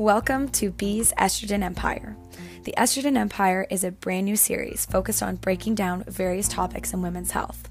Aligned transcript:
Welcome 0.00 0.48
to 0.52 0.70
Bee's 0.70 1.12
Estrogen 1.18 1.62
Empire. 1.62 2.16
The 2.64 2.72
Estrogen 2.78 3.18
Empire 3.18 3.66
is 3.68 3.84
a 3.84 3.90
brand 3.90 4.24
new 4.24 4.34
series 4.34 4.86
focused 4.86 5.22
on 5.22 5.36
breaking 5.36 5.74
down 5.74 6.04
various 6.04 6.48
topics 6.48 6.94
in 6.94 7.02
women's 7.02 7.32
health. 7.32 7.68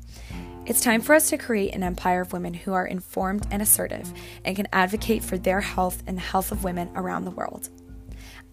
It's 0.68 0.79
time 0.79 1.02
for 1.02 1.15
us 1.15 1.31
to 1.31 1.39
create 1.39 1.73
an 1.73 1.81
empire 1.81 2.21
of 2.21 2.31
women 2.31 2.54
who 2.54 2.71
are 2.71 2.86
informed 2.86 3.47
and 3.50 3.63
assertive 3.63 4.14
and 4.46 4.55
can 4.55 4.68
advocate 4.71 5.23
for 5.23 5.39
their 5.39 5.60
health 5.60 6.04
and 6.05 6.18
the 6.18 6.21
health 6.21 6.52
of 6.52 6.64
women 6.64 6.92
around 6.93 7.25
the 7.25 7.32
world. 7.32 7.70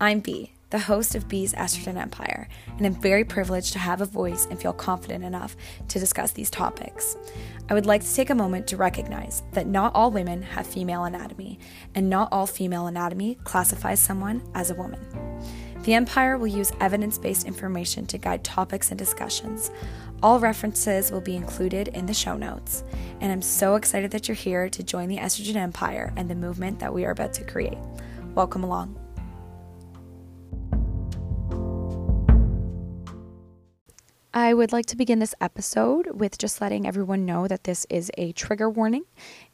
I'm 0.00 0.20
Bee, 0.20 0.54
the 0.70 0.78
host 0.78 1.14
of 1.14 1.28
Bee's 1.28 1.52
Estrogen 1.54 1.96
Empire, 1.96 2.48
and 2.76 2.84
I'm 2.84 3.00
very 3.00 3.24
privileged 3.24 3.72
to 3.74 3.78
have 3.78 4.00
a 4.00 4.06
voice 4.06 4.46
and 4.50 4.60
feel 4.60 4.72
confident 4.72 5.22
enough 5.22 5.56
to 5.88 6.00
discuss 6.00 6.32
these 6.32 6.50
topics. 6.50 7.16
I 7.68 7.74
would 7.74 7.86
like 7.86 8.02
to 8.02 8.14
take 8.14 8.30
a 8.30 8.34
moment 8.34 8.66
to 8.68 8.76
recognize 8.76 9.44
that 9.52 9.68
not 9.68 9.94
all 9.94 10.10
women 10.10 10.42
have 10.42 10.66
female 10.66 11.04
anatomy, 11.04 11.60
and 11.94 12.10
not 12.10 12.28
all 12.32 12.46
female 12.46 12.88
anatomy 12.88 13.36
classifies 13.44 14.00
someone 14.00 14.42
as 14.54 14.70
a 14.70 14.74
woman. 14.74 15.00
The 15.82 15.94
Empire 15.94 16.36
will 16.36 16.48
use 16.48 16.72
evidence 16.80 17.16
based 17.16 17.46
information 17.46 18.06
to 18.06 18.18
guide 18.18 18.42
topics 18.42 18.90
and 18.90 18.98
discussions. 18.98 19.70
All 20.20 20.40
references 20.40 21.12
will 21.12 21.20
be 21.20 21.36
included 21.36 21.88
in 21.88 22.06
the 22.06 22.14
show 22.14 22.36
notes, 22.36 22.82
and 23.20 23.30
I'm 23.30 23.42
so 23.42 23.76
excited 23.76 24.10
that 24.10 24.26
you're 24.26 24.34
here 24.34 24.68
to 24.68 24.82
join 24.82 25.08
the 25.08 25.18
Estrogen 25.18 25.54
Empire 25.54 26.12
and 26.16 26.28
the 26.28 26.34
movement 26.34 26.80
that 26.80 26.92
we 26.92 27.04
are 27.04 27.12
about 27.12 27.34
to 27.34 27.44
create. 27.44 27.78
Welcome 28.34 28.64
along. 28.64 29.05
I 34.36 34.52
would 34.52 34.70
like 34.70 34.84
to 34.86 34.98
begin 34.98 35.18
this 35.18 35.34
episode 35.40 36.20
with 36.20 36.36
just 36.36 36.60
letting 36.60 36.86
everyone 36.86 37.24
know 37.24 37.48
that 37.48 37.64
this 37.64 37.86
is 37.88 38.12
a 38.18 38.32
trigger 38.32 38.68
warning. 38.68 39.04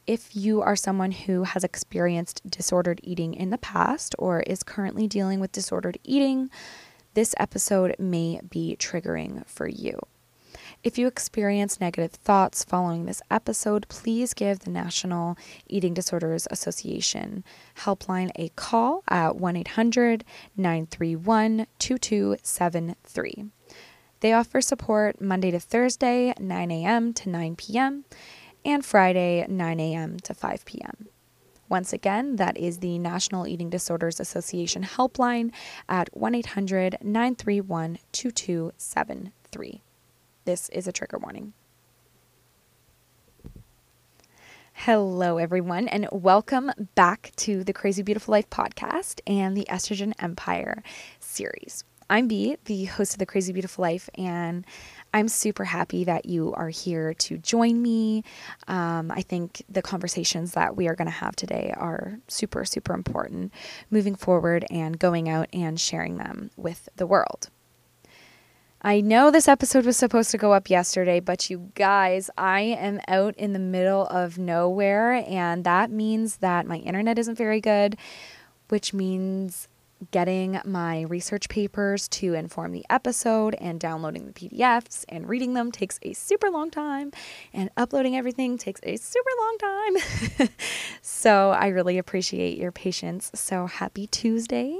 If 0.09 0.35
you 0.35 0.61
are 0.61 0.75
someone 0.75 1.13
who 1.13 1.45
has 1.45 1.63
experienced 1.63 2.43
disordered 2.51 3.01
eating 3.05 3.33
in 3.33 3.51
the 3.51 3.59
past 3.59 4.17
or 4.19 4.41
is 4.41 4.65
currently 4.65 5.07
dealing 5.07 5.39
with 5.39 5.53
disordered 5.53 5.99
eating, 6.03 6.51
this 7.15 7.33
episode 7.39 7.95
may 8.01 8.41
be 8.51 8.75
triggering 8.77 9.47
for 9.47 9.69
you. 9.69 10.01
If 10.83 10.99
you 10.99 11.07
experience 11.07 11.81
negative 11.81 12.11
thoughts 12.11 12.65
following 12.65 13.07
this 13.07 13.23
episode, 13.31 13.87
please 13.89 14.35
give 14.35 14.59
the 14.59 14.71
National 14.71 15.39
Eating 15.69 15.95
Disorders 15.95 16.49
Association 16.51 17.45
helpline 17.77 18.33
a 18.35 18.49
call 18.57 19.05
at 19.07 19.37
1 19.37 19.57
800 19.59 20.25
931 20.57 21.69
2273. 21.79 23.45
They 24.23 24.33
offer 24.33 24.61
support 24.61 25.21
Monday 25.21 25.51
to 25.51 25.59
Thursday, 25.59 26.33
9 26.39 26.71
a.m. 26.71 27.13
to 27.13 27.29
9 27.29 27.57
p.m., 27.57 28.05
and 28.65 28.85
Friday, 28.85 29.45
9 29.49 29.81
a.m. 29.81 30.21
to 30.21 30.33
5 30.33 30.65
p.m. 30.65 31.09
Once 31.69 31.93
again, 31.93 32.37
that 32.37 32.57
is 32.57 32.79
the 32.79 33.01
National 33.01 33.49
Eating 33.49 33.69
Disorders 33.69 34.21
Association 34.21 34.85
helpline 34.85 35.51
at 35.89 36.17
1 36.17 36.37
800 36.37 36.99
931 37.03 37.99
2273. 38.13 39.83
This 40.45 40.69
is 40.69 40.87
a 40.87 40.93
trigger 40.93 41.19
warning. 41.19 41.53
Hello, 44.73 45.39
everyone, 45.39 45.89
and 45.89 46.07
welcome 46.13 46.71
back 46.95 47.33
to 47.39 47.65
the 47.65 47.73
Crazy 47.73 48.05
Beautiful 48.05 48.31
Life 48.31 48.51
podcast 48.51 49.21
and 49.27 49.57
the 49.57 49.67
Estrogen 49.69 50.13
Empire 50.21 50.85
series. 51.19 51.83
I'm 52.13 52.29
Bee, 52.29 52.59
the 52.67 52.85
host 52.85 53.15
of 53.15 53.21
The 53.21 53.25
Crazy 53.25 53.55
Beautiful 53.55 53.81
Life, 53.81 54.11
and 54.17 54.67
I'm 55.15 55.29
super 55.29 55.65
happy 55.65 56.05
that 56.05 56.27
you 56.27 56.53
are 56.53 56.69
here 56.69 57.15
to 57.15 57.39
join 57.39 57.81
me. 57.81 58.23
Um, 58.69 59.11
I 59.11 59.23
think 59.23 59.63
the 59.67 59.81
conversations 59.81 60.53
that 60.53 60.77
we 60.77 60.89
are 60.89 60.95
going 60.95 61.07
to 61.07 61.11
have 61.11 61.35
today 61.37 61.73
are 61.75 62.19
super, 62.29 62.67
super 62.67 62.93
important 62.93 63.51
moving 63.91 64.15
forward 64.15 64.67
and 64.71 64.99
going 64.99 65.31
out 65.31 65.49
and 65.55 65.81
sharing 65.81 66.19
them 66.19 66.51
with 66.55 66.87
the 66.97 67.07
world. 67.07 67.49
I 68.83 69.01
know 69.01 69.31
this 69.31 69.49
episode 69.49 69.87
was 69.87 69.97
supposed 69.97 70.31
to 70.33 70.37
go 70.37 70.53
up 70.53 70.69
yesterday, 70.69 71.19
but 71.19 71.49
you 71.49 71.73
guys, 71.75 72.29
I 72.37 72.61
am 72.61 73.01
out 73.09 73.35
in 73.39 73.55
the 73.55 73.59
middle 73.59 74.07
of 74.09 74.37
nowhere, 74.37 75.25
and 75.27 75.65
that 75.65 75.91
means 75.91 76.37
that 76.37 76.67
my 76.67 76.77
internet 76.77 77.19
isn't 77.19 77.39
very 77.39 77.63
good, 77.63 77.97
which 78.69 78.93
means 78.93 79.67
getting 80.11 80.61
my 80.65 81.03
research 81.03 81.49
papers 81.49 82.09
to 82.09 82.35
inform 82.35 82.73
the 82.73 82.85
episode 82.91 83.55
and 83.55 83.79
downloading 83.79 84.27
the 84.27 84.33
PDFs 84.33 85.05
and 85.09 85.29
reading 85.29 85.55
them 85.55 85.71
takes 85.71 85.99
a 86.03 86.13
super 86.13 86.51
long 86.51 86.71
time, 86.71 87.13
and 87.53 87.71
uploading 87.77 88.17
everything 88.17 88.59
takes 88.59 88.81
a 88.83 88.97
super 88.97 89.31
long 89.41 89.59
time. 89.59 90.49
so 91.03 91.51
I 91.51 91.69
really 91.69 91.99
appreciate 91.99 92.59
your 92.59 92.73
patience. 92.73 93.31
So 93.35 93.67
happy 93.67 94.07
Tuesday. 94.07 94.79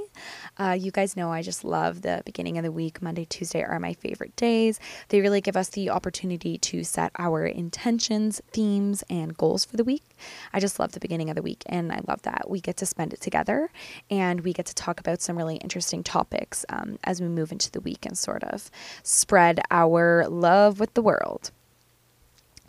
Uh, 0.57 0.77
you 0.79 0.91
guys 0.91 1.15
know 1.15 1.31
I 1.31 1.41
just 1.41 1.63
love 1.63 2.01
the 2.01 2.21
beginning 2.25 2.57
of 2.57 2.63
the 2.63 2.71
week. 2.71 3.01
Monday, 3.01 3.25
Tuesday 3.25 3.63
are 3.63 3.79
my 3.79 3.93
favorite 3.93 4.35
days. 4.35 4.79
They 5.09 5.21
really 5.21 5.41
give 5.41 5.57
us 5.57 5.69
the 5.69 5.89
opportunity 5.89 6.57
to 6.57 6.83
set 6.83 7.11
our 7.17 7.45
intentions, 7.45 8.41
themes, 8.51 9.03
and 9.09 9.37
goals 9.37 9.65
for 9.65 9.77
the 9.77 9.83
week. 9.83 10.17
I 10.53 10.59
just 10.59 10.79
love 10.79 10.91
the 10.91 10.99
beginning 10.99 11.29
of 11.29 11.35
the 11.35 11.41
week, 11.41 11.63
and 11.65 11.91
I 11.91 12.01
love 12.07 12.21
that 12.23 12.49
we 12.49 12.59
get 12.59 12.77
to 12.77 12.85
spend 12.85 13.13
it 13.13 13.21
together 13.21 13.69
and 14.09 14.41
we 14.41 14.53
get 14.53 14.65
to 14.67 14.75
talk 14.75 14.99
about 14.99 15.12
some 15.21 15.37
really 15.37 15.57
interesting 15.57 16.03
topics 16.03 16.65
um, 16.69 16.97
as 17.03 17.21
we 17.21 17.27
move 17.27 17.51
into 17.51 17.71
the 17.71 17.81
week 17.81 18.05
and 18.05 18.17
sort 18.17 18.43
of 18.43 18.69
spread 19.03 19.59
our 19.71 20.27
love 20.27 20.79
with 20.79 20.93
the 20.93 21.01
world. 21.01 21.51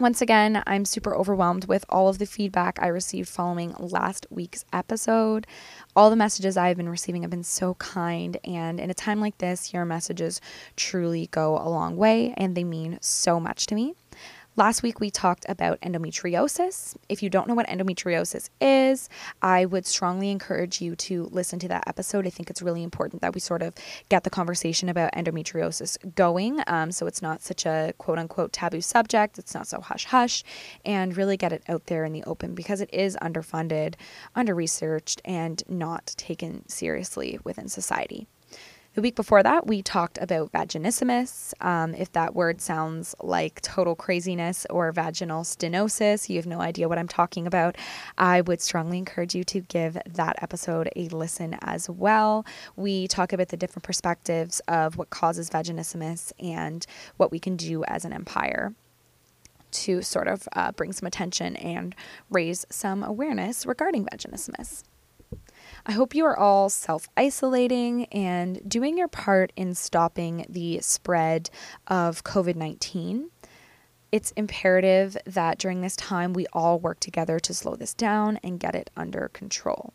Once 0.01 0.21
again, 0.21 0.61
I'm 0.67 0.85
super 0.85 1.15
overwhelmed 1.15 1.67
with 1.67 1.85
all 1.89 2.09
of 2.09 2.19
the 2.19 2.27
feedback 2.27 2.81
I 2.83 2.89
received 2.89 3.29
following 3.29 3.77
last 3.79 4.27
week's 4.29 4.65
episode. 4.73 5.47
All 5.95 6.11
the 6.11 6.17
messages 6.17 6.57
I've 6.57 6.77
been 6.77 6.89
receiving 6.89 7.23
have 7.23 7.31
been 7.31 7.45
so 7.45 7.75
kind, 7.75 8.37
and 8.43 8.81
in 8.81 8.91
a 8.91 8.95
time 8.95 9.21
like 9.21 9.39
this, 9.39 9.73
your 9.73 9.85
messages 9.85 10.41
truly 10.75 11.29
go 11.29 11.57
a 11.57 11.71
long 11.71 11.97
way 11.97 12.35
and 12.37 12.57
they 12.57 12.65
mean 12.65 12.99
so 13.01 13.39
much 13.39 13.67
to 13.69 13.77
me. 13.77 13.95
Last 14.57 14.85
week, 14.85 15.01
we 15.01 15.11
talked 15.11 15.45
about 15.49 15.81
endometriosis. 15.81 16.95
If 17.09 17.25
you 17.25 17.29
don't 17.29 17.49
know 17.49 17.57
what 17.57 17.67
endometriosis 17.67 18.51
is, 18.61 19.09
I 19.43 19.65
would 19.65 19.85
strongly 19.85 20.31
encourage 20.31 20.81
you 20.81 20.95
to 20.95 21.25
listen 21.33 21.59
to 21.59 21.69
that 21.69 21.89
episode. 21.89 22.25
I 22.25 22.31
think 22.31 22.51
it's 22.51 22.63
really 22.63 22.85
important 22.85 23.21
that 23.23 23.35
we 23.35 23.41
sort 23.41 23.63
of 23.63 23.75
get 24.11 24.23
the 24.23 24.31
conversation 24.31 24.89
about 24.89 25.13
endometriosis 25.13 26.15
going 26.15 26.61
um, 26.69 26.93
so 26.93 27.09
it's 27.09 27.21
not 27.21 27.43
such 27.43 27.67
a 27.67 27.95
quote 27.99 28.17
unquote 28.17 28.53
taboo 28.53 28.81
subject, 28.81 29.41
it's 29.41 29.55
not 29.55 29.67
so 29.67 29.81
hush 29.81 30.05
hush, 30.05 30.45
and 30.85 31.17
really 31.17 31.37
get 31.37 31.53
it 31.53 31.65
out 31.69 31.87
there 31.87 32.05
in 32.05 32.13
the 32.13 32.23
open 32.23 32.55
because 32.55 32.81
it 32.81 32.95
is 32.95 33.17
underfunded, 33.21 33.95
under 34.37 34.55
researched, 34.55 35.21
and 35.25 35.65
not 35.69 36.15
taken 36.17 36.69
seriously 36.69 37.41
within 37.43 37.69
society. 37.69 38.29
The 38.95 39.03
week 39.03 39.17
before 39.17 39.43
that, 39.43 39.67
we 39.67 39.83
talked 39.83 40.19
about 40.19 40.53
vaginismus. 40.53 41.53
Um, 41.61 41.97
if 41.97 42.13
that 42.13 42.33
word 42.33 42.61
sounds 42.61 43.17
like 43.21 43.61
total 43.61 43.97
craziness 43.97 44.69
or 44.71 44.93
vaginal 44.93 45.43
stenosis, 45.43 46.29
you 46.29 46.37
have 46.37 46.47
no 46.47 46.61
idea 46.61 46.89
what 46.89 46.97
I'm 46.97 47.09
talking 47.09 47.45
about, 47.45 47.77
I 48.19 48.43
would 48.43 48.61
strongly 48.61 48.99
encourage 48.99 49.35
you 49.35 49.43
to 49.43 49.63
give 49.63 49.99
that 50.07 50.41
episode 50.41 50.89
a 50.95 51.09
listen 51.09 51.59
as 51.63 51.91
well. 51.91 52.47
We 52.77 53.09
talk 53.09 53.33
about 53.33 53.49
the 53.49 53.57
different 53.57 53.83
perspectives 53.83 54.61
of 54.69 54.97
what 54.97 55.11
causes 55.11 55.51
vaginismus 55.51 56.33
and 56.39 56.87
what 57.17 57.33
we 57.33 57.41
can 57.41 57.57
do 57.57 57.83
as 57.87 58.05
an 58.05 58.13
empire 58.13 58.75
to 59.73 60.03
sort 60.03 60.29
of 60.29 60.49
uh, 60.53 60.71
bring 60.71 60.93
some 60.93 61.09
attention 61.09 61.57
and 61.57 61.97
raise 62.31 62.65
some 62.71 63.03
awareness 63.03 63.67
regarding 63.67 64.05
vaginismus. 64.05 64.85
I 65.87 65.93
hope 65.93 66.15
you 66.15 66.25
are 66.25 66.39
all 66.39 66.71
self 66.71 67.09
isolating 67.15 68.07
and 68.07 68.67
doing 68.67 68.97
your 68.97 69.09
part 69.09 69.53
in 69.55 69.75
stopping 69.75 70.47
the 70.49 70.81
spread 70.81 71.51
of 71.87 72.25
COVID 72.25 72.57
19. 72.57 73.31
It's 74.11 74.31
imperative 74.31 75.17
that 75.27 75.59
during 75.59 75.83
this 75.83 75.97
time 75.97 76.33
we 76.33 76.47
all 76.55 76.79
work 76.79 77.01
together 77.01 77.39
to 77.41 77.53
slow 77.53 77.77
this 77.77 77.93
down 77.93 78.39
and 78.43 78.59
get 78.61 78.75
it 78.75 78.89
under 78.97 79.29
control. 79.35 79.93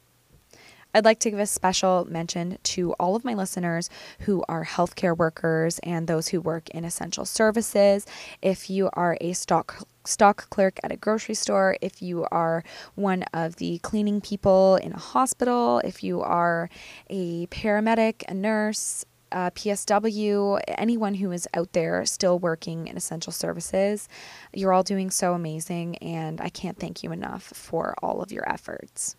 I'd 0.94 1.06
like 1.06 1.20
to 1.20 1.30
give 1.30 1.40
a 1.40 1.46
special 1.46 2.08
mention 2.10 2.58
to 2.64 2.94
all 2.94 3.16
of 3.16 3.24
my 3.24 3.36
listeners 3.36 3.92
who 4.22 4.44
are 4.50 4.66
healthcare 4.66 5.16
workers 5.16 5.80
and 5.84 6.08
those 6.08 6.30
who 6.30 6.42
work 6.42 6.68
in 6.72 6.84
essential 6.84 7.26
services. 7.26 8.08
If 8.42 8.72
you 8.72 8.90
are 8.94 9.16
a 9.22 9.34
stock 9.34 9.88
stock 10.06 10.50
clerk 10.50 10.80
at 10.82 10.92
a 10.92 10.98
grocery 10.98 11.36
store, 11.36 11.78
if 11.82 12.02
you 12.02 12.26
are 12.32 12.64
one 12.96 13.24
of 13.34 13.58
the 13.58 13.78
cleaning 13.80 14.20
people 14.20 14.78
in 14.78 14.94
a 14.94 14.98
hospital, 14.98 15.80
if 15.84 16.04
you 16.04 16.22
are 16.22 16.70
a 17.10 17.46
paramedic, 17.48 18.24
a 18.28 18.34
nurse, 18.34 19.06
uh, 19.32 19.52
PSW, 19.52 20.60
anyone 20.68 21.14
who 21.14 21.32
is 21.32 21.48
out 21.54 21.74
there 21.74 22.04
still 22.06 22.40
working 22.40 22.88
in 22.88 22.98
essential 22.98 23.32
services, 23.32 24.10
you're 24.54 24.74
all 24.74 24.82
doing 24.82 25.12
so 25.12 25.34
amazing, 25.34 25.98
and 25.98 26.42
I 26.42 26.50
can't 26.50 26.80
thank 26.80 27.04
you 27.04 27.12
enough 27.12 27.44
for 27.44 27.94
all 28.02 28.24
of 28.24 28.32
your 28.32 28.50
efforts. 28.52 29.16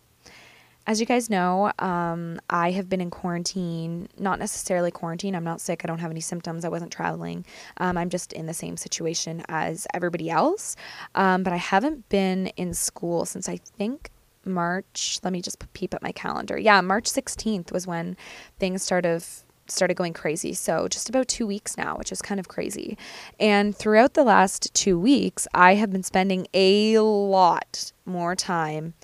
As 0.87 0.99
you 0.99 1.07
guys 1.07 1.31
know, 1.31 1.71
um, 1.79 2.41
I 2.49 2.71
have 2.73 2.89
been 2.89 3.01
in 3.01 3.11
quarantine, 3.11 4.09
not 4.19 4.39
necessarily 4.39 4.91
quarantine. 4.91 5.35
I'm 5.35 5.45
not 5.45 5.61
sick. 5.61 5.83
I 5.85 5.87
don't 5.87 5.99
have 5.99 6.11
any 6.11 6.21
symptoms. 6.21 6.65
I 6.65 6.69
wasn't 6.69 6.91
traveling. 6.91 7.45
Um, 7.77 7.97
I'm 7.97 8.09
just 8.09 8.33
in 8.33 8.47
the 8.47 8.55
same 8.55 8.77
situation 8.77 9.45
as 9.49 9.87
everybody 9.95 10.31
else. 10.31 10.77
Um, 11.15 11.43
but 11.43 11.53
I 11.53 11.59
haven't 11.59 12.09
been 12.09 12.49
in 12.57 12.75
school 12.75 13.25
since 13.25 13.49
I 13.49 13.57
think 13.57 14.11
March. 14.45 15.21
Let 15.23 15.33
me 15.33 15.43
just 15.43 15.59
peep 15.75 15.95
at 15.95 16.03
my 16.03 16.13
calendar. 16.13 16.59
Yeah, 16.59 16.81
March 16.81 17.05
16th 17.05 17.73
was 17.73 17.87
when 17.87 18.17
things 18.59 18.83
started 18.83 19.23
started 19.67 19.95
going 19.95 20.13
crazy. 20.13 20.53
So, 20.53 20.89
just 20.89 21.09
about 21.09 21.29
2 21.29 21.47
weeks 21.47 21.77
now, 21.77 21.97
which 21.97 22.11
is 22.11 22.21
kind 22.21 22.41
of 22.41 22.49
crazy. 22.49 22.99
And 23.39 23.77
throughout 23.77 24.15
the 24.15 24.25
last 24.25 24.75
2 24.75 24.99
weeks, 24.99 25.47
I 25.55 25.75
have 25.75 25.93
been 25.93 26.03
spending 26.03 26.49
a 26.53 26.99
lot 26.99 27.93
more 28.05 28.35
time 28.35 28.95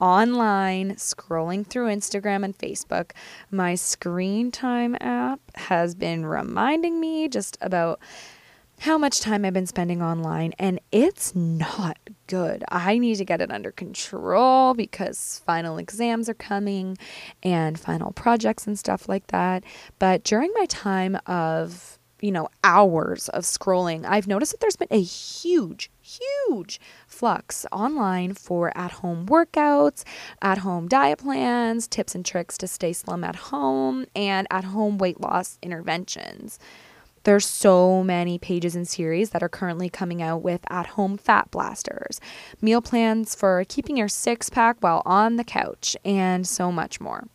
online 0.00 0.94
scrolling 0.94 1.66
through 1.66 1.88
Instagram 1.88 2.44
and 2.44 2.56
Facebook. 2.56 3.12
My 3.50 3.74
screen 3.74 4.50
time 4.50 4.96
app 5.00 5.40
has 5.54 5.94
been 5.94 6.26
reminding 6.26 7.00
me 7.00 7.28
just 7.28 7.58
about 7.60 8.00
how 8.80 8.96
much 8.96 9.20
time 9.20 9.44
I've 9.44 9.52
been 9.52 9.66
spending 9.66 10.00
online, 10.00 10.52
and 10.58 10.78
it's 10.92 11.34
not 11.34 11.98
good. 12.28 12.64
I 12.68 12.98
need 12.98 13.16
to 13.16 13.24
get 13.24 13.40
it 13.40 13.50
under 13.50 13.72
control 13.72 14.72
because 14.74 15.42
final 15.44 15.78
exams 15.78 16.28
are 16.28 16.34
coming 16.34 16.96
and 17.42 17.78
final 17.78 18.12
projects 18.12 18.68
and 18.68 18.78
stuff 18.78 19.08
like 19.08 19.26
that. 19.28 19.64
But 19.98 20.22
during 20.22 20.52
my 20.54 20.66
time 20.66 21.18
of, 21.26 21.97
you 22.20 22.32
know, 22.32 22.48
hours 22.64 23.28
of 23.30 23.44
scrolling, 23.44 24.04
I've 24.04 24.26
noticed 24.26 24.52
that 24.52 24.60
there's 24.60 24.76
been 24.76 24.88
a 24.90 25.02
huge, 25.02 25.90
huge 26.00 26.80
flux 27.06 27.66
online 27.72 28.34
for 28.34 28.76
at 28.76 28.92
home 28.92 29.26
workouts, 29.26 30.04
at 30.42 30.58
home 30.58 30.88
diet 30.88 31.18
plans, 31.18 31.86
tips 31.86 32.14
and 32.14 32.24
tricks 32.24 32.58
to 32.58 32.66
stay 32.66 32.92
slim 32.92 33.24
at 33.24 33.36
home, 33.36 34.06
and 34.14 34.46
at 34.50 34.64
home 34.64 34.98
weight 34.98 35.20
loss 35.20 35.58
interventions. 35.62 36.58
There's 37.24 37.46
so 37.46 38.02
many 38.02 38.38
pages 38.38 38.74
and 38.74 38.88
series 38.88 39.30
that 39.30 39.42
are 39.42 39.48
currently 39.48 39.90
coming 39.90 40.22
out 40.22 40.42
with 40.42 40.60
at 40.70 40.86
home 40.86 41.18
fat 41.18 41.50
blasters, 41.50 42.20
meal 42.62 42.80
plans 42.80 43.34
for 43.34 43.64
keeping 43.68 43.96
your 43.96 44.08
six 44.08 44.48
pack 44.48 44.78
while 44.80 45.02
on 45.04 45.36
the 45.36 45.44
couch, 45.44 45.96
and 46.04 46.46
so 46.46 46.72
much 46.72 47.00
more. 47.00 47.28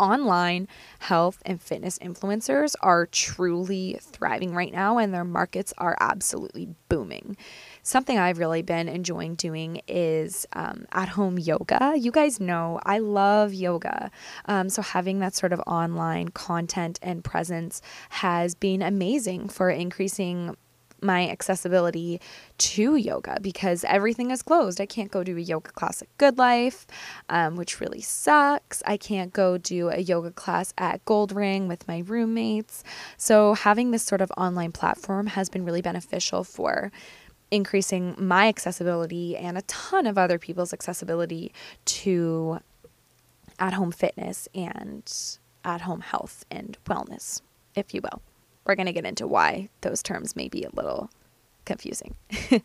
Online 0.00 0.66
health 0.98 1.42
and 1.46 1.60
fitness 1.60 1.98
influencers 1.98 2.74
are 2.80 3.06
truly 3.06 3.98
thriving 4.00 4.54
right 4.54 4.72
now, 4.72 4.98
and 4.98 5.14
their 5.14 5.24
markets 5.24 5.72
are 5.78 5.96
absolutely 6.00 6.68
booming 6.88 7.36
something 7.82 8.18
I've 8.18 8.38
really 8.38 8.62
been 8.62 8.88
enjoying 8.88 9.34
doing 9.34 9.82
is 9.88 10.46
um, 10.52 10.86
at 10.92 11.08
home 11.08 11.38
yoga. 11.38 11.94
You 11.96 12.10
guys 12.10 12.40
know 12.40 12.80
I 12.84 12.98
love 12.98 13.52
yoga. 13.52 14.10
Um, 14.46 14.68
so 14.68 14.82
having 14.82 15.20
that 15.20 15.34
sort 15.34 15.52
of 15.52 15.60
online 15.66 16.28
content 16.28 16.98
and 17.02 17.24
presence 17.24 17.82
has 18.10 18.54
been 18.54 18.82
amazing 18.82 19.48
for 19.48 19.70
increasing 19.70 20.56
my 21.02 21.28
accessibility 21.28 22.20
to 22.58 22.96
yoga 22.96 23.38
because 23.40 23.84
everything 23.84 24.30
is 24.30 24.42
closed. 24.42 24.80
I 24.80 24.86
can't 24.86 25.10
go 25.10 25.22
do 25.22 25.36
a 25.36 25.40
yoga 25.40 25.70
class 25.70 26.02
at 26.02 26.08
Good 26.18 26.38
Life, 26.38 26.86
um, 27.28 27.56
which 27.56 27.80
really 27.80 28.00
sucks. 28.00 28.82
I 28.86 28.96
can't 28.96 29.32
go 29.32 29.58
do 29.58 29.88
a 29.90 29.98
yoga 29.98 30.30
class 30.30 30.72
at 30.78 31.04
Gold 31.04 31.32
Ring 31.32 31.68
with 31.68 31.86
my 31.88 32.02
roommates. 32.06 32.84
So, 33.16 33.54
having 33.54 33.90
this 33.90 34.02
sort 34.02 34.20
of 34.20 34.32
online 34.36 34.72
platform 34.72 35.28
has 35.28 35.48
been 35.48 35.64
really 35.64 35.82
beneficial 35.82 36.44
for 36.44 36.92
increasing 37.50 38.14
my 38.18 38.48
accessibility 38.48 39.36
and 39.36 39.58
a 39.58 39.62
ton 39.62 40.06
of 40.06 40.16
other 40.16 40.38
people's 40.38 40.72
accessibility 40.72 41.52
to 41.84 42.60
at 43.58 43.74
home 43.74 43.92
fitness 43.92 44.48
and 44.54 45.12
at 45.64 45.82
home 45.82 46.00
health 46.00 46.44
and 46.50 46.78
wellness, 46.86 47.42
if 47.74 47.92
you 47.92 48.00
will. 48.00 48.22
We're 48.64 48.74
going 48.74 48.86
to 48.86 48.92
get 48.92 49.06
into 49.06 49.26
why 49.26 49.68
those 49.80 50.02
terms 50.02 50.36
may 50.36 50.48
be 50.48 50.64
a 50.64 50.70
little 50.74 51.10
confusing. 51.64 52.16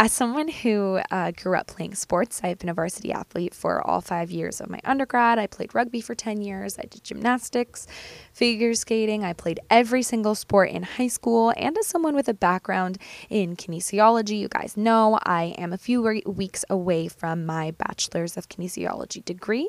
As 0.00 0.12
someone 0.12 0.46
who 0.46 1.00
uh, 1.10 1.32
grew 1.32 1.56
up 1.56 1.66
playing 1.66 1.96
sports, 1.96 2.40
I've 2.44 2.60
been 2.60 2.68
a 2.68 2.74
varsity 2.74 3.10
athlete 3.10 3.52
for 3.52 3.84
all 3.84 4.00
five 4.00 4.30
years 4.30 4.60
of 4.60 4.70
my 4.70 4.78
undergrad. 4.84 5.40
I 5.40 5.48
played 5.48 5.74
rugby 5.74 6.00
for 6.00 6.14
10 6.14 6.40
years. 6.40 6.78
I 6.78 6.82
did 6.82 7.02
gymnastics, 7.02 7.88
figure 8.32 8.74
skating. 8.74 9.24
I 9.24 9.32
played 9.32 9.58
every 9.70 10.04
single 10.04 10.36
sport 10.36 10.70
in 10.70 10.84
high 10.84 11.08
school. 11.08 11.52
And 11.56 11.76
as 11.76 11.88
someone 11.88 12.14
with 12.14 12.28
a 12.28 12.34
background 12.34 12.98
in 13.28 13.56
kinesiology, 13.56 14.38
you 14.38 14.46
guys 14.46 14.76
know 14.76 15.18
I 15.24 15.56
am 15.58 15.72
a 15.72 15.78
few 15.78 16.00
weeks 16.26 16.64
away 16.70 17.08
from 17.08 17.44
my 17.44 17.72
bachelor's 17.72 18.36
of 18.36 18.48
kinesiology 18.48 19.24
degree. 19.24 19.68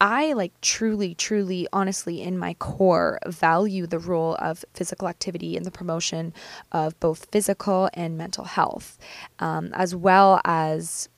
I 0.00 0.32
like 0.32 0.60
truly, 0.60 1.14
truly, 1.14 1.68
honestly, 1.72 2.20
in 2.22 2.36
my 2.38 2.54
core, 2.54 3.18
value 3.26 3.86
the 3.86 3.98
role 3.98 4.36
of 4.38 4.64
physical 4.74 5.08
activity 5.08 5.56
in 5.56 5.62
the 5.62 5.70
promotion 5.70 6.34
of 6.72 6.98
both 7.00 7.28
physical 7.30 7.88
and 7.94 8.18
mental 8.18 8.44
health, 8.44 8.98
um, 9.38 9.70
as 9.72 9.94
well 9.94 10.40
as 10.44 11.08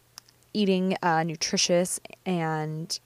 eating 0.52 0.96
uh, 1.02 1.23
nutritious 1.23 2.00
and 2.25 3.00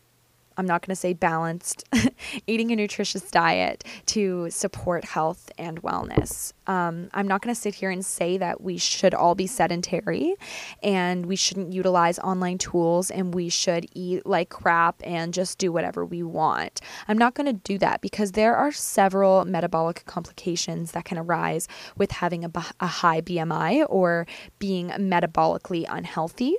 I'm 0.61 0.67
not 0.67 0.83
going 0.83 0.93
to 0.93 1.01
say 1.01 1.15
balanced, 1.15 1.85
eating 2.47 2.71
a 2.71 2.77
nutritious 2.77 3.31
diet 3.31 3.83
to 4.07 4.51
support 4.51 5.07
health 5.07 5.51
and 5.57 5.83
wellness. 5.83 6.53
Um, 6.67 7.09
I'm 7.15 7.27
not 7.27 7.41
going 7.41 7.55
to 7.55 7.59
sit 7.59 7.75
here 7.75 7.89
and 7.89 8.05
say 8.05 8.37
that 8.37 8.61
we 8.61 8.77
should 8.77 9.15
all 9.15 9.35
be 9.35 9.47
sedentary 9.47 10.35
and 10.83 11.25
we 11.25 11.35
shouldn't 11.35 11.73
utilize 11.73 12.19
online 12.19 12.59
tools 12.59 13.11
and 13.11 13.33
we 13.33 13.49
should 13.49 13.87
eat 13.95 14.27
like 14.27 14.51
crap 14.51 15.01
and 15.03 15.33
just 15.33 15.57
do 15.57 15.73
whatever 15.73 16.05
we 16.05 16.23
want. 16.23 16.83
I'm 17.09 17.17
not 17.17 17.33
going 17.33 17.47
to 17.47 17.55
do 17.55 17.79
that 17.79 18.03
because 18.03 18.33
there 18.33 18.55
are 18.55 18.71
several 18.71 19.47
metabolic 19.47 20.05
complications 20.05 20.93
that 20.93 21.07
can 21.07 21.17
arise 21.17 21.69
with 21.97 22.11
having 22.11 22.45
a, 22.45 22.51
a 22.81 22.87
high 22.87 23.23
BMI 23.23 23.87
or 23.89 24.27
being 24.59 24.91
metabolically 24.91 25.87
unhealthy. 25.89 26.57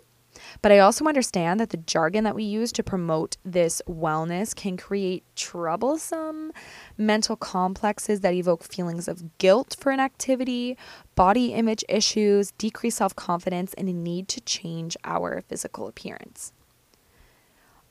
But 0.62 0.72
I 0.72 0.80
also 0.80 1.06
understand 1.06 1.60
that 1.60 1.72
the 1.72 1.78
jargon 1.78 2.24
that 2.24 2.36
we 2.36 2.44
use 2.44 2.72
to 2.74 2.84
promote 2.84 3.38
this 3.44 3.82
wellness 3.90 4.56
can 4.56 4.78
create 4.78 5.24
troublesome 5.36 6.52
mental 6.98 7.36
complexes 7.36 8.20
that 8.20 8.36
evoke 8.36 8.64
feelings 8.64 9.08
of 9.08 9.38
guilt 9.40 9.76
for 9.80 9.92
an 9.92 10.00
activity, 10.00 10.78
body 11.16 11.54
image 11.54 11.84
issues, 11.90 12.52
decreased 12.52 12.98
self 12.98 13.16
confidence, 13.16 13.74
and 13.74 13.90
a 13.90 13.94
need 13.94 14.28
to 14.28 14.42
change 14.42 14.96
our 15.04 15.42
physical 15.48 15.88
appearance. 15.88 16.54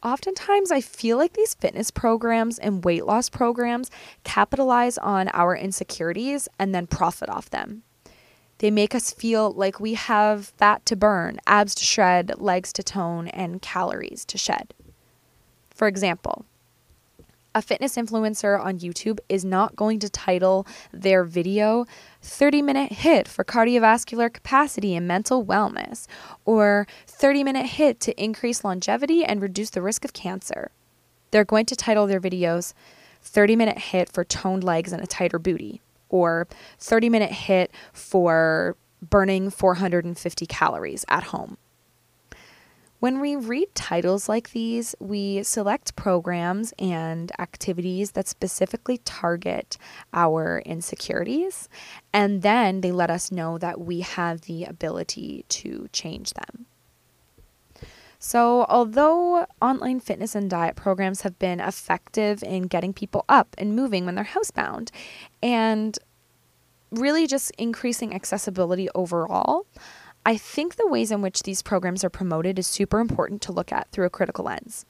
Oftentimes, 0.02 0.70
I 0.70 0.80
feel 0.80 1.18
like 1.18 1.34
these 1.34 1.54
fitness 1.54 1.90
programs 1.90 2.58
and 2.58 2.84
weight 2.84 3.04
loss 3.04 3.28
programs 3.28 3.90
capitalize 4.24 4.96
on 4.96 5.28
our 5.34 5.54
insecurities 5.54 6.48
and 6.58 6.74
then 6.74 6.86
profit 6.86 7.28
off 7.28 7.50
them. 7.50 7.82
They 8.60 8.70
make 8.70 8.94
us 8.94 9.10
feel 9.10 9.52
like 9.52 9.80
we 9.80 9.94
have 9.94 10.48
fat 10.58 10.84
to 10.84 10.94
burn, 10.94 11.38
abs 11.46 11.74
to 11.76 11.84
shred, 11.84 12.38
legs 12.38 12.74
to 12.74 12.82
tone, 12.82 13.28
and 13.28 13.62
calories 13.62 14.26
to 14.26 14.36
shed. 14.36 14.74
For 15.70 15.88
example, 15.88 16.44
a 17.54 17.62
fitness 17.62 17.96
influencer 17.96 18.62
on 18.62 18.78
YouTube 18.78 19.18
is 19.30 19.46
not 19.46 19.76
going 19.76 19.98
to 20.00 20.10
title 20.10 20.66
their 20.92 21.24
video 21.24 21.86
30 22.20 22.60
minute 22.60 22.92
HIIT 22.92 23.28
for 23.28 23.44
cardiovascular 23.44 24.30
capacity 24.30 24.94
and 24.94 25.08
mental 25.08 25.42
wellness 25.42 26.06
or 26.44 26.86
30 27.06 27.42
minute 27.42 27.66
HIIT 27.66 27.98
to 28.00 28.22
increase 28.22 28.62
longevity 28.62 29.24
and 29.24 29.40
reduce 29.40 29.70
the 29.70 29.80
risk 29.80 30.04
of 30.04 30.12
cancer. 30.12 30.70
They're 31.30 31.46
going 31.46 31.64
to 31.64 31.76
title 31.76 32.06
their 32.06 32.20
videos 32.20 32.74
30 33.22 33.56
minute 33.56 33.78
HIIT 33.78 34.10
for 34.10 34.22
toned 34.22 34.62
legs 34.62 34.92
and 34.92 35.02
a 35.02 35.06
tighter 35.06 35.38
booty 35.38 35.80
or 36.10 36.46
30 36.78 37.08
minute 37.08 37.30
HIIT 37.30 37.68
for 37.92 38.76
burning 39.00 39.48
450 39.50 40.46
calories 40.46 41.04
at 41.08 41.24
home. 41.24 41.56
When 43.00 43.18
we 43.18 43.34
read 43.34 43.74
titles 43.74 44.28
like 44.28 44.50
these, 44.50 44.94
we 45.00 45.42
select 45.42 45.96
programs 45.96 46.74
and 46.78 47.32
activities 47.38 48.10
that 48.10 48.28
specifically 48.28 48.98
target 48.98 49.78
our 50.12 50.62
insecurities, 50.66 51.70
and 52.12 52.42
then 52.42 52.82
they 52.82 52.92
let 52.92 53.08
us 53.08 53.32
know 53.32 53.56
that 53.56 53.80
we 53.80 54.00
have 54.00 54.42
the 54.42 54.64
ability 54.64 55.46
to 55.48 55.88
change 55.94 56.34
them. 56.34 56.66
So, 58.22 58.66
although 58.68 59.46
online 59.62 59.98
fitness 59.98 60.34
and 60.34 60.50
diet 60.50 60.76
programs 60.76 61.22
have 61.22 61.38
been 61.38 61.58
effective 61.58 62.42
in 62.42 62.64
getting 62.64 62.92
people 62.92 63.24
up 63.30 63.56
and 63.56 63.74
moving 63.74 64.04
when 64.04 64.14
they're 64.14 64.24
housebound 64.24 64.90
and 65.42 65.98
really 66.90 67.26
just 67.26 67.50
increasing 67.52 68.14
accessibility 68.14 68.90
overall, 68.94 69.64
I 70.26 70.36
think 70.36 70.76
the 70.76 70.86
ways 70.86 71.10
in 71.10 71.22
which 71.22 71.44
these 71.44 71.62
programs 71.62 72.04
are 72.04 72.10
promoted 72.10 72.58
is 72.58 72.66
super 72.66 73.00
important 73.00 73.40
to 73.42 73.52
look 73.52 73.72
at 73.72 73.90
through 73.90 74.04
a 74.04 74.10
critical 74.10 74.44
lens. 74.44 74.84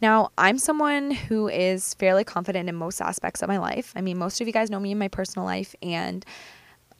Now, 0.00 0.30
I'm 0.36 0.58
someone 0.58 1.12
who 1.12 1.46
is 1.46 1.94
fairly 1.94 2.24
confident 2.24 2.68
in 2.68 2.74
most 2.74 3.00
aspects 3.00 3.40
of 3.40 3.48
my 3.48 3.58
life. 3.58 3.92
I 3.94 4.00
mean, 4.00 4.18
most 4.18 4.40
of 4.40 4.48
you 4.48 4.52
guys 4.52 4.68
know 4.68 4.80
me 4.80 4.90
in 4.90 4.98
my 4.98 5.08
personal 5.08 5.46
life, 5.46 5.76
and 5.80 6.24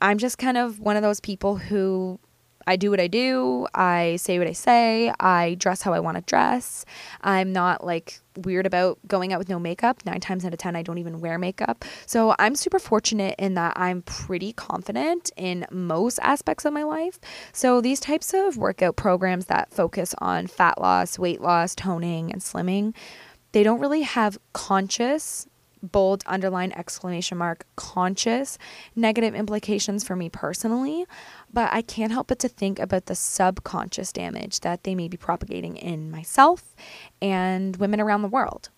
I'm 0.00 0.18
just 0.18 0.38
kind 0.38 0.56
of 0.56 0.78
one 0.78 0.94
of 0.94 1.02
those 1.02 1.18
people 1.18 1.56
who 1.56 2.20
I 2.68 2.76
do 2.76 2.90
what 2.90 3.00
I 3.00 3.06
do. 3.06 3.66
I 3.74 4.16
say 4.16 4.38
what 4.38 4.46
I 4.46 4.52
say. 4.52 5.10
I 5.18 5.54
dress 5.54 5.80
how 5.80 5.94
I 5.94 6.00
want 6.00 6.18
to 6.18 6.22
dress. 6.22 6.84
I'm 7.22 7.50
not 7.50 7.82
like 7.82 8.20
weird 8.36 8.66
about 8.66 8.98
going 9.08 9.32
out 9.32 9.38
with 9.38 9.48
no 9.48 9.58
makeup. 9.58 10.04
Nine 10.04 10.20
times 10.20 10.44
out 10.44 10.52
of 10.52 10.58
10, 10.58 10.76
I 10.76 10.82
don't 10.82 10.98
even 10.98 11.22
wear 11.22 11.38
makeup. 11.38 11.86
So 12.04 12.34
I'm 12.38 12.54
super 12.54 12.78
fortunate 12.78 13.36
in 13.38 13.54
that 13.54 13.72
I'm 13.76 14.02
pretty 14.02 14.52
confident 14.52 15.30
in 15.34 15.64
most 15.70 16.18
aspects 16.22 16.66
of 16.66 16.74
my 16.74 16.82
life. 16.82 17.18
So 17.54 17.80
these 17.80 18.00
types 18.00 18.34
of 18.34 18.58
workout 18.58 18.96
programs 18.96 19.46
that 19.46 19.72
focus 19.72 20.14
on 20.18 20.46
fat 20.46 20.78
loss, 20.78 21.18
weight 21.18 21.40
loss, 21.40 21.74
toning, 21.74 22.30
and 22.30 22.42
slimming, 22.42 22.94
they 23.52 23.62
don't 23.62 23.80
really 23.80 24.02
have 24.02 24.36
conscious 24.52 25.46
bold 25.82 26.22
underline 26.26 26.72
exclamation 26.72 27.38
mark 27.38 27.64
conscious 27.76 28.58
negative 28.96 29.34
implications 29.34 30.04
for 30.04 30.16
me 30.16 30.28
personally 30.28 31.06
but 31.52 31.72
I 31.72 31.82
can't 31.82 32.12
help 32.12 32.28
but 32.28 32.38
to 32.40 32.48
think 32.48 32.78
about 32.78 33.06
the 33.06 33.14
subconscious 33.14 34.12
damage 34.12 34.60
that 34.60 34.84
they 34.84 34.94
may 34.94 35.08
be 35.08 35.16
propagating 35.16 35.76
in 35.76 36.10
myself 36.10 36.74
and 37.20 37.76
women 37.76 38.00
around 38.00 38.22
the 38.22 38.28
world. 38.28 38.70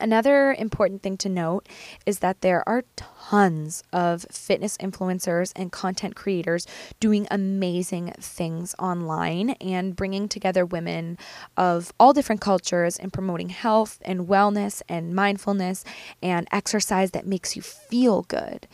Another 0.00 0.54
important 0.58 1.02
thing 1.02 1.16
to 1.18 1.28
note 1.28 1.68
is 2.04 2.18
that 2.18 2.40
there 2.40 2.68
are 2.68 2.84
tons 2.96 3.82
of 3.92 4.26
fitness 4.30 4.76
influencers 4.78 5.52
and 5.54 5.70
content 5.70 6.16
creators 6.16 6.66
doing 6.98 7.28
amazing 7.30 8.12
things 8.18 8.74
online 8.78 9.50
and 9.60 9.94
bringing 9.94 10.28
together 10.28 10.66
women 10.66 11.16
of 11.56 11.92
all 12.00 12.12
different 12.12 12.40
cultures 12.40 12.98
and 12.98 13.12
promoting 13.12 13.50
health 13.50 14.00
and 14.04 14.26
wellness 14.26 14.82
and 14.88 15.14
mindfulness 15.14 15.84
and 16.22 16.48
exercise 16.50 17.12
that 17.12 17.26
makes 17.26 17.54
you 17.54 17.62
feel 17.62 18.22
good. 18.22 18.66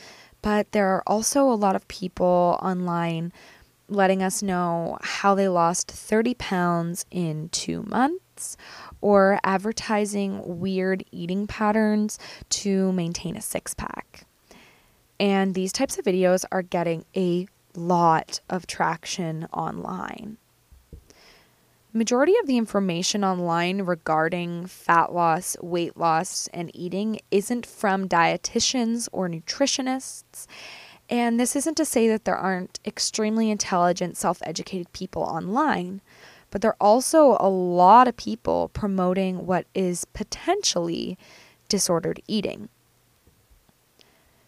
But 0.43 0.73
there 0.73 0.89
are 0.89 1.03
also 1.07 1.43
a 1.51 1.55
lot 1.55 1.77
of 1.77 1.87
people 1.89 2.59
online 2.63 3.33
letting 3.89 4.23
us 4.23 4.43
know 4.43 4.97
how 5.03 5.35
they 5.35 5.49
lost 5.49 5.91
30 5.91 6.35
pounds 6.35 7.05
in 7.11 7.49
two 7.51 7.83
months 7.83 8.57
or 9.01 9.39
advertising 9.45 10.61
weird 10.61 11.05
eating 11.11 11.47
patterns 11.47 12.19
to 12.49 12.93
maintain 12.93 13.37
a 13.37 13.41
six 13.41 13.75
pack. 13.75 14.27
And 15.19 15.55
these 15.55 15.73
types 15.73 15.99
of 15.99 16.05
videos 16.05 16.45
are 16.51 16.63
getting 16.63 17.05
a 17.15 17.47
lot 17.75 18.41
of 18.49 18.67
traction 18.67 19.47
online. 19.53 20.39
Majority 21.93 22.35
of 22.41 22.47
the 22.47 22.57
information 22.57 23.25
online 23.25 23.83
regarding 23.83 24.67
fat 24.67 25.13
loss, 25.13 25.57
weight 25.61 25.97
loss, 25.97 26.49
and 26.55 26.71
eating 26.73 27.19
isn't 27.33 27.67
from 27.67 28.09
dietitians 28.09 29.09
or 29.11 29.29
nutritionists. 29.29 30.47
And 31.09 31.41
this 31.41 31.57
isn't 31.57 31.77
to 31.79 31.85
say 31.85 32.07
that 32.07 32.25
there 32.25 32.37
aren't 32.37 32.79
extremely 32.87 33.51
intelligent, 33.51 34.17
self 34.17 34.41
educated 34.45 34.93
people 34.93 35.23
online, 35.23 36.01
but 36.53 36.63
there 36.63 36.71
are 36.71 36.77
also 36.81 37.37
a 37.41 37.49
lot 37.49 38.07
of 38.07 38.17
people 38.17 38.71
promoting 38.73 39.45
what 39.45 39.67
is 39.75 40.05
potentially 40.05 41.19
disordered 41.69 42.23
eating. 42.29 42.69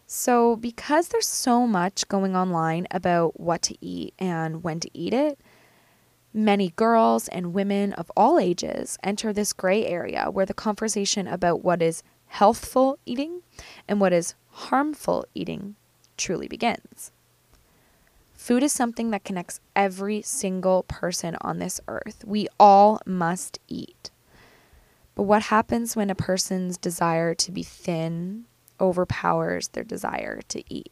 So, 0.07 0.55
because 0.55 1.09
there's 1.09 1.27
so 1.27 1.67
much 1.67 2.07
going 2.07 2.37
online 2.37 2.87
about 2.91 3.37
what 3.37 3.61
to 3.63 3.75
eat 3.81 4.13
and 4.17 4.63
when 4.63 4.79
to 4.79 4.89
eat 4.93 5.13
it, 5.13 5.39
Many 6.33 6.71
girls 6.71 7.27
and 7.27 7.53
women 7.53 7.93
of 7.93 8.11
all 8.17 8.39
ages 8.39 8.97
enter 9.03 9.31
this 9.31 9.53
gray 9.53 9.85
area 9.85 10.31
where 10.31 10.47
the 10.47 10.53
conversation 10.55 11.27
about 11.27 11.63
what 11.63 11.81
is 11.81 12.01
healthful 12.25 12.97
eating 13.05 13.41
and 13.87 14.01
what 14.01 14.13
is 14.13 14.33
harmful 14.49 15.25
eating 15.35 15.75
truly 16.17 16.47
begins. 16.47 17.11
Food 18.33 18.63
is 18.63 18.73
something 18.73 19.11
that 19.11 19.23
connects 19.23 19.59
every 19.75 20.23
single 20.23 20.83
person 20.83 21.37
on 21.41 21.59
this 21.59 21.79
earth. 21.87 22.23
We 22.25 22.47
all 22.59 22.99
must 23.05 23.59
eat. 23.67 24.09
But 25.13 25.23
what 25.23 25.43
happens 25.43 25.95
when 25.95 26.09
a 26.09 26.15
person's 26.15 26.77
desire 26.77 27.35
to 27.35 27.51
be 27.51 27.61
thin 27.61 28.45
overpowers 28.81 29.67
their 29.69 29.83
desire 29.83 30.41
to 30.47 30.63
eat? 30.67 30.91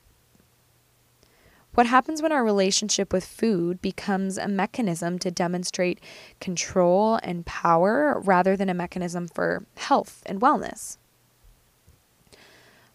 What 1.73 1.85
happens 1.85 2.21
when 2.21 2.33
our 2.33 2.43
relationship 2.43 3.13
with 3.13 3.23
food 3.23 3.81
becomes 3.81 4.37
a 4.37 4.49
mechanism 4.49 5.17
to 5.19 5.31
demonstrate 5.31 6.01
control 6.41 7.17
and 7.23 7.45
power 7.45 8.19
rather 8.25 8.57
than 8.57 8.67
a 8.67 8.73
mechanism 8.73 9.29
for 9.29 9.65
health 9.77 10.21
and 10.25 10.41
wellness? 10.41 10.97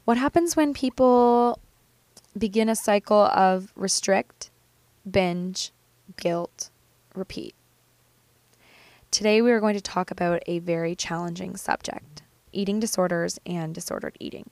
What 0.04 0.18
happens 0.18 0.56
when 0.56 0.75
people 0.75 1.59
begin 2.37 2.68
a 2.68 2.76
cycle 2.76 3.26
of 3.26 3.73
restrict, 3.76 4.50
binge, 5.11 5.73
guilt, 6.18 6.71
repeat? 7.14 7.54
Today, 9.11 9.40
we 9.40 9.52
are 9.52 9.61
going 9.61 9.75
to 9.75 9.80
talk 9.80 10.11
about 10.11 10.42
a 10.47 10.59
very 10.59 10.95
challenging 10.95 11.56
subject 11.56 12.23
eating 12.52 12.80
disorders 12.80 13.38
and 13.45 13.75
disordered 13.75 14.16
eating. 14.18 14.49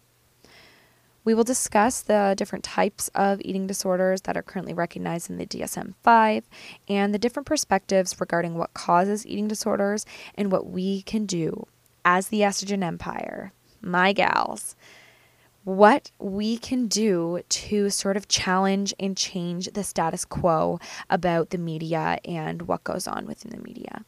We 1.24 1.32
will 1.32 1.44
discuss 1.44 2.02
the 2.02 2.34
different 2.36 2.64
types 2.64 3.08
of 3.14 3.40
eating 3.42 3.66
disorders 3.66 4.20
that 4.22 4.36
are 4.36 4.42
currently 4.42 4.74
recognized 4.74 5.30
in 5.30 5.38
the 5.38 5.46
DSM 5.46 5.94
5 6.02 6.44
and 6.88 7.14
the 7.14 7.18
different 7.18 7.46
perspectives 7.46 8.20
regarding 8.20 8.56
what 8.56 8.74
causes 8.74 9.26
eating 9.26 9.48
disorders 9.48 10.04
and 10.34 10.52
what 10.52 10.66
we 10.66 11.00
can 11.02 11.24
do 11.24 11.66
as 12.04 12.28
the 12.28 12.40
estrogen 12.40 12.84
empire, 12.84 13.52
my 13.80 14.12
gals, 14.12 14.76
what 15.64 16.10
we 16.18 16.58
can 16.58 16.88
do 16.88 17.40
to 17.48 17.88
sort 17.88 18.18
of 18.18 18.28
challenge 18.28 18.92
and 19.00 19.16
change 19.16 19.70
the 19.72 19.82
status 19.82 20.26
quo 20.26 20.78
about 21.08 21.48
the 21.48 21.58
media 21.58 22.18
and 22.26 22.62
what 22.62 22.84
goes 22.84 23.06
on 23.06 23.24
within 23.24 23.50
the 23.50 23.62
media. 23.62 24.04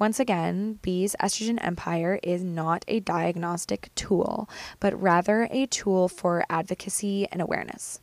Once 0.00 0.18
again, 0.18 0.78
Bee's 0.80 1.14
estrogen 1.20 1.62
empire 1.62 2.18
is 2.22 2.42
not 2.42 2.86
a 2.88 3.00
diagnostic 3.00 3.90
tool, 3.94 4.48
but 4.80 4.98
rather 4.98 5.46
a 5.50 5.66
tool 5.66 6.08
for 6.08 6.42
advocacy 6.48 7.28
and 7.30 7.42
awareness. 7.42 8.00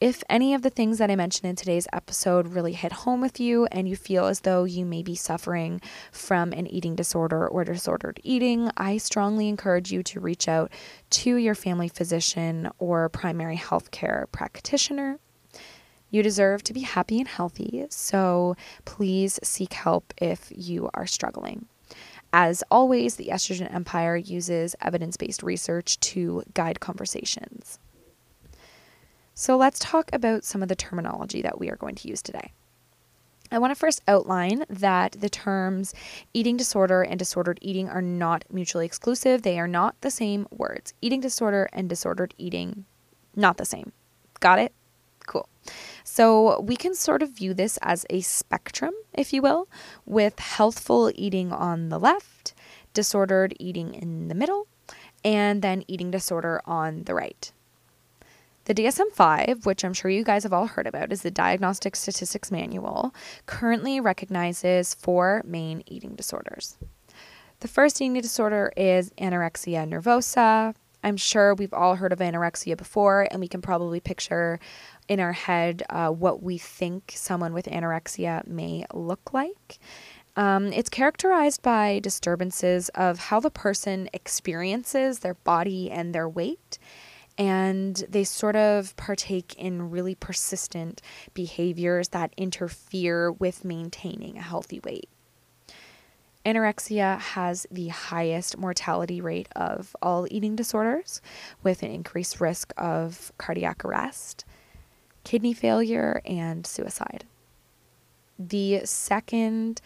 If 0.00 0.24
any 0.30 0.54
of 0.54 0.62
the 0.62 0.70
things 0.70 0.96
that 0.96 1.10
I 1.10 1.16
mentioned 1.16 1.50
in 1.50 1.56
today's 1.56 1.86
episode 1.92 2.54
really 2.54 2.72
hit 2.72 2.92
home 2.92 3.20
with 3.20 3.38
you 3.38 3.66
and 3.66 3.86
you 3.86 3.94
feel 3.94 4.24
as 4.24 4.40
though 4.40 4.64
you 4.64 4.86
may 4.86 5.02
be 5.02 5.14
suffering 5.14 5.82
from 6.10 6.54
an 6.54 6.66
eating 6.66 6.96
disorder 6.96 7.46
or 7.46 7.64
disordered 7.64 8.18
eating, 8.24 8.70
I 8.78 8.96
strongly 8.96 9.50
encourage 9.50 9.92
you 9.92 10.02
to 10.04 10.20
reach 10.20 10.48
out 10.48 10.72
to 11.10 11.36
your 11.36 11.54
family 11.54 11.88
physician 11.88 12.70
or 12.78 13.10
primary 13.10 13.56
health 13.56 13.90
care 13.90 14.26
practitioner 14.32 15.18
you 16.10 16.22
deserve 16.22 16.62
to 16.64 16.72
be 16.72 16.80
happy 16.80 17.18
and 17.18 17.28
healthy, 17.28 17.86
so 17.90 18.56
please 18.84 19.38
seek 19.42 19.72
help 19.72 20.12
if 20.18 20.52
you 20.54 20.90
are 20.94 21.06
struggling. 21.06 21.66
As 22.32 22.62
always, 22.70 23.16
the 23.16 23.28
Estrogen 23.32 23.72
Empire 23.72 24.16
uses 24.16 24.76
evidence 24.80 25.16
based 25.16 25.42
research 25.42 25.98
to 26.00 26.42
guide 26.54 26.80
conversations. 26.80 27.78
So 29.34 29.56
let's 29.56 29.78
talk 29.78 30.10
about 30.12 30.44
some 30.44 30.62
of 30.62 30.68
the 30.68 30.76
terminology 30.76 31.42
that 31.42 31.58
we 31.58 31.70
are 31.70 31.76
going 31.76 31.94
to 31.96 32.08
use 32.08 32.22
today. 32.22 32.52
I 33.52 33.58
want 33.58 33.72
to 33.72 33.74
first 33.74 34.02
outline 34.06 34.64
that 34.68 35.16
the 35.18 35.28
terms 35.28 35.92
eating 36.32 36.56
disorder 36.56 37.02
and 37.02 37.18
disordered 37.18 37.58
eating 37.60 37.88
are 37.88 38.02
not 38.02 38.44
mutually 38.50 38.86
exclusive. 38.86 39.42
They 39.42 39.58
are 39.58 39.66
not 39.66 40.00
the 40.02 40.10
same 40.10 40.46
words. 40.50 40.94
Eating 41.02 41.20
disorder 41.20 41.68
and 41.72 41.88
disordered 41.88 42.32
eating, 42.38 42.84
not 43.34 43.56
the 43.56 43.64
same. 43.64 43.90
Got 44.38 44.60
it? 44.60 44.72
Cool. 45.26 45.48
So 46.12 46.60
we 46.62 46.74
can 46.74 46.96
sort 46.96 47.22
of 47.22 47.30
view 47.30 47.54
this 47.54 47.78
as 47.82 48.04
a 48.10 48.20
spectrum, 48.20 48.92
if 49.14 49.32
you 49.32 49.40
will, 49.42 49.68
with 50.04 50.40
healthful 50.40 51.12
eating 51.14 51.52
on 51.52 51.88
the 51.88 52.00
left, 52.00 52.52
disordered 52.92 53.54
eating 53.60 53.94
in 53.94 54.26
the 54.26 54.34
middle, 54.34 54.66
and 55.24 55.62
then 55.62 55.84
eating 55.86 56.10
disorder 56.10 56.62
on 56.64 57.04
the 57.04 57.14
right. 57.14 57.52
The 58.64 58.74
DSM 58.74 59.12
5, 59.12 59.64
which 59.64 59.84
I'm 59.84 59.94
sure 59.94 60.10
you 60.10 60.24
guys 60.24 60.42
have 60.42 60.52
all 60.52 60.66
heard 60.66 60.88
about, 60.88 61.12
is 61.12 61.22
the 61.22 61.30
Diagnostic 61.30 61.94
Statistics 61.94 62.50
Manual, 62.50 63.14
currently 63.46 64.00
recognizes 64.00 64.94
four 64.94 65.42
main 65.46 65.84
eating 65.86 66.16
disorders. 66.16 66.76
The 67.60 67.68
first 67.68 68.00
eating 68.00 68.20
disorder 68.20 68.72
is 68.76 69.10
anorexia 69.12 69.88
nervosa. 69.88 70.74
I'm 71.02 71.16
sure 71.16 71.54
we've 71.54 71.72
all 71.72 71.94
heard 71.94 72.12
of 72.12 72.18
anorexia 72.18 72.76
before, 72.76 73.26
and 73.30 73.40
we 73.40 73.48
can 73.48 73.62
probably 73.62 74.00
picture 74.00 74.60
in 75.10 75.18
our 75.18 75.32
head 75.32 75.82
uh, 75.90 76.08
what 76.08 76.40
we 76.40 76.56
think 76.56 77.12
someone 77.16 77.52
with 77.52 77.66
anorexia 77.66 78.46
may 78.46 78.84
look 78.94 79.34
like. 79.34 79.80
Um, 80.36 80.72
it's 80.72 80.88
characterized 80.88 81.62
by 81.62 81.98
disturbances 81.98 82.90
of 82.90 83.18
how 83.18 83.40
the 83.40 83.50
person 83.50 84.08
experiences 84.12 85.18
their 85.18 85.34
body 85.34 85.90
and 85.90 86.14
their 86.14 86.28
weight. 86.28 86.78
And 87.36 87.96
they 88.08 88.22
sort 88.22 88.54
of 88.54 88.96
partake 88.96 89.54
in 89.58 89.90
really 89.90 90.14
persistent 90.14 91.02
behaviors 91.34 92.10
that 92.10 92.32
interfere 92.36 93.32
with 93.32 93.64
maintaining 93.64 94.38
a 94.38 94.42
healthy 94.42 94.80
weight. 94.84 95.08
Anorexia 96.46 97.18
has 97.18 97.66
the 97.68 97.88
highest 97.88 98.56
mortality 98.56 99.20
rate 99.20 99.48
of 99.56 99.96
all 100.00 100.28
eating 100.30 100.54
disorders, 100.54 101.20
with 101.64 101.82
an 101.82 101.90
increased 101.90 102.40
risk 102.40 102.72
of 102.76 103.32
cardiac 103.38 103.84
arrest. 103.84 104.44
Kidney 105.24 105.52
failure, 105.52 106.20
and 106.24 106.66
suicide. 106.66 107.24
The 108.38 108.82
second 108.84 109.80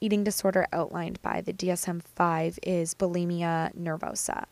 eating 0.00 0.24
disorder 0.24 0.66
outlined 0.72 1.22
by 1.22 1.40
the 1.40 1.52
DSM 1.52 2.02
5 2.02 2.58
is 2.64 2.94
bulimia 2.94 3.74
nervosa. 3.76 4.46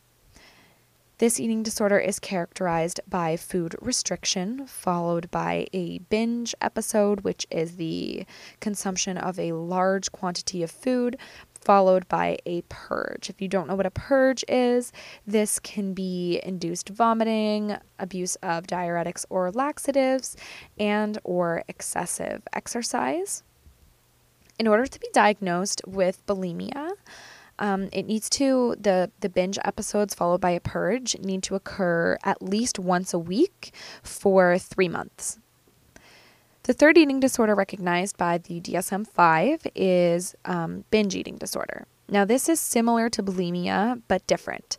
This 1.17 1.39
eating 1.39 1.61
disorder 1.61 1.99
is 1.99 2.17
characterized 2.17 2.99
by 3.07 3.37
food 3.37 3.75
restriction, 3.79 4.65
followed 4.65 5.29
by 5.29 5.67
a 5.71 5.99
binge 5.99 6.55
episode, 6.61 7.21
which 7.21 7.45
is 7.51 7.75
the 7.75 8.25
consumption 8.59 9.19
of 9.19 9.37
a 9.37 9.51
large 9.51 10.11
quantity 10.11 10.63
of 10.63 10.71
food, 10.71 11.17
followed 11.61 12.07
by 12.07 12.37
a 12.45 12.63
purge. 12.69 13.29
If 13.29 13.41
you 13.41 13.47
don't 13.47 13.67
know 13.67 13.75
what 13.75 13.85
a 13.85 13.91
purge 13.91 14.43
is, 14.47 14.91
this 15.25 15.59
can 15.59 15.93
be 15.93 16.41
induced 16.43 16.89
vomiting, 16.89 17.77
abuse 17.99 18.35
of 18.37 18.67
diuretics 18.67 19.25
or 19.29 19.51
laxatives, 19.51 20.35
and 20.79 21.17
or 21.23 21.63
excessive 21.67 22.41
exercise. 22.53 23.43
In 24.59 24.67
order 24.67 24.85
to 24.85 24.99
be 24.99 25.07
diagnosed 25.13 25.81
with 25.87 26.25
bulimia, 26.25 26.91
um, 27.59 27.89
it 27.91 28.07
needs 28.07 28.29
to 28.31 28.75
the 28.79 29.11
the 29.19 29.29
binge 29.29 29.59
episodes 29.63 30.15
followed 30.15 30.41
by 30.41 30.51
a 30.51 30.59
purge 30.59 31.17
need 31.19 31.43
to 31.43 31.55
occur 31.55 32.17
at 32.23 32.41
least 32.41 32.79
once 32.79 33.13
a 33.13 33.19
week 33.19 33.73
for 34.01 34.57
three 34.57 34.89
months. 34.89 35.40
The 36.63 36.73
third 36.73 36.97
eating 36.97 37.19
disorder 37.19 37.55
recognized 37.55 38.17
by 38.17 38.37
the 38.37 38.61
DSM 38.61 39.07
5 39.07 39.67
is 39.73 40.35
um, 40.45 40.85
binge 40.91 41.15
eating 41.15 41.37
disorder. 41.37 41.87
Now, 42.07 42.23
this 42.23 42.47
is 42.49 42.59
similar 42.59 43.09
to 43.09 43.23
bulimia, 43.23 44.01
but 44.07 44.27
different. 44.27 44.77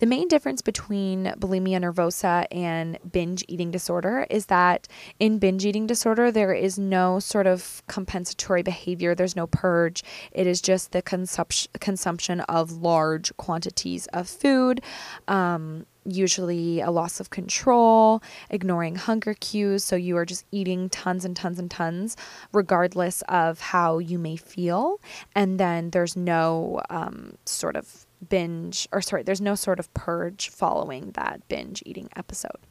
The 0.00 0.06
main 0.06 0.28
difference 0.28 0.62
between 0.62 1.26
bulimia 1.38 1.78
nervosa 1.78 2.46
and 2.50 2.98
binge 3.12 3.44
eating 3.48 3.70
disorder 3.70 4.26
is 4.30 4.46
that 4.46 4.88
in 5.18 5.38
binge 5.38 5.66
eating 5.66 5.86
disorder, 5.86 6.32
there 6.32 6.54
is 6.54 6.78
no 6.78 7.20
sort 7.20 7.46
of 7.46 7.82
compensatory 7.86 8.62
behavior, 8.62 9.14
there's 9.14 9.36
no 9.36 9.46
purge. 9.46 10.02
It 10.32 10.46
is 10.46 10.62
just 10.62 10.92
the 10.92 11.02
consumption 11.02 12.40
of 12.40 12.72
large 12.72 13.36
quantities 13.36 14.06
of 14.06 14.26
food. 14.26 14.80
Um, 15.28 15.84
usually 16.04 16.80
a 16.80 16.90
loss 16.90 17.20
of 17.20 17.30
control, 17.30 18.22
ignoring 18.50 18.96
hunger 18.96 19.34
cues. 19.34 19.84
So 19.84 19.96
you 19.96 20.16
are 20.16 20.24
just 20.24 20.44
eating 20.50 20.88
tons 20.88 21.24
and 21.24 21.36
tons 21.36 21.58
and 21.58 21.70
tons, 21.70 22.16
regardless 22.52 23.22
of 23.28 23.60
how 23.60 23.98
you 23.98 24.18
may 24.18 24.36
feel. 24.36 25.00
And 25.34 25.58
then 25.60 25.90
there's 25.90 26.16
no 26.16 26.80
um, 26.90 27.36
sort 27.44 27.76
of 27.76 28.06
binge, 28.28 28.88
or 28.92 29.00
sorry, 29.00 29.22
there's 29.22 29.40
no 29.40 29.54
sort 29.54 29.78
of 29.78 29.92
purge 29.94 30.50
following 30.50 31.12
that 31.12 31.46
binge 31.48 31.82
eating 31.86 32.08
episode. 32.16 32.66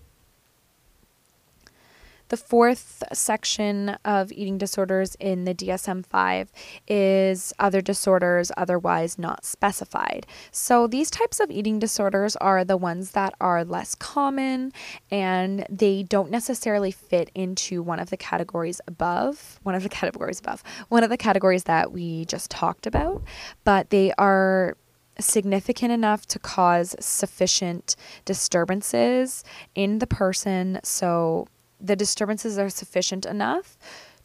The 2.30 2.38
fourth 2.38 3.04
section 3.12 3.90
of 4.06 4.32
eating 4.32 4.60
disorders 4.60 5.16
in 5.20 5.46
the 5.46 5.56
DSM 5.56 6.06
5 6.06 6.52
is 6.88 7.54
other 7.58 7.82
disorders 7.82 8.52
otherwise 8.56 9.18
not 9.18 9.46
specified. 9.46 10.28
So, 10.52 10.86
these 10.86 11.10
types 11.10 11.40
of 11.40 11.50
eating 11.50 11.80
disorders 11.80 12.36
are 12.36 12.64
the 12.64 12.78
ones 12.78 13.12
that 13.12 13.34
are 13.42 13.66
less 13.66 13.96
common 13.96 14.72
and 15.10 15.66
they 15.72 16.04
don't 16.04 16.30
necessarily 16.30 16.92
fit 16.92 17.32
into 17.34 17.82
one 17.82 18.00
of 18.00 18.12
the 18.12 18.18
categories 18.18 18.80
above, 18.88 19.60
one 19.64 19.74
of 19.74 19.82
the 19.82 19.90
categories 20.00 20.40
above, 20.40 20.64
one 20.90 21.04
of 21.04 21.10
the 21.10 21.18
categories 21.18 21.64
that 21.64 21.92
we 21.92 22.26
just 22.26 22.52
talked 22.52 22.86
about, 22.86 23.24
but 23.64 23.90
they 23.90 24.14
are 24.20 24.78
significant 25.20 25.92
enough 25.92 26.28
to 26.28 26.38
cause 26.38 26.96
sufficient 27.00 27.96
disturbances 28.24 29.44
in 29.74 29.98
the 29.98 30.08
person. 30.08 30.80
So 30.84 31.48
the 31.80 31.96
disturbances 31.96 32.58
are 32.58 32.70
sufficient 32.70 33.26
enough 33.26 33.78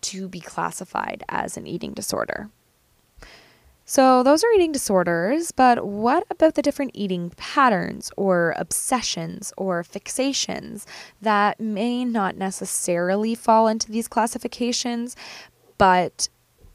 to 0.03 0.29
be 0.29 0.41
classified 0.41 1.23
as 1.29 1.57
an 1.57 1.67
eating 1.67 1.93
disorder. 1.93 2.51
So, 3.87 4.23
those 4.23 4.43
are 4.43 4.51
eating 4.53 4.73
disorders, 4.73 5.53
but 5.53 5.87
what 5.87 6.27
about 6.31 6.55
the 6.55 6.63
different 6.63 6.93
eating 6.95 7.31
patterns 7.37 8.11
or 8.17 8.55
obsessions 8.57 9.53
or 9.59 9.83
fixations 9.83 10.87
that 11.21 11.61
may 11.61 12.03
not 12.03 12.35
necessarily 12.37 13.35
fall 13.35 13.69
into 13.69 13.93
these 13.93 14.09
classifications, 14.09 15.17
but 15.77 16.31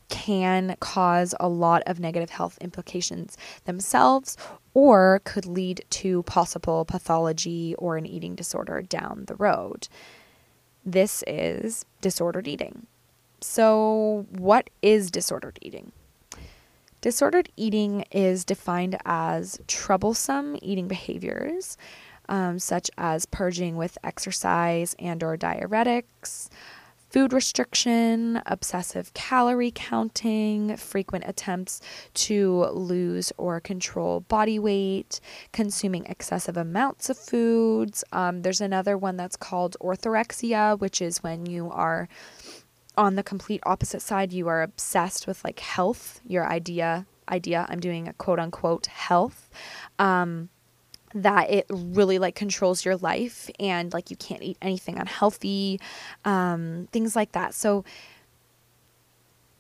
can 0.10 0.76
cause 0.80 1.34
a 1.40 1.48
lot 1.48 1.82
of 1.88 2.00
negative 2.00 2.30
health 2.30 2.58
implications 2.62 3.38
themselves 3.66 4.38
or 4.76 5.22
could 5.24 5.46
lead 5.46 5.84
to 5.90 6.24
possible 6.24 6.86
pathology 6.86 7.74
or 7.76 7.98
an 7.98 8.06
eating 8.06 8.36
disorder 8.36 8.82
down 8.82 9.24
the 9.28 9.36
road. 9.36 9.88
This 10.86 11.24
is 11.28 11.86
disordered 12.02 12.48
eating. 12.48 12.88
So, 13.42 14.26
what 14.32 14.70
is 14.82 15.12
disordered 15.12 15.60
eating? 15.62 15.92
Disordered 17.02 17.50
eating 17.56 18.04
is 18.12 18.44
defined 18.44 18.98
as 19.06 19.60
troublesome 19.68 20.58
eating 20.62 20.90
behaviors, 20.90 21.78
um, 22.28 22.60
such 22.60 22.92
as 22.98 23.26
purging 23.26 23.78
with 23.78 23.98
exercise 24.04 24.96
and 25.00 25.24
or 25.24 25.38
diuretics, 25.38 26.50
food 27.10 27.34
restriction, 27.34 28.42
obsessive 28.46 29.14
calorie 29.14 29.72
counting, 29.74 30.76
frequent 30.78 31.26
attempts 31.28 31.82
to 32.14 32.66
lose 32.72 33.32
or 33.38 33.60
control 33.60 34.22
body 34.22 34.60
weight, 34.60 35.20
consuming 35.52 36.06
excessive 36.06 36.58
amounts 36.58 37.10
of 37.10 37.18
foods. 37.18 38.04
Um, 38.12 38.44
there's 38.44 38.62
another 38.62 38.98
one 38.98 39.18
that's 39.18 39.36
called 39.36 39.76
orthorexia, 39.82 40.80
which 40.80 41.02
is 41.02 41.24
when 41.24 41.46
you 41.46 41.70
are 41.72 42.08
on 42.98 43.16
the 43.16 43.24
complete 43.24 43.62
opposite 43.66 44.02
side, 44.02 44.34
you 44.34 44.48
are 44.48 44.62
obsessed 44.62 45.26
with 45.26 45.44
like 45.44 45.60
health, 45.60 46.20
your 46.28 46.46
idea, 46.46 47.06
idea, 47.30 47.66
I'm 47.70 47.80
doing 47.80 48.08
a 48.08 48.14
quote 48.14 48.40
unquote 48.40 48.88
health. 48.88 49.50
Um, 49.98 50.50
that 51.14 51.50
it 51.50 51.66
really 51.70 52.20
like 52.20 52.36
controls 52.36 52.86
your 52.86 52.98
life 52.98 53.50
and 53.60 53.94
like 53.94 54.10
you 54.10 54.18
can't 54.18 54.44
eat 54.44 54.58
anything 54.62 54.98
unhealthy 54.98 55.80
um, 56.26 56.88
things 56.92 57.16
like 57.16 57.32
that. 57.34 57.54
So 57.54 57.84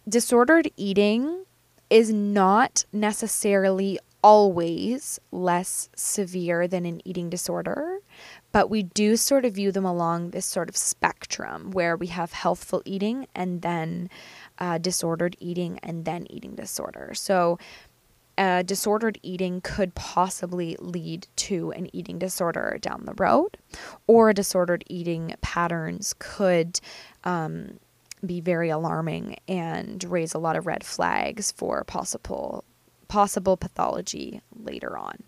disordered 0.07 0.69
eating 0.77 1.45
is 1.89 2.11
not 2.11 2.85
necessarily 2.93 3.99
always 4.21 5.19
less 5.31 5.89
severe 5.95 6.67
than 6.67 6.85
an 6.85 7.01
eating 7.05 7.29
disorder 7.29 7.99
but 8.51 8.69
we 8.69 8.83
do 8.83 9.15
sort 9.15 9.45
of 9.45 9.53
view 9.53 9.71
them 9.71 9.85
along 9.85 10.31
this 10.31 10.45
sort 10.45 10.69
of 10.69 10.77
spectrum 10.77 11.71
where 11.71 11.95
we 11.95 12.07
have 12.07 12.33
healthful 12.33 12.81
eating 12.85 13.27
and 13.35 13.61
then 13.61 14.09
uh, 14.57 14.77
disordered 14.77 15.35
eating 15.39 15.79
and 15.83 16.05
then 16.05 16.25
eating 16.29 16.55
disorder. 16.55 17.11
So 17.13 17.59
uh, 18.39 18.61
disordered 18.63 19.19
eating 19.21 19.59
could 19.59 19.93
possibly 19.95 20.77
lead 20.79 21.27
to 21.35 21.71
an 21.73 21.93
eating 21.93 22.17
disorder 22.17 22.79
down 22.81 23.03
the 23.05 23.13
road, 23.17 23.57
or 24.07 24.31
disordered 24.31 24.83
eating 24.87 25.35
patterns 25.41 26.15
could 26.19 26.79
um, 27.25 27.79
be 28.25 28.39
very 28.39 28.69
alarming 28.69 29.35
and 29.47 30.05
raise 30.05 30.33
a 30.33 30.39
lot 30.39 30.55
of 30.55 30.65
red 30.65 30.85
flags 30.85 31.51
for 31.51 31.83
possible 31.83 32.63
possible 33.09 33.57
pathology 33.57 34.39
later 34.55 34.97
on. 34.97 35.23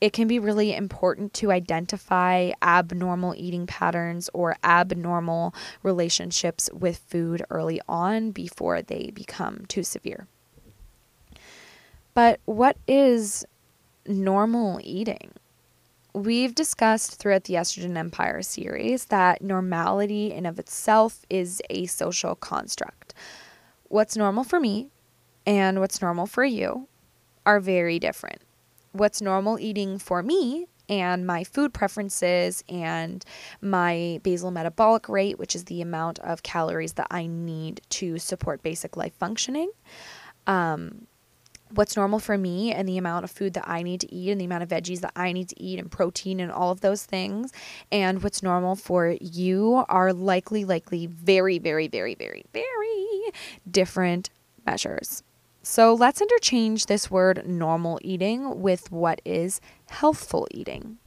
It 0.00 0.12
can 0.12 0.28
be 0.28 0.38
really 0.38 0.74
important 0.74 1.32
to 1.34 1.50
identify 1.50 2.52
abnormal 2.60 3.34
eating 3.34 3.66
patterns 3.66 4.28
or 4.34 4.56
abnormal 4.62 5.54
relationships 5.82 6.68
with 6.72 6.98
food 7.08 7.42
early 7.48 7.80
on 7.88 8.30
before 8.30 8.82
they 8.82 9.10
become 9.12 9.64
too 9.68 9.82
severe. 9.82 10.28
But 12.16 12.40
what 12.46 12.78
is 12.88 13.44
normal 14.06 14.80
eating? 14.82 15.32
We've 16.14 16.54
discussed 16.54 17.16
throughout 17.16 17.44
the 17.44 17.56
Estrogen 17.56 17.98
Empire 17.98 18.40
series 18.40 19.04
that 19.06 19.42
normality 19.42 20.32
in 20.32 20.46
of 20.46 20.58
itself 20.58 21.26
is 21.28 21.60
a 21.68 21.84
social 21.84 22.34
construct. 22.34 23.12
What's 23.88 24.16
normal 24.16 24.44
for 24.44 24.58
me 24.58 24.88
and 25.44 25.78
what's 25.78 26.00
normal 26.00 26.26
for 26.26 26.42
you 26.42 26.88
are 27.44 27.60
very 27.60 27.98
different. 27.98 28.40
What's 28.92 29.20
normal 29.20 29.60
eating 29.60 29.98
for 29.98 30.22
me 30.22 30.68
and 30.88 31.26
my 31.26 31.44
food 31.44 31.74
preferences 31.74 32.64
and 32.66 33.26
my 33.60 34.20
basal 34.22 34.50
metabolic 34.50 35.06
rate, 35.10 35.38
which 35.38 35.54
is 35.54 35.64
the 35.64 35.82
amount 35.82 36.18
of 36.20 36.42
calories 36.42 36.94
that 36.94 37.08
I 37.10 37.26
need 37.26 37.82
to 37.90 38.18
support 38.18 38.62
basic 38.62 38.96
life 38.96 39.12
functioning, 39.18 39.70
um, 40.46 41.06
what's 41.76 41.96
normal 41.96 42.18
for 42.18 42.36
me 42.36 42.72
and 42.72 42.88
the 42.88 42.98
amount 42.98 43.24
of 43.24 43.30
food 43.30 43.54
that 43.54 43.68
I 43.68 43.82
need 43.82 44.00
to 44.00 44.14
eat 44.14 44.30
and 44.30 44.40
the 44.40 44.44
amount 44.44 44.62
of 44.62 44.68
veggies 44.68 45.00
that 45.00 45.12
I 45.14 45.32
need 45.32 45.48
to 45.50 45.62
eat 45.62 45.78
and 45.78 45.90
protein 45.90 46.40
and 46.40 46.50
all 46.50 46.70
of 46.70 46.80
those 46.80 47.04
things 47.04 47.52
and 47.92 48.22
what's 48.22 48.42
normal 48.42 48.76
for 48.76 49.16
you 49.20 49.84
are 49.88 50.12
likely 50.12 50.64
likely 50.64 51.06
very 51.06 51.58
very 51.58 51.88
very 51.88 52.14
very 52.14 52.44
very 52.52 53.32
different 53.70 54.30
measures. 54.64 55.22
So 55.62 55.94
let's 55.94 56.20
interchange 56.20 56.86
this 56.86 57.10
word 57.10 57.46
normal 57.46 57.98
eating 58.02 58.60
with 58.60 58.92
what 58.92 59.20
is 59.24 59.60
healthful 59.88 60.46
eating. 60.50 60.98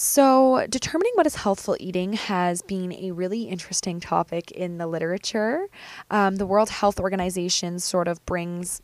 So, 0.00 0.64
determining 0.70 1.10
what 1.14 1.26
is 1.26 1.34
healthful 1.34 1.76
eating 1.80 2.12
has 2.12 2.62
been 2.62 2.92
a 2.92 3.10
really 3.10 3.48
interesting 3.48 3.98
topic 3.98 4.52
in 4.52 4.78
the 4.78 4.86
literature. 4.86 5.66
Um, 6.08 6.36
the 6.36 6.46
World 6.46 6.70
Health 6.70 7.00
Organization 7.00 7.80
sort 7.80 8.06
of 8.06 8.24
brings 8.24 8.80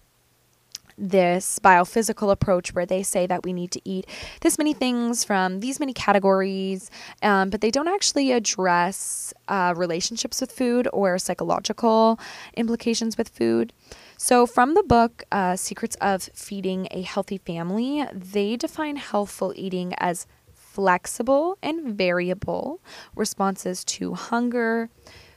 this 0.97 1.59
biophysical 1.59 2.31
approach 2.31 2.75
where 2.75 2.87
they 2.87 3.03
say 3.03 3.27
that 3.27 3.45
we 3.45 3.53
need 3.53 3.71
to 3.73 3.81
eat 3.85 4.07
this 4.41 4.59
many 4.59 4.73
things 4.73 5.25
from 5.25 5.61
these 5.61 5.81
many 5.81 5.93
categories, 5.93 6.91
um, 7.23 7.51
but 7.51 7.61
they 7.61 7.71
don't 7.71 7.89
actually 7.89 8.33
address 8.33 9.35
uh, 9.49 9.75
relationships 9.77 10.41
with 10.41 10.53
food 10.53 10.89
or 10.93 11.19
psychological 11.19 12.19
implications 12.57 13.19
with 13.19 13.29
food. 13.29 13.73
So, 14.17 14.47
from 14.47 14.75
the 14.75 14.83
book 14.83 15.25
uh, 15.33 15.57
Secrets 15.57 15.97
of 16.01 16.23
Feeding 16.35 16.87
a 16.91 17.03
Healthy 17.03 17.39
Family, 17.39 18.07
they 18.13 18.57
define 18.57 18.97
healthful 18.97 19.53
eating 19.57 19.95
as 19.99 20.27
flexible 20.55 21.59
and 21.63 21.95
variable 21.97 22.81
responses 23.15 23.85
to 23.85 24.15
hunger, 24.15 24.89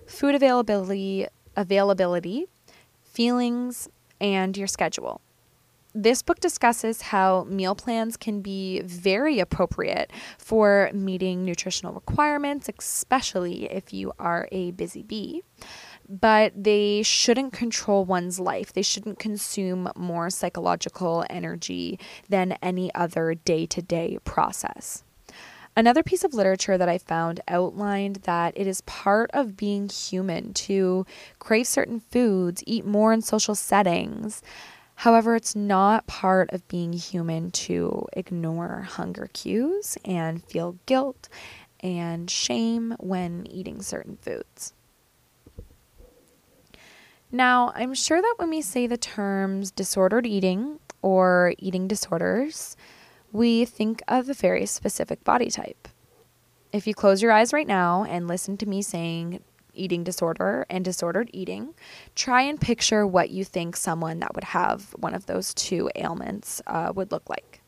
food 0.08 0.36
availability, 0.36 1.28
availability, 1.56 2.46
feelings, 3.04 3.90
and 4.20 4.58
your 4.58 4.68
schedule 4.68 5.22
this 6.04 6.22
book 6.22 6.40
discusses 6.40 7.02
how 7.02 7.46
meal 7.46 7.74
plans 7.74 8.18
can 8.18 8.42
be 8.42 8.82
very 8.82 9.40
appropriate 9.40 10.12
for 10.38 10.92
meeting 10.94 11.44
nutritional 11.44 11.94
requirements, 11.94 12.70
especially 12.78 13.66
if 13.66 13.92
you 13.92 14.14
are 14.20 14.48
a 14.52 14.72
busy 14.72 15.02
bee. 15.02 15.42
But 16.08 16.54
they 16.56 17.02
shouldn't 17.02 17.52
control 17.52 18.06
one's 18.06 18.40
life. 18.40 18.72
They 18.72 18.84
shouldn't 18.84 19.18
consume 19.18 19.90
more 19.96 20.30
psychological 20.30 21.26
energy 21.30 22.00
than 22.30 22.54
any 22.62 22.94
other 22.94 23.34
day 23.34 23.66
to 23.66 23.82
day 23.82 24.20
process. 24.24 25.04
Another 25.76 26.02
piece 26.02 26.24
of 26.24 26.34
literature 26.34 26.78
that 26.78 26.90
I 26.90 26.98
found 26.98 27.40
outlined 27.48 28.18
that 28.24 28.54
it 28.56 28.66
is 28.66 28.82
part 28.82 29.30
of 29.34 29.58
being 29.58 29.90
human 29.90 30.54
to 30.54 31.06
crave 31.40 31.68
certain 31.68 32.00
foods, 32.00 32.64
eat 32.66 32.86
more 32.86 33.14
in 33.14 33.22
social 33.22 33.54
settings, 33.54 34.42
However, 35.02 35.36
it's 35.36 35.56
not 35.56 36.08
part 36.08 36.52
of 36.52 36.68
being 36.68 36.92
human 36.92 37.52
to 37.52 38.08
ignore 38.14 38.82
hunger 38.82 39.30
cues 39.32 39.96
and 40.04 40.44
feel 40.44 40.80
guilt 40.88 41.30
and 41.82 42.32
shame 42.32 42.96
when 43.00 43.46
eating 43.48 43.84
certain 43.84 44.18
foods. 44.18 44.74
Now, 47.32 47.72
I'm 47.76 47.94
sure 47.94 48.20
that 48.20 48.36
when 48.38 48.50
we 48.50 48.64
say 48.64 48.88
the 48.88 48.98
terms 48.98 49.70
disordered 49.70 50.26
eating 50.26 50.80
or 51.04 51.54
eating 51.60 51.88
disorders, 51.88 52.76
we 53.32 53.66
think 53.66 54.02
of 54.08 54.30
a 54.30 54.34
very 54.34 54.66
specific 54.66 55.24
body 55.24 55.52
type. 55.52 55.88
If 56.74 56.88
you 56.88 56.96
close 56.96 57.22
your 57.22 57.32
eyes 57.32 57.54
right 57.54 57.68
now 57.68 58.04
and 58.04 58.28
listen 58.28 58.58
to 58.58 58.66
me 58.66 58.82
saying 58.82 59.44
eating 59.78 60.04
disorder 60.04 60.66
and 60.70 60.84
disordered 60.84 61.30
eating, 61.34 61.74
try 62.16 62.42
and 62.42 62.60
picture 62.60 63.06
what 63.06 63.30
you 63.30 63.44
think 63.44 63.76
someone 63.76 64.20
that 64.20 64.36
would 64.36 64.44
have 64.44 64.92
one 64.98 65.14
of 65.14 65.26
those 65.26 65.54
two 65.54 65.90
ailments 65.96 66.62
uh, 66.68 66.92
would 66.96 67.12
look 67.12 67.30
like. 67.30 67.62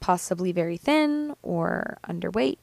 Possibly 0.00 0.52
very 0.52 0.76
thin 0.76 1.34
or 1.42 1.98
underweight, 2.08 2.58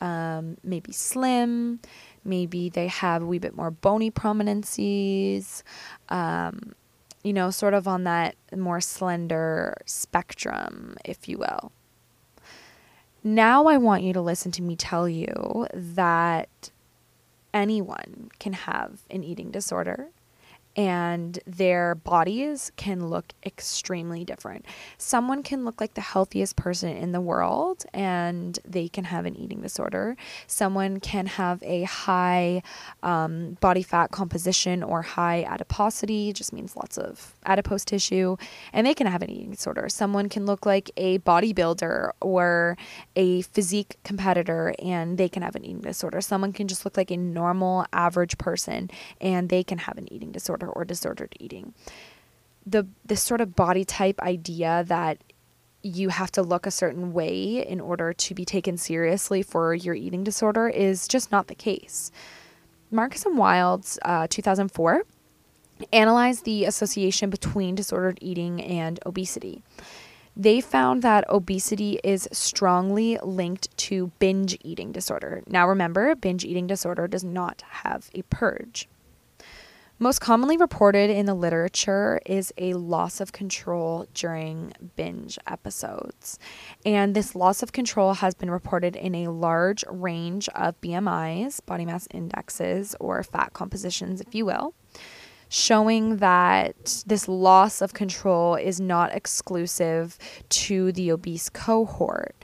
um, 0.00 0.56
maybe 0.62 0.92
slim, 0.92 1.80
maybe 2.24 2.68
they 2.68 2.86
have 2.86 3.22
a 3.22 3.26
wee 3.26 3.38
bit 3.38 3.54
more 3.56 3.70
bony 3.70 4.10
prominences, 4.10 5.62
um, 6.08 6.74
you 7.22 7.32
know, 7.32 7.50
sort 7.50 7.74
of 7.74 7.86
on 7.86 8.04
that 8.04 8.34
more 8.56 8.80
slender 8.80 9.76
spectrum, 9.86 10.96
if 11.04 11.28
you 11.28 11.38
will. 11.38 11.72
Now, 13.24 13.66
I 13.66 13.76
want 13.76 14.02
you 14.02 14.12
to 14.14 14.20
listen 14.20 14.50
to 14.52 14.62
me 14.62 14.74
tell 14.74 15.08
you 15.08 15.66
that 15.72 16.70
anyone 17.54 18.30
can 18.38 18.52
have 18.52 19.00
an 19.10 19.22
eating 19.24 19.50
disorder 19.50 20.10
and 20.76 21.38
their 21.46 21.94
bodies 21.94 22.72
can 22.76 23.08
look 23.08 23.32
extremely 23.44 24.24
different. 24.24 24.64
Someone 24.96 25.42
can 25.42 25.64
look 25.64 25.80
like 25.80 25.94
the 25.94 26.00
healthiest 26.00 26.56
person 26.56 26.96
in 26.96 27.12
the 27.12 27.20
world 27.20 27.84
and 27.92 28.58
they 28.64 28.88
can 28.88 29.04
have 29.04 29.26
an 29.26 29.36
eating 29.36 29.60
disorder. 29.60 30.16
Someone 30.46 31.00
can 31.00 31.26
have 31.26 31.62
a 31.62 31.82
high 31.82 32.62
um, 33.02 33.58
body 33.60 33.82
fat 33.82 34.10
composition 34.10 34.82
or 34.82 35.02
high 35.02 35.42
adiposity, 35.42 36.32
just 36.32 36.52
means 36.52 36.76
lots 36.76 36.96
of 36.96 37.34
adipose 37.44 37.84
tissue, 37.84 38.36
and 38.72 38.86
they 38.86 38.94
can 38.94 39.06
have 39.06 39.22
an 39.22 39.30
eating 39.30 39.50
disorder. 39.50 39.88
Someone 39.88 40.28
can 40.28 40.46
look 40.46 40.64
like 40.64 40.90
a 40.96 41.18
bodybuilder 41.20 42.12
or 42.20 42.78
a 43.16 43.42
physique 43.42 43.98
competitor 44.04 44.74
and 44.78 45.18
they 45.18 45.28
can 45.28 45.42
have 45.42 45.54
an 45.54 45.64
eating 45.64 45.80
disorder. 45.80 46.20
Someone 46.20 46.52
can 46.52 46.68
just 46.68 46.84
look 46.84 46.96
like 46.96 47.10
a 47.10 47.16
normal, 47.16 47.84
average 47.92 48.38
person 48.38 48.90
and 49.20 49.48
they 49.48 49.62
can 49.62 49.78
have 49.78 49.98
an 49.98 50.10
eating 50.12 50.32
disorder 50.32 50.61
disorder 50.62 50.78
or 50.78 50.84
disordered 50.84 51.34
eating. 51.40 51.74
The 52.66 52.86
this 53.04 53.22
sort 53.22 53.40
of 53.40 53.56
body 53.56 53.84
type 53.84 54.20
idea 54.20 54.84
that 54.86 55.18
you 55.82 56.10
have 56.10 56.30
to 56.32 56.42
look 56.42 56.66
a 56.66 56.70
certain 56.70 57.12
way 57.12 57.66
in 57.66 57.80
order 57.80 58.12
to 58.12 58.34
be 58.34 58.44
taken 58.44 58.76
seriously 58.76 59.42
for 59.42 59.74
your 59.74 59.96
eating 59.96 60.22
disorder 60.22 60.68
is 60.68 61.08
just 61.08 61.32
not 61.32 61.48
the 61.48 61.56
case. 61.56 62.12
Marcus 62.90 63.26
and 63.26 63.36
Wildes 63.36 63.98
uh, 64.02 64.28
2004 64.30 65.02
analyzed 65.92 66.44
the 66.44 66.66
association 66.66 67.30
between 67.30 67.74
disordered 67.74 68.18
eating 68.20 68.62
and 68.62 69.00
obesity. 69.04 69.62
They 70.36 70.60
found 70.60 71.02
that 71.02 71.28
obesity 71.28 71.98
is 72.04 72.28
strongly 72.32 73.18
linked 73.22 73.76
to 73.88 74.12
binge 74.18 74.56
eating 74.62 74.92
disorder. 74.92 75.42
Now, 75.46 75.68
remember, 75.68 76.14
binge 76.14 76.44
eating 76.44 76.68
disorder 76.68 77.08
does 77.08 77.24
not 77.24 77.62
have 77.82 78.08
a 78.14 78.22
purge. 78.22 78.88
Most 80.02 80.20
commonly 80.20 80.56
reported 80.56 81.10
in 81.10 81.26
the 81.26 81.34
literature 81.34 82.20
is 82.26 82.52
a 82.58 82.74
loss 82.74 83.20
of 83.20 83.30
control 83.30 84.08
during 84.14 84.72
binge 84.96 85.38
episodes. 85.46 86.40
And 86.84 87.14
this 87.14 87.36
loss 87.36 87.62
of 87.62 87.70
control 87.70 88.14
has 88.14 88.34
been 88.34 88.50
reported 88.50 88.96
in 88.96 89.14
a 89.14 89.28
large 89.28 89.84
range 89.88 90.48
of 90.56 90.80
BMIs, 90.80 91.64
body 91.66 91.86
mass 91.86 92.08
indexes, 92.12 92.96
or 92.98 93.22
fat 93.22 93.52
compositions, 93.52 94.20
if 94.20 94.34
you 94.34 94.44
will, 94.44 94.74
showing 95.48 96.16
that 96.16 97.04
this 97.06 97.28
loss 97.28 97.80
of 97.80 97.94
control 97.94 98.56
is 98.56 98.80
not 98.80 99.12
exclusive 99.12 100.18
to 100.48 100.90
the 100.90 101.12
obese 101.12 101.48
cohort 101.48 102.34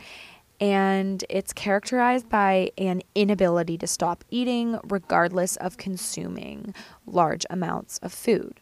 and 0.61 1.25
it's 1.29 1.53
characterized 1.53 2.29
by 2.29 2.71
an 2.79 3.03
inability 3.15 3.79
to 3.79 3.87
stop 3.87 4.25
eating 4.31 4.79
regardless 4.85 5.57
of 5.57 5.77
consuming 5.77 6.75
large 7.07 7.47
amounts 7.49 7.99
of 7.99 8.13
food. 8.13 8.61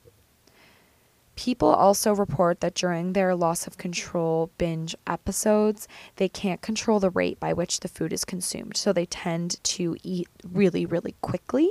People 1.37 1.69
also 1.69 2.15
report 2.15 2.61
that 2.61 2.75
during 2.75 3.13
their 3.13 3.35
loss 3.35 3.67
of 3.67 3.77
control 3.77 4.51
binge 4.57 4.97
episodes, 5.07 5.87
they 6.17 6.31
can't 6.31 6.63
control 6.63 6.99
the 6.99 7.11
rate 7.11 7.39
by 7.39 7.53
which 7.53 7.81
the 7.81 7.89
food 7.89 8.13
is 8.13 8.25
consumed. 8.25 8.75
So 8.77 8.91
they 8.93 9.05
tend 9.05 9.63
to 9.65 9.97
eat 10.03 10.29
really, 10.51 10.87
really 10.87 11.15
quickly 11.21 11.71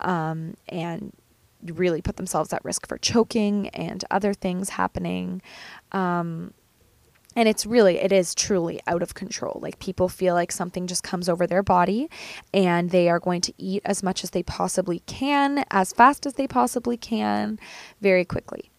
um, 0.00 0.54
and 0.68 1.12
really 1.64 2.02
put 2.02 2.16
themselves 2.16 2.52
at 2.52 2.64
risk 2.64 2.86
for 2.86 2.98
choking 2.98 3.68
and 3.70 4.04
other 4.10 4.34
things 4.34 4.70
happening. 4.70 5.40
Um, 5.92 6.52
and 7.36 7.48
it's 7.48 7.66
really 7.66 7.98
it 7.98 8.12
is 8.12 8.34
truly 8.34 8.80
out 8.86 9.02
of 9.02 9.14
control. 9.14 9.58
Like 9.62 9.78
people 9.78 10.08
feel 10.08 10.34
like 10.34 10.52
something 10.52 10.86
just 10.86 11.02
comes 11.02 11.28
over 11.28 11.46
their 11.46 11.62
body 11.62 12.08
and 12.52 12.90
they 12.90 13.08
are 13.08 13.20
going 13.20 13.40
to 13.42 13.54
eat 13.58 13.82
as 13.84 14.02
much 14.02 14.24
as 14.24 14.30
they 14.30 14.42
possibly 14.42 15.00
can 15.00 15.64
as 15.70 15.92
fast 15.92 16.26
as 16.26 16.34
they 16.34 16.48
possibly 16.48 16.96
can 16.96 17.58
very 18.00 18.24
quickly. 18.24 18.70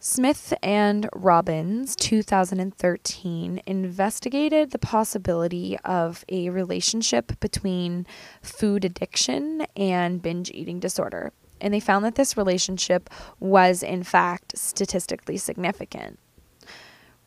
Smith 0.00 0.54
and 0.62 1.08
Robbins 1.12 1.96
2013 1.96 3.60
investigated 3.66 4.70
the 4.70 4.78
possibility 4.78 5.76
of 5.84 6.24
a 6.28 6.50
relationship 6.50 7.32
between 7.40 8.06
food 8.40 8.84
addiction 8.84 9.66
and 9.74 10.22
binge 10.22 10.52
eating 10.52 10.78
disorder. 10.78 11.32
And 11.60 11.74
they 11.74 11.80
found 11.80 12.04
that 12.04 12.14
this 12.14 12.36
relationship 12.36 13.10
was 13.40 13.82
in 13.82 14.04
fact 14.04 14.56
statistically 14.56 15.36
significant 15.36 16.20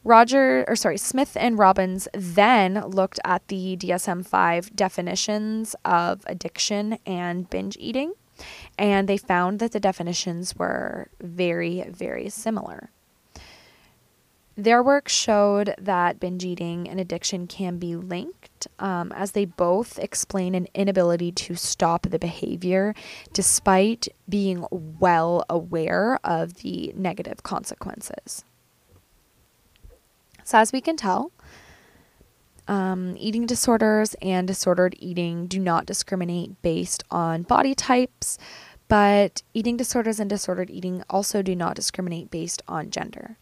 Roger, 0.04 0.66
or 0.68 0.76
sorry, 0.76 0.98
Smith 0.98 1.38
and 1.40 1.60
Robbins 1.60 2.08
then 2.14 2.84
looked 2.88 3.20
at 3.24 3.48
the 3.50 3.78
DSM 3.78 4.26
5 4.26 4.76
definitions 4.76 5.76
of 5.86 6.24
addiction 6.26 6.98
and 7.06 7.48
binge 7.50 7.78
eating, 7.80 8.14
and 8.80 9.08
they 9.08 9.18
found 9.18 9.60
that 9.60 9.74
the 9.74 9.80
definitions 9.80 10.56
were 10.56 11.10
very, 11.22 11.86
very 11.88 12.30
similar. 12.30 12.90
Their 14.56 14.84
work 14.84 15.08
showed 15.08 15.76
that 15.78 16.20
binge 16.20 16.44
eating 16.44 16.90
and 16.90 17.00
addiction 17.00 17.48
can 17.48 17.78
be 17.78 17.96
linked, 17.96 18.68
um, 18.80 19.12
as 19.14 19.32
they 19.32 19.46
both 19.46 19.98
explain 20.00 20.56
an 20.56 20.68
inability 20.74 21.32
to 21.32 21.56
stop 21.56 22.04
the 22.10 22.20
behavior 22.20 22.94
despite 23.34 24.08
being 24.28 24.66
well 24.72 25.46
aware 25.50 26.20
of 26.24 26.56
the 26.56 26.92
negative 26.96 27.44
consequences. 27.44 28.44
So, 30.44 30.58
as 30.58 30.72
we 30.72 30.82
can 30.82 30.98
tell, 30.98 31.32
Um, 32.68 33.16
eating 33.18 33.48
disorders 33.48 34.16
and 34.22 34.48
disordered 34.48 34.96
eating 35.00 35.48
do 35.48 35.60
not 35.60 35.86
discriminate 35.86 36.62
based 36.62 37.04
on 37.12 37.42
body 37.42 37.76
types, 37.76 38.38
but 38.88 39.42
eating 39.54 39.78
disorders 39.78 40.20
and 40.20 40.30
disordered 40.30 40.70
eating 40.70 41.04
also 41.10 41.42
do 41.42 41.56
not 41.56 41.76
discriminate 41.76 42.30
based 42.30 42.62
on 42.68 42.90
gender. 42.90 43.38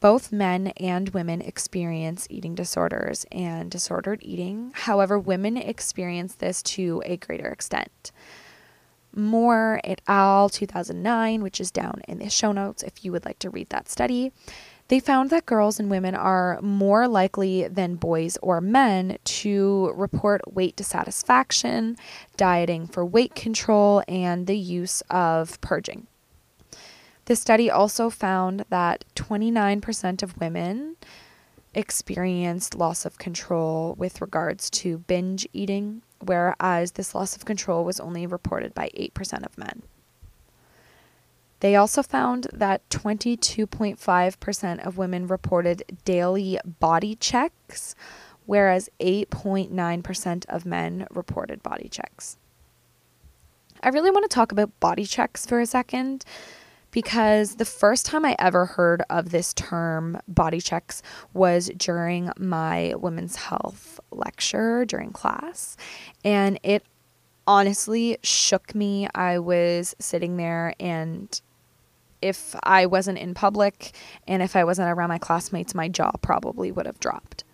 Both 0.00 0.32
men 0.32 0.68
and 0.76 1.10
women 1.10 1.42
experience 1.42 2.26
eating 2.30 2.54
disorders 2.54 3.26
and 3.32 3.70
disordered 3.70 4.20
eating. 4.22 4.72
However, 4.74 5.18
women 5.18 5.56
experience 5.56 6.34
this 6.34 6.62
to 6.62 7.02
a 7.04 7.16
greater 7.16 7.48
extent. 7.48 8.12
Moore 9.14 9.80
et 9.82 10.00
al. 10.06 10.48
2009, 10.50 11.42
which 11.42 11.60
is 11.60 11.70
down 11.70 12.02
in 12.06 12.18
the 12.18 12.30
show 12.30 12.52
notes 12.52 12.82
if 12.82 13.04
you 13.04 13.12
would 13.12 13.24
like 13.24 13.38
to 13.40 13.50
read 13.50 13.70
that 13.70 13.88
study. 13.88 14.32
They 14.88 15.00
found 15.00 15.30
that 15.30 15.46
girls 15.46 15.80
and 15.80 15.90
women 15.90 16.14
are 16.14 16.60
more 16.62 17.08
likely 17.08 17.66
than 17.66 17.96
boys 17.96 18.36
or 18.40 18.60
men 18.60 19.18
to 19.24 19.92
report 19.96 20.54
weight 20.54 20.76
dissatisfaction, 20.76 21.96
dieting 22.36 22.86
for 22.86 23.04
weight 23.04 23.34
control, 23.34 24.02
and 24.06 24.46
the 24.46 24.56
use 24.56 25.02
of 25.10 25.60
purging. 25.60 26.06
The 27.24 27.34
study 27.34 27.68
also 27.68 28.10
found 28.10 28.64
that 28.68 29.04
29% 29.16 30.22
of 30.22 30.38
women 30.38 30.96
experienced 31.74 32.76
loss 32.76 33.04
of 33.04 33.18
control 33.18 33.94
with 33.98 34.20
regards 34.20 34.70
to 34.70 34.98
binge 34.98 35.48
eating, 35.52 36.02
whereas 36.20 36.92
this 36.92 37.12
loss 37.12 37.34
of 37.34 37.44
control 37.44 37.84
was 37.84 37.98
only 37.98 38.26
reported 38.26 38.72
by 38.72 38.90
8% 38.96 39.44
of 39.44 39.58
men. 39.58 39.82
They 41.60 41.76
also 41.76 42.02
found 42.02 42.48
that 42.52 42.88
22.5% 42.90 44.86
of 44.86 44.98
women 44.98 45.26
reported 45.26 45.82
daily 46.04 46.58
body 46.64 47.14
checks, 47.14 47.94
whereas 48.44 48.90
8.9% 49.00 50.46
of 50.46 50.66
men 50.66 51.06
reported 51.10 51.62
body 51.62 51.88
checks. 51.88 52.36
I 53.82 53.88
really 53.90 54.10
want 54.10 54.28
to 54.28 54.34
talk 54.34 54.52
about 54.52 54.78
body 54.80 55.04
checks 55.04 55.46
for 55.46 55.60
a 55.60 55.66
second 55.66 56.24
because 56.90 57.56
the 57.56 57.64
first 57.64 58.06
time 58.06 58.24
I 58.24 58.36
ever 58.38 58.64
heard 58.64 59.02
of 59.10 59.30
this 59.30 59.52
term 59.52 60.18
body 60.28 60.60
checks 60.60 61.02
was 61.34 61.70
during 61.76 62.30
my 62.38 62.94
women's 62.96 63.36
health 63.36 64.00
lecture 64.10 64.84
during 64.86 65.12
class. 65.12 65.76
And 66.24 66.58
it 66.62 66.84
honestly 67.46 68.18
shook 68.22 68.74
me. 68.74 69.08
I 69.14 69.38
was 69.38 69.94
sitting 69.98 70.36
there 70.36 70.74
and 70.80 71.38
if 72.22 72.54
I 72.62 72.86
wasn't 72.86 73.18
in 73.18 73.34
public 73.34 73.92
and 74.26 74.42
if 74.42 74.56
I 74.56 74.64
wasn't 74.64 74.90
around 74.90 75.08
my 75.08 75.18
classmates, 75.18 75.74
my 75.74 75.88
jaw 75.88 76.12
probably 76.22 76.72
would 76.72 76.86
have 76.86 77.00
dropped. 77.00 77.44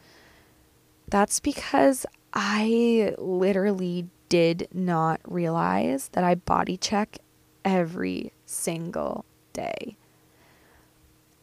That's 1.08 1.40
because 1.40 2.06
I 2.32 3.14
literally 3.18 4.08
did 4.28 4.68
not 4.72 5.20
realize 5.24 6.08
that 6.08 6.24
I 6.24 6.34
body 6.36 6.76
check 6.76 7.18
every 7.64 8.32
single 8.46 9.24
day. 9.52 9.96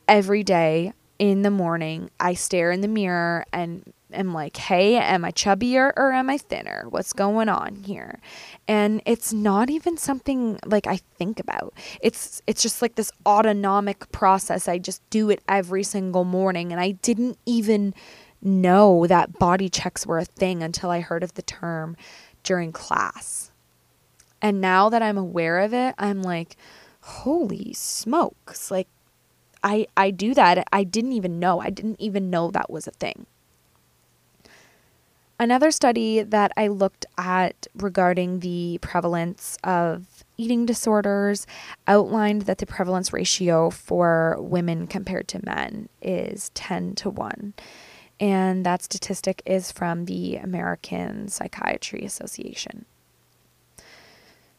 Every 0.07 0.43
day 0.43 0.93
in 1.19 1.43
the 1.43 1.51
morning, 1.51 2.09
I 2.19 2.33
stare 2.33 2.71
in 2.71 2.81
the 2.81 2.87
mirror 2.87 3.45
and 3.53 3.93
am 4.11 4.33
like, 4.33 4.57
hey, 4.57 4.95
am 4.97 5.25
I 5.25 5.31
chubbier 5.31 5.91
or 5.95 6.11
am 6.11 6.29
I 6.29 6.37
thinner? 6.37 6.85
What's 6.89 7.13
going 7.13 7.49
on 7.49 7.75
here? 7.75 8.19
And 8.67 9.01
it's 9.05 9.33
not 9.33 9.69
even 9.69 9.97
something 9.97 10.59
like 10.65 10.87
I 10.87 10.97
think 11.17 11.39
about. 11.39 11.73
It's 12.01 12.41
it's 12.47 12.61
just 12.61 12.81
like 12.81 12.95
this 12.95 13.11
autonomic 13.25 14.11
process. 14.11 14.67
I 14.67 14.77
just 14.77 15.07
do 15.09 15.29
it 15.29 15.41
every 15.47 15.83
single 15.83 16.23
morning 16.23 16.71
and 16.71 16.81
I 16.81 16.91
didn't 16.91 17.37
even 17.45 17.93
know 18.41 19.05
that 19.07 19.37
body 19.37 19.69
checks 19.69 20.05
were 20.05 20.19
a 20.19 20.25
thing 20.25 20.63
until 20.63 20.89
I 20.89 21.01
heard 21.01 21.23
of 21.23 21.33
the 21.33 21.41
term 21.41 21.97
during 22.43 22.71
class. 22.71 23.51
And 24.41 24.61
now 24.61 24.89
that 24.89 25.01
I'm 25.01 25.17
aware 25.17 25.59
of 25.59 25.73
it, 25.73 25.95
I'm 25.97 26.21
like, 26.21 26.55
holy 27.01 27.73
smokes. 27.73 28.71
Like 28.71 28.87
I 29.63 29.87
I 29.97 30.11
do 30.11 30.33
that. 30.33 30.67
I 30.71 30.83
didn't 30.83 31.13
even 31.13 31.39
know. 31.39 31.59
I 31.59 31.69
didn't 31.69 31.99
even 31.99 32.29
know 32.29 32.51
that 32.51 32.69
was 32.69 32.87
a 32.87 32.91
thing. 32.91 33.25
Another 35.41 35.71
study 35.71 36.21
that 36.21 36.51
I 36.57 36.67
looked 36.67 37.05
at 37.17 37.65
regarding 37.73 38.41
the 38.41 38.77
prevalence 38.81 39.57
of 39.63 40.25
eating 40.35 40.65
disorders 40.65 41.47
outlined 41.87 42.41
that 42.41 42.57
the 42.57 42.65
prevalence 42.65 43.13
ratio 43.13 43.69
for 43.69 44.35
women 44.39 44.85
compared 44.85 45.29
to 45.29 45.45
men 45.45 45.87
is 46.01 46.49
10 46.55 46.95
to 46.95 47.09
1. 47.09 47.53
And 48.19 48.65
that 48.65 48.83
statistic 48.83 49.41
is 49.45 49.71
from 49.71 50.05
the 50.05 50.35
American 50.35 51.29
Psychiatry 51.29 52.03
Association. 52.03 52.83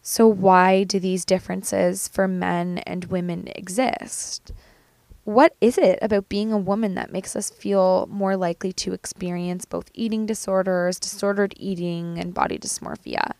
So, 0.00 0.26
why 0.26 0.84
do 0.84 0.98
these 0.98 1.26
differences 1.26 2.08
for 2.08 2.26
men 2.26 2.78
and 2.86 3.04
women 3.04 3.48
exist? 3.54 4.50
What 5.24 5.54
is 5.60 5.76
it 5.76 5.98
about 6.00 6.28
being 6.28 6.52
a 6.52 6.58
woman 6.58 6.94
that 6.94 7.12
makes 7.12 7.36
us 7.36 7.50
feel 7.50 8.08
more 8.10 8.36
likely 8.36 8.72
to 8.74 8.92
experience 8.92 9.64
both 9.64 9.90
eating 9.94 10.26
disorders, 10.26 10.98
disordered 10.98 11.54
eating, 11.56 12.18
and 12.18 12.32
body 12.32 12.58
dysmorphia? 12.58 13.32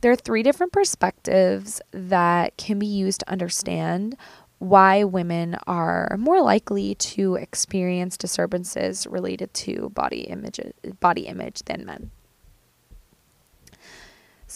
There 0.00 0.12
are 0.12 0.16
three 0.16 0.42
different 0.42 0.72
perspectives 0.72 1.80
that 1.92 2.56
can 2.56 2.78
be 2.78 2.86
used 2.86 3.20
to 3.20 3.30
understand 3.30 4.16
why 4.58 5.04
women 5.04 5.56
are 5.66 6.16
more 6.18 6.40
likely 6.40 6.94
to 6.94 7.34
experience 7.36 8.16
disturbances 8.16 9.06
related 9.06 9.52
to 9.52 9.90
body 9.90 10.22
image 10.22 10.60
body 11.00 11.22
image 11.22 11.62
than 11.64 11.84
men. 11.84 12.10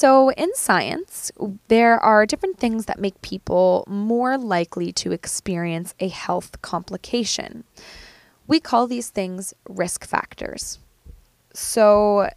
So, 0.00 0.30
in 0.30 0.54
science, 0.54 1.30
there 1.68 2.00
are 2.00 2.24
different 2.24 2.56
things 2.56 2.86
that 2.86 2.98
make 2.98 3.20
people 3.20 3.84
more 3.86 4.38
likely 4.38 4.94
to 4.94 5.12
experience 5.12 5.94
a 6.00 6.08
health 6.08 6.62
complication. 6.62 7.64
We 8.46 8.60
call 8.60 8.86
these 8.86 9.10
things 9.10 9.52
risk 9.68 10.06
factors. 10.06 10.78
So, 11.52 12.30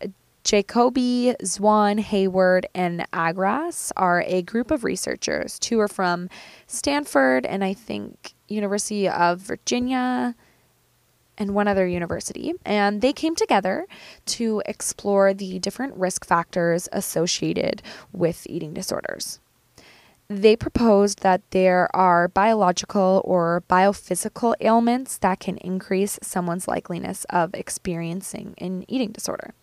Jacobi, 0.44 1.38
Zwaan, 1.42 2.02
Hayward, 2.02 2.66
and 2.76 3.10
Agras 3.14 3.94
are 3.96 4.26
a 4.28 4.42
group 4.42 4.70
of 4.70 4.84
researchers. 4.84 5.58
Two 5.58 5.80
are 5.80 5.88
from 5.88 6.28
Stanford 6.68 7.46
and 7.46 7.64
I 7.64 7.74
think 7.74 8.34
University 8.50 9.08
of 9.08 9.40
Virginia, 9.40 10.36
and 11.38 11.54
one 11.54 11.68
other 11.68 11.88
university, 11.88 12.54
and 12.66 13.02
they 13.02 13.14
came 13.14 13.36
together 13.36 13.86
to 14.26 14.62
explore 14.66 15.34
the 15.34 15.60
different 15.60 15.96
risk 15.96 16.26
factors 16.26 16.88
associated 16.92 17.82
with 18.12 18.46
eating 18.48 18.74
disorders. 18.74 19.40
They 20.30 20.56
proposed 20.56 21.22
that 21.22 21.42
there 21.52 21.94
are 21.96 22.28
biological 22.28 23.22
or 23.26 23.64
biophysical 23.70 24.56
ailments 24.62 25.18
that 25.20 25.40
can 25.40 25.58
increase 25.58 26.18
someone's 26.22 26.66
likeliness 26.66 27.26
of 27.30 27.54
experiencing 27.54 28.56
an 28.58 28.86
eating 28.88 29.12
disorder. 29.12 29.54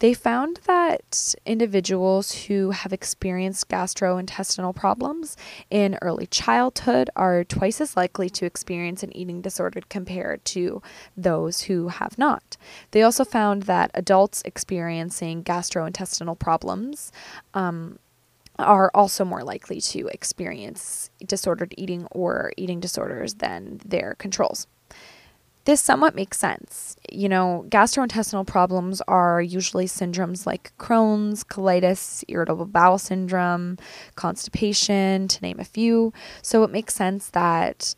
They 0.00 0.14
found 0.14 0.60
that 0.64 1.34
individuals 1.44 2.32
who 2.46 2.70
have 2.70 2.90
experienced 2.92 3.68
gastrointestinal 3.68 4.74
problems 4.74 5.36
in 5.68 5.98
early 6.00 6.26
childhood 6.26 7.10
are 7.16 7.44
twice 7.44 7.82
as 7.82 7.98
likely 7.98 8.30
to 8.30 8.46
experience 8.46 9.02
an 9.02 9.14
eating 9.14 9.42
disorder 9.42 9.82
compared 9.90 10.42
to 10.46 10.82
those 11.18 11.62
who 11.62 11.88
have 11.88 12.16
not. 12.16 12.56
They 12.92 13.02
also 13.02 13.26
found 13.26 13.64
that 13.64 13.90
adults 13.92 14.42
experiencing 14.46 15.44
gastrointestinal 15.44 16.38
problems 16.38 17.12
um, 17.52 17.98
are 18.58 18.90
also 18.94 19.26
more 19.26 19.44
likely 19.44 19.82
to 19.82 20.06
experience 20.08 21.10
disordered 21.26 21.74
eating 21.76 22.06
or 22.10 22.52
eating 22.56 22.80
disorders 22.80 23.34
than 23.34 23.80
their 23.84 24.14
controls 24.18 24.66
this 25.64 25.80
somewhat 25.80 26.14
makes 26.14 26.38
sense. 26.38 26.96
You 27.12 27.28
know, 27.28 27.64
gastrointestinal 27.68 28.46
problems 28.46 29.00
are 29.02 29.42
usually 29.42 29.86
syndromes 29.86 30.46
like 30.46 30.72
Crohn's, 30.78 31.44
colitis, 31.44 32.24
irritable 32.28 32.66
bowel 32.66 32.98
syndrome, 32.98 33.76
constipation, 34.14 35.28
to 35.28 35.40
name 35.42 35.60
a 35.60 35.64
few. 35.64 36.12
So 36.42 36.62
it 36.62 36.70
makes 36.70 36.94
sense 36.94 37.30
that 37.30 37.94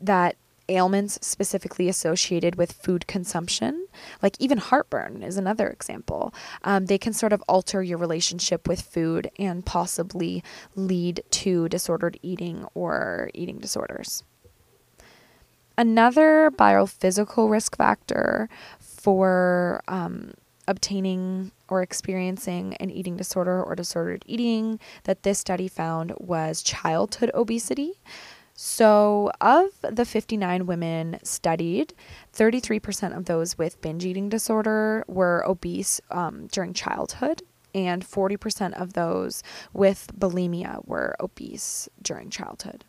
that 0.00 0.36
ailments 0.70 1.18
specifically 1.20 1.88
associated 1.88 2.54
with 2.54 2.72
food 2.72 3.06
consumption, 3.06 3.86
like 4.22 4.36
even 4.38 4.58
heartburn 4.58 5.22
is 5.22 5.36
another 5.36 5.68
example. 5.68 6.32
Um, 6.62 6.86
they 6.86 6.96
can 6.98 7.12
sort 7.12 7.32
of 7.32 7.42
alter 7.48 7.82
your 7.82 7.98
relationship 7.98 8.68
with 8.68 8.80
food 8.80 9.30
and 9.38 9.66
possibly 9.66 10.44
lead 10.76 11.22
to 11.30 11.68
disordered 11.68 12.18
eating 12.22 12.66
or 12.74 13.30
eating 13.34 13.58
disorders. 13.58 14.22
Another 15.80 16.50
biophysical 16.50 17.50
risk 17.50 17.74
factor 17.74 18.50
for 18.80 19.82
um, 19.88 20.34
obtaining 20.68 21.52
or 21.68 21.80
experiencing 21.80 22.74
an 22.74 22.90
eating 22.90 23.16
disorder 23.16 23.62
or 23.62 23.74
disordered 23.74 24.22
eating 24.26 24.78
that 25.04 25.22
this 25.22 25.38
study 25.38 25.68
found 25.68 26.12
was 26.18 26.62
childhood 26.62 27.30
obesity. 27.32 27.94
So, 28.52 29.30
of 29.40 29.70
the 29.80 30.04
59 30.04 30.66
women 30.66 31.18
studied, 31.22 31.94
33% 32.36 33.16
of 33.16 33.24
those 33.24 33.56
with 33.56 33.80
binge 33.80 34.04
eating 34.04 34.28
disorder 34.28 35.02
were 35.08 35.42
obese 35.48 35.98
um, 36.10 36.48
during 36.48 36.74
childhood, 36.74 37.42
and 37.74 38.04
40% 38.04 38.74
of 38.74 38.92
those 38.92 39.42
with 39.72 40.08
bulimia 40.14 40.86
were 40.86 41.16
obese 41.20 41.88
during 42.02 42.28
childhood. 42.28 42.84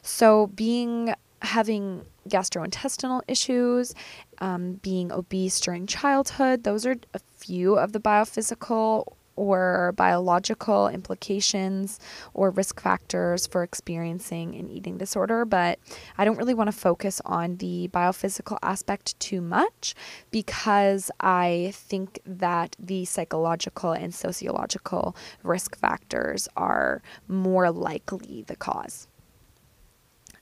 So, 0.00 0.46
being 0.46 1.14
having 1.44 2.04
gastrointestinal 2.28 3.22
issues, 3.28 3.94
um, 4.38 4.74
being 4.82 5.12
obese 5.12 5.60
during 5.60 5.86
childhood, 5.86 6.64
those 6.64 6.86
are 6.86 6.96
a 7.12 7.20
few 7.38 7.76
of 7.76 7.92
the 7.92 8.00
biophysical 8.00 9.04
or 9.36 9.92
biological 9.96 10.88
implications 10.88 11.98
or 12.34 12.50
risk 12.50 12.80
factors 12.80 13.46
for 13.46 13.62
experiencing 13.62 14.54
an 14.54 14.70
eating 14.70 14.96
disorder, 14.98 15.44
but 15.44 15.78
I 16.16 16.24
don't 16.24 16.36
really 16.36 16.54
want 16.54 16.68
to 16.68 16.76
focus 16.76 17.20
on 17.24 17.56
the 17.56 17.88
biophysical 17.92 18.58
aspect 18.62 19.18
too 19.18 19.40
much 19.40 19.94
because 20.30 21.10
I 21.20 21.72
think 21.74 22.20
that 22.24 22.76
the 22.78 23.04
psychological 23.04 23.92
and 23.92 24.14
sociological 24.14 25.16
risk 25.42 25.76
factors 25.76 26.48
are 26.56 27.02
more 27.26 27.70
likely 27.70 28.44
the 28.46 28.56
cause 28.56 29.08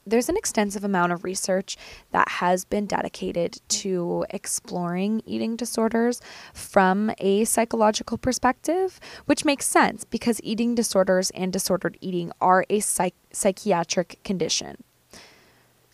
there's 0.06 0.28
an 0.28 0.36
extensive 0.36 0.84
amount 0.84 1.12
of 1.12 1.24
research 1.24 1.76
that 2.10 2.28
has 2.28 2.64
been 2.64 2.86
dedicated 2.86 3.60
to 3.68 4.24
exploring 4.30 5.22
eating 5.26 5.56
disorders 5.56 6.20
from 6.52 7.12
a 7.18 7.44
psychological 7.44 8.18
perspective, 8.18 8.98
which 9.26 9.44
makes 9.44 9.66
sense 9.66 10.04
because 10.04 10.40
eating 10.42 10.74
disorders 10.74 11.30
and 11.30 11.52
disordered 11.52 11.96
eating 12.00 12.32
are 12.40 12.64
a 12.68 12.80
psych- 12.80 13.14
psychiatric 13.32 14.18
condition. 14.24 14.82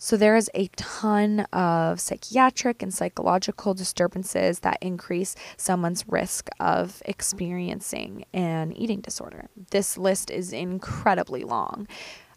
So, 0.01 0.15
there 0.15 0.37
is 0.37 0.49
a 0.53 0.67
ton 0.77 1.41
of 1.51 1.99
psychiatric 1.99 2.81
and 2.81 2.93
psychological 2.93 3.73
disturbances 3.73 4.59
that 4.59 4.77
increase 4.79 5.35
someone's 5.57 6.05
risk 6.07 6.47
of 6.57 7.03
experiencing 7.05 8.23
an 8.33 8.71
eating 8.71 9.01
disorder. 9.01 9.49
This 9.71 9.97
list 9.97 10.31
is 10.31 10.53
incredibly 10.53 11.43
long. 11.43 11.85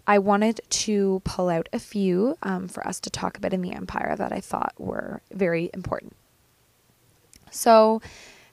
I 0.07 0.19
wanted 0.19 0.61
to 0.69 1.23
pull 1.25 1.49
out 1.49 1.69
a 1.73 1.79
few 1.79 2.37
um, 2.43 2.69
for 2.69 2.87
us 2.87 2.99
to 3.01 3.11
talk 3.11 3.37
about 3.39 3.53
in 3.53 3.63
the 3.63 3.73
Empire 3.73 4.17
that 4.17 4.33
I 4.33 4.41
thought 4.41 4.75
were 4.79 5.23
very 5.33 5.71
important. 5.73 6.17
So, 7.51 8.01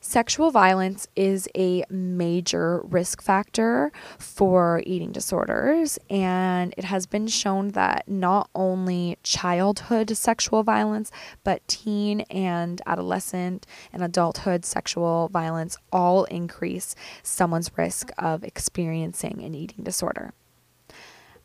sexual 0.01 0.51
violence 0.51 1.07
is 1.15 1.47
a 1.55 1.83
major 1.89 2.81
risk 2.83 3.21
factor 3.21 3.91
for 4.17 4.83
eating 4.85 5.11
disorders, 5.11 5.97
and 6.09 6.73
it 6.77 6.83
has 6.83 7.05
been 7.05 7.27
shown 7.27 7.69
that 7.69 8.07
not 8.07 8.49
only 8.53 9.17
childhood 9.23 10.15
sexual 10.15 10.63
violence, 10.63 11.11
but 11.43 11.67
teen 11.67 12.21
and 12.29 12.81
adolescent 12.85 13.65
and 13.91 14.03
adulthood 14.03 14.65
sexual 14.65 15.29
violence 15.29 15.77
all 15.91 16.25
increase 16.25 16.93
someone's 17.23 17.71
risk 17.77 18.11
of 18.17 18.43
experiencing 18.43 19.41
an 19.41 19.55
eating 19.55 19.83
disorder. 19.83 20.33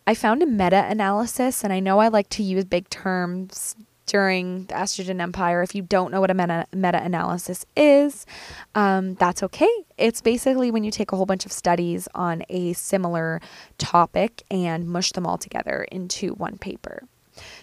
I 0.07 0.14
found 0.14 0.43
a 0.43 0.47
meta 0.47 0.85
analysis, 0.88 1.64
and 1.64 1.73
I 1.73 1.81
know 1.81 1.99
I 1.99 2.09
like 2.09 2.29
to 2.31 2.43
use 2.43 2.67
big 2.67 2.90
terms 2.90 3.75
during 4.07 4.67
the 4.67 4.75
estrogen 4.75 5.19
empire. 5.19 5.62
If 5.62 5.75
you 5.75 5.81
don't 5.81 6.12
know 6.12 6.21
what 6.21 6.31
a 6.31 6.35
meta 6.35 7.03
analysis 7.03 7.64
is, 7.75 8.27
um, 8.75 9.14
that's 9.14 9.43
okay. 9.43 9.71
It's 9.97 10.21
basically 10.21 10.71
when 10.71 10.85
you 10.85 10.90
take 10.90 11.12
a 11.12 11.17
whole 11.17 11.25
bunch 11.25 11.47
of 11.47 11.53
studies 11.53 12.07
on 12.14 12.43
a 12.51 12.75
similar 12.75 13.40
topic 13.79 14.43
and 14.51 14.87
mush 14.87 15.12
them 15.12 15.27
all 15.27 15.38
together 15.38 15.85
into 15.90 16.35
one 16.35 16.59
paper. 16.59 17.05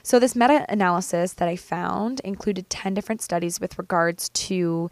So, 0.04 0.20
this 0.20 0.36
meta 0.36 0.66
analysis 0.68 1.34
that 1.34 1.48
I 1.48 1.56
found 1.56 2.20
included 2.22 2.70
10 2.70 2.94
different 2.94 3.22
studies 3.22 3.60
with 3.62 3.78
regards 3.78 4.30
to 4.30 4.90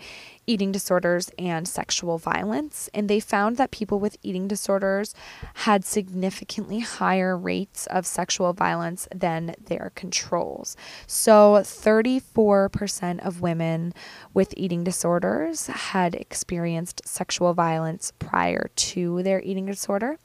eating 0.49 0.71
disorders 0.71 1.29
and 1.37 1.67
sexual 1.67 2.17
violence. 2.17 2.89
And 2.91 3.07
they 3.07 3.19
found 3.19 3.57
that 3.57 3.69
people 3.69 3.99
with 3.99 4.17
eating 4.23 4.47
disorders 4.47 5.13
had 5.53 5.85
significantly 5.85 6.79
higher 6.79 7.37
rates 7.37 7.85
of 7.87 8.07
sexual 8.07 8.53
violence 8.53 9.07
than 9.13 9.55
their 9.63 9.91
controls. 9.93 10.75
So, 11.05 11.61
34% 11.63 13.19
of 13.19 13.41
women 13.41 13.93
with 14.33 14.55
eating 14.57 14.83
disorders 14.83 15.67
had 15.67 16.15
experienced 16.15 17.07
sexual 17.07 17.53
violence 17.53 18.11
prior 18.17 18.71
to 18.75 19.21
their 19.21 19.41
eating 19.41 19.67
disorder 19.67 20.17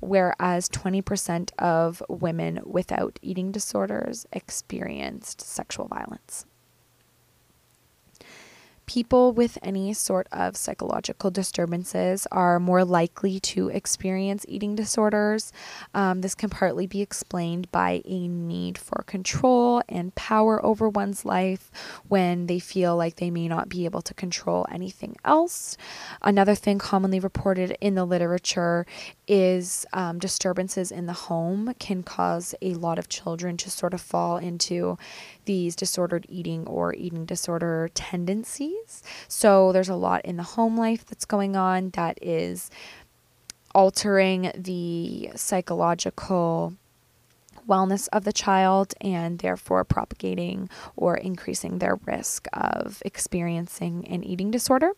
whereas 0.00 0.68
20% 0.68 1.50
of 1.60 2.02
women 2.08 2.60
without 2.64 3.20
eating 3.22 3.52
disorders 3.52 4.26
experienced 4.32 5.40
sexual 5.40 5.86
violence 5.86 6.44
people 8.92 9.32
with 9.32 9.56
any 9.62 9.94
sort 9.94 10.28
of 10.32 10.54
psychological 10.54 11.30
disturbances 11.30 12.26
are 12.30 12.60
more 12.60 12.84
likely 12.84 13.40
to 13.40 13.68
experience 13.70 14.44
eating 14.46 14.74
disorders. 14.74 15.50
Um, 15.94 16.20
this 16.20 16.34
can 16.34 16.50
partly 16.50 16.86
be 16.86 17.00
explained 17.00 17.72
by 17.72 18.02
a 18.04 18.28
need 18.28 18.76
for 18.76 19.02
control 19.06 19.82
and 19.88 20.14
power 20.14 20.62
over 20.62 20.90
one's 20.90 21.24
life 21.24 21.70
when 22.06 22.48
they 22.48 22.58
feel 22.58 22.94
like 22.94 23.16
they 23.16 23.30
may 23.30 23.48
not 23.48 23.70
be 23.70 23.86
able 23.86 24.02
to 24.02 24.12
control 24.12 24.66
anything 24.70 25.16
else. 25.24 25.78
Another 26.20 26.54
thing 26.54 26.78
commonly 26.78 27.18
reported 27.18 27.74
in 27.80 27.94
the 27.94 28.04
literature 28.04 28.84
is 29.26 29.86
um, 29.94 30.18
disturbances 30.18 30.92
in 30.92 31.06
the 31.06 31.14
home 31.14 31.72
can 31.78 32.02
cause 32.02 32.54
a 32.60 32.74
lot 32.74 32.98
of 32.98 33.08
children 33.08 33.56
to 33.56 33.70
sort 33.70 33.94
of 33.94 34.02
fall 34.02 34.36
into 34.36 34.98
these 35.46 35.74
disordered 35.74 36.26
eating 36.28 36.66
or 36.66 36.94
eating 36.94 37.24
disorder 37.24 37.88
tendencies. 37.94 38.81
So 39.28 39.72
there's 39.72 39.88
a 39.88 39.94
lot 39.94 40.24
in 40.24 40.36
the 40.36 40.42
home 40.42 40.76
life 40.76 41.04
that's 41.06 41.24
going 41.24 41.56
on 41.56 41.90
that 41.90 42.18
is 42.22 42.70
altering 43.74 44.52
the 44.54 45.30
psychological 45.34 46.74
wellness 47.68 48.08
of 48.12 48.24
the 48.24 48.32
child 48.32 48.94
and 49.00 49.38
therefore 49.38 49.84
propagating 49.84 50.68
or 50.96 51.16
increasing 51.16 51.78
their 51.78 51.98
risk 52.06 52.46
of 52.52 53.02
experiencing 53.04 54.06
an 54.08 54.24
eating 54.24 54.50
disorder. 54.50 54.92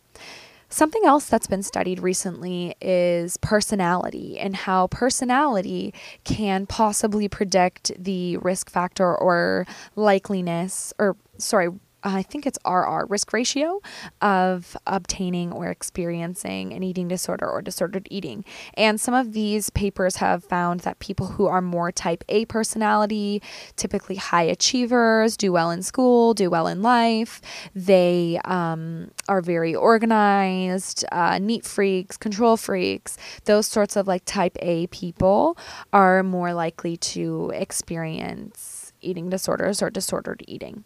Something 0.71 1.03
else 1.05 1.27
that's 1.27 1.47
been 1.47 1.63
studied 1.63 2.01
recently 2.01 2.75
is 2.81 3.37
personality 3.37 4.39
and 4.39 4.57
how 4.57 4.89
personality 4.89 5.95
can 6.25 6.67
possibly 6.67 7.29
predict 7.29 7.93
the 8.03 8.39
risk 8.39 8.71
factor 8.71 9.15
or 9.15 9.67
likeliness, 9.95 10.93
or 10.99 11.17
sorry, 11.39 11.69
I 12.05 12.23
think 12.23 12.47
it's 12.47 12.59
RR, 12.67 13.07
risk 13.09 13.33
ratio 13.33 13.81
of 14.21 14.77
obtaining 14.87 15.53
or 15.53 15.69
experiencing 15.71 16.75
an 16.75 16.83
eating 16.83 17.09
disorder 17.09 17.51
or 17.51 17.63
disordered 17.63 18.07
eating. 18.11 18.45
And 18.75 19.01
some 19.01 19.15
of 19.15 19.33
these 19.33 19.71
papers 19.71 20.17
have 20.17 20.45
found 20.45 20.81
that 20.81 20.99
people 20.99 21.29
who 21.29 21.47
are 21.47 21.63
more 21.63 21.91
type 21.91 22.23
A 22.29 22.45
personality, 22.45 23.43
typically 23.77 24.17
high 24.17 24.43
achievers, 24.43 25.37
do 25.39 25.51
well 25.51 25.71
in 25.71 25.83
school, 25.83 26.35
do 26.35 26.51
well 26.51 26.67
in 26.67 26.83
life, 26.83 27.41
they 27.75 28.39
um, 28.45 29.11
are 29.29 29.41
very 29.41 29.75
organized, 29.75 31.07
uh, 31.11 31.39
neat 31.39 31.65
freaks, 31.65 32.19
control 32.19 32.59
freaks, 32.59 33.17
those 33.47 33.67
sorts 33.67 33.97
of 33.97 34.07
like 34.07 34.23
type 34.27 34.59
A 34.61 34.87
people 34.89 35.57
are 35.93 36.23
more 36.23 36.53
likely 36.53 36.99
to 36.99 37.51
experience 37.55 38.93
eating 39.01 39.31
disorders 39.31 39.81
or 39.83 39.89
disordered 39.89 40.43
eating. 40.47 40.85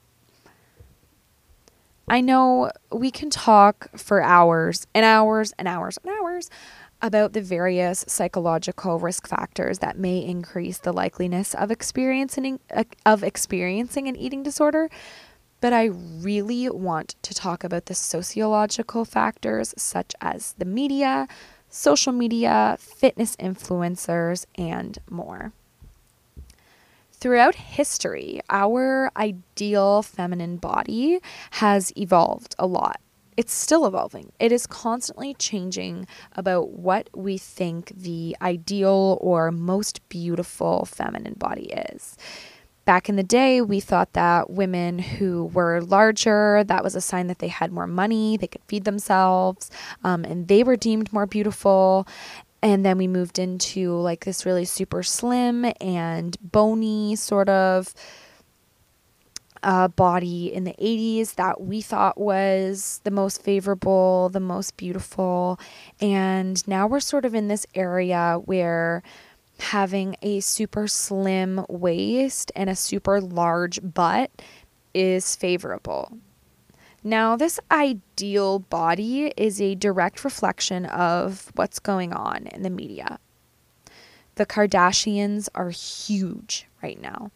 I 2.11 2.23
know 2.23 2.71
we 2.91 3.11
can 3.11 3.29
talk 3.29 3.89
for 3.97 4.23
hours 4.23 4.87
and 4.95 5.05
hours 5.05 5.53
and 5.59 5.69
hours 5.69 5.99
and 6.03 6.13
hours 6.13 6.49
about 7.03 7.35
the 7.35 7.43
various 7.43 8.05
psychological 8.09 8.99
risk 8.99 9.29
factors 9.29 9.81
that 9.81 9.99
may 9.99 10.19
increase 10.25 10.79
the 10.79 10.93
likeliness 10.93 11.55
of 11.55 11.71
experiencing 11.71 12.61
of 13.05 13.23
experiencing 13.23 14.09
an 14.09 14.17
eating 14.17 14.43
disorder, 14.43 14.89
but 15.61 15.73
I 15.73 15.85
really 15.85 16.69
want 16.71 17.15
to 17.23 17.35
talk 17.35 17.63
about 17.63 17.87
the 17.87 17.95
sociological 17.95 19.05
factors 19.05 19.75
such 19.77 20.15
as 20.21 20.55
the 20.55 20.65
media, 20.65 21.29
social 21.69 22.13
media, 22.13 22.79
fitness 22.81 23.37
influencers, 23.37 24.47
and 24.57 24.99
more. 25.11 25.53
Throughout 27.21 27.57
history, 27.57 28.41
our 28.49 29.11
ideal 29.17 30.03
feminine 30.03 30.57
body 30.57 31.19
has 31.53 31.93
evolved 31.97 32.55
a 32.61 32.67
lot. 32.67 33.01
It's 33.37 33.53
still 33.53 33.87
evolving. 33.87 34.33
It 34.39 34.53
is 34.53 34.69
constantly 34.69 35.35
changing 35.35 36.07
about 36.37 36.71
what 36.71 37.11
we 37.17 37.37
think 37.37 37.93
the 37.97 38.37
ideal 38.41 39.19
or 39.21 39.51
most 39.51 40.09
beautiful 40.09 40.85
feminine 40.85 41.35
body 41.35 41.73
is. 41.73 42.17
Back 42.85 43.09
in 43.09 43.17
the 43.17 43.23
day, 43.23 43.61
we 43.61 43.81
thought 43.81 44.13
that 44.15 44.49
women 44.49 44.99
who 44.99 45.47
were 45.47 45.83
larger, 45.83 46.65
that 46.65 46.83
was 46.83 46.95
a 46.95 47.01
sign 47.01 47.27
that 47.27 47.39
they 47.39 47.49
had 47.49 47.71
more 47.71 47.87
money, 47.87 48.37
they 48.37 48.47
could 48.47 48.63
feed 48.67 48.85
themselves, 48.85 49.71
um, 50.05 50.25
and 50.25 50.49
they 50.49 50.63
were 50.63 50.77
deemed 50.77 51.13
more 51.13 51.27
beautiful. 51.27 52.07
And 52.63 52.85
then 52.85 52.99
we 52.99 53.07
moved 53.07 53.39
into 53.39 53.93
like 53.95 54.25
this 54.25 54.45
really 54.45 54.65
super 54.65 55.03
slim 55.03 55.73
and 55.81 56.37
bony 56.41 57.15
sort 57.17 57.49
of 57.49 57.95
uh, 59.63 59.89
body 59.89 60.53
in 60.53 60.65
the 60.65 60.75
80s 60.81 61.35
that 61.35 61.61
we 61.61 61.81
thought 61.81 62.19
was 62.19 63.01
the 63.05 63.11
most 63.11 63.43
favorable, 63.43 64.29
the 64.29 64.41
most 64.41 64.77
beautiful. 64.77 65.59
And 66.01 66.67
now 66.69 66.87
we're 66.87 67.01
sort 67.01 67.25
of 67.25 67.35
in 67.35 67.49
this 67.49 67.67
area 67.75 68.41
where 68.45 69.03
having 69.59 70.17
a 70.23 70.41
super 70.41 70.87
slim 70.87 71.65
waist 71.69 72.53
and 72.55 72.71
a 72.71 72.77
super 72.77 73.21
large 73.21 73.81
butt 73.83 74.31
is 74.95 75.35
favorable. 75.35 76.17
Now, 77.09 77.37
this 77.37 77.59
ideal 77.71 78.59
body 78.59 79.33
is 79.35 79.63
a 79.63 79.75
direct 79.75 80.25
reflection 80.25 80.85
of 80.85 81.51
what's 81.55 81.79
going 81.79 82.13
on 82.13 82.47
in 82.49 82.61
the 82.61 82.69
media. 82.69 83.19
The 84.35 84.45
Kardashians 84.45 85.49
are 85.55 85.71
huge 85.71 86.67
right 86.83 87.01
now. 87.01 87.31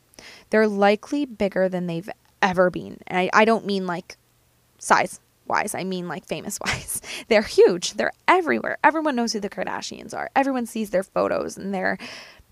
They're 0.50 0.68
likely 0.68 1.24
bigger 1.24 1.70
than 1.70 1.86
they've 1.86 2.10
ever 2.42 2.68
been. 2.68 2.98
And 3.06 3.18
I, 3.18 3.30
I 3.32 3.44
don't 3.46 3.64
mean 3.64 3.86
like 3.86 4.18
size 4.78 5.20
wise, 5.46 5.74
I 5.74 5.84
mean 5.84 6.06
like 6.06 6.26
famous 6.26 6.58
wise. 6.60 7.00
They're 7.28 7.40
huge. 7.40 7.94
They're 7.94 8.12
everywhere. 8.28 8.76
Everyone 8.84 9.16
knows 9.16 9.32
who 9.32 9.40
the 9.40 9.48
Kardashians 9.48 10.12
are. 10.12 10.30
Everyone 10.36 10.66
sees 10.66 10.90
their 10.90 11.02
photos 11.02 11.56
and 11.56 11.72
their 11.72 11.96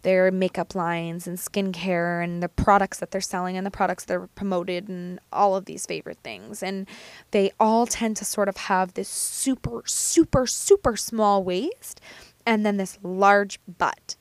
their 0.02 0.30
makeup 0.30 0.74
lines 0.74 1.26
and 1.26 1.38
skincare 1.38 2.22
and 2.22 2.42
the 2.42 2.48
products 2.48 2.98
that 2.98 3.10
they're 3.10 3.20
selling 3.20 3.56
and 3.56 3.66
the 3.66 3.70
products 3.70 4.04
they're 4.04 4.26
promoted 4.28 4.88
and 4.88 5.20
all 5.32 5.56
of 5.56 5.66
these 5.66 5.86
favorite 5.86 6.18
things. 6.22 6.62
And 6.62 6.86
they 7.30 7.52
all 7.60 7.86
tend 7.86 8.16
to 8.18 8.24
sort 8.24 8.48
of 8.48 8.56
have 8.56 8.94
this 8.94 9.08
super, 9.08 9.82
super, 9.86 10.46
super 10.46 10.96
small 10.96 11.44
waist 11.44 12.00
and 12.46 12.64
then 12.64 12.76
this 12.76 12.98
large 13.02 13.60
butt. 13.78 14.16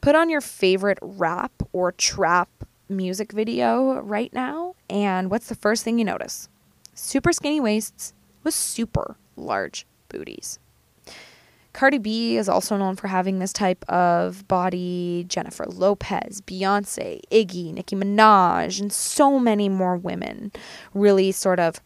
Put 0.00 0.14
on 0.14 0.30
your 0.30 0.40
favorite 0.40 0.98
rap 1.02 1.52
or 1.72 1.92
trap 1.92 2.48
music 2.88 3.32
video 3.32 4.00
right 4.00 4.32
now, 4.32 4.74
and 4.88 5.30
what's 5.30 5.48
the 5.48 5.54
first 5.54 5.84
thing 5.84 5.98
you 5.98 6.04
notice? 6.04 6.48
Super 6.94 7.32
skinny 7.32 7.60
waists 7.60 8.14
with 8.42 8.54
super 8.54 9.16
large 9.36 9.86
booties. 10.08 10.58
Cardi 11.72 11.98
B 11.98 12.36
is 12.36 12.48
also 12.48 12.76
known 12.76 12.96
for 12.96 13.08
having 13.08 13.38
this 13.38 13.52
type 13.52 13.84
of 13.88 14.46
body. 14.48 15.24
Jennifer 15.28 15.66
Lopez, 15.66 16.40
Beyonce, 16.40 17.20
Iggy, 17.30 17.72
Nicki 17.72 17.96
Minaj, 17.96 18.80
and 18.80 18.92
so 18.92 19.38
many 19.38 19.68
more 19.68 19.96
women 19.96 20.52
really 20.94 21.32
sort 21.32 21.60
of 21.60 21.80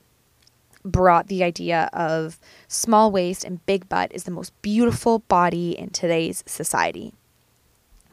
brought 0.85 1.29
the 1.29 1.43
idea 1.43 1.89
of 1.93 2.39
small 2.69 3.11
waist 3.11 3.45
and 3.45 3.65
big 3.67 3.89
butt 3.89 4.13
is 4.13 4.25
the 4.25 4.31
most 4.31 4.53
beautiful 4.63 5.21
body 5.21 5.79
in 5.79 5.91
today's 5.91 6.45
society. 6.47 7.13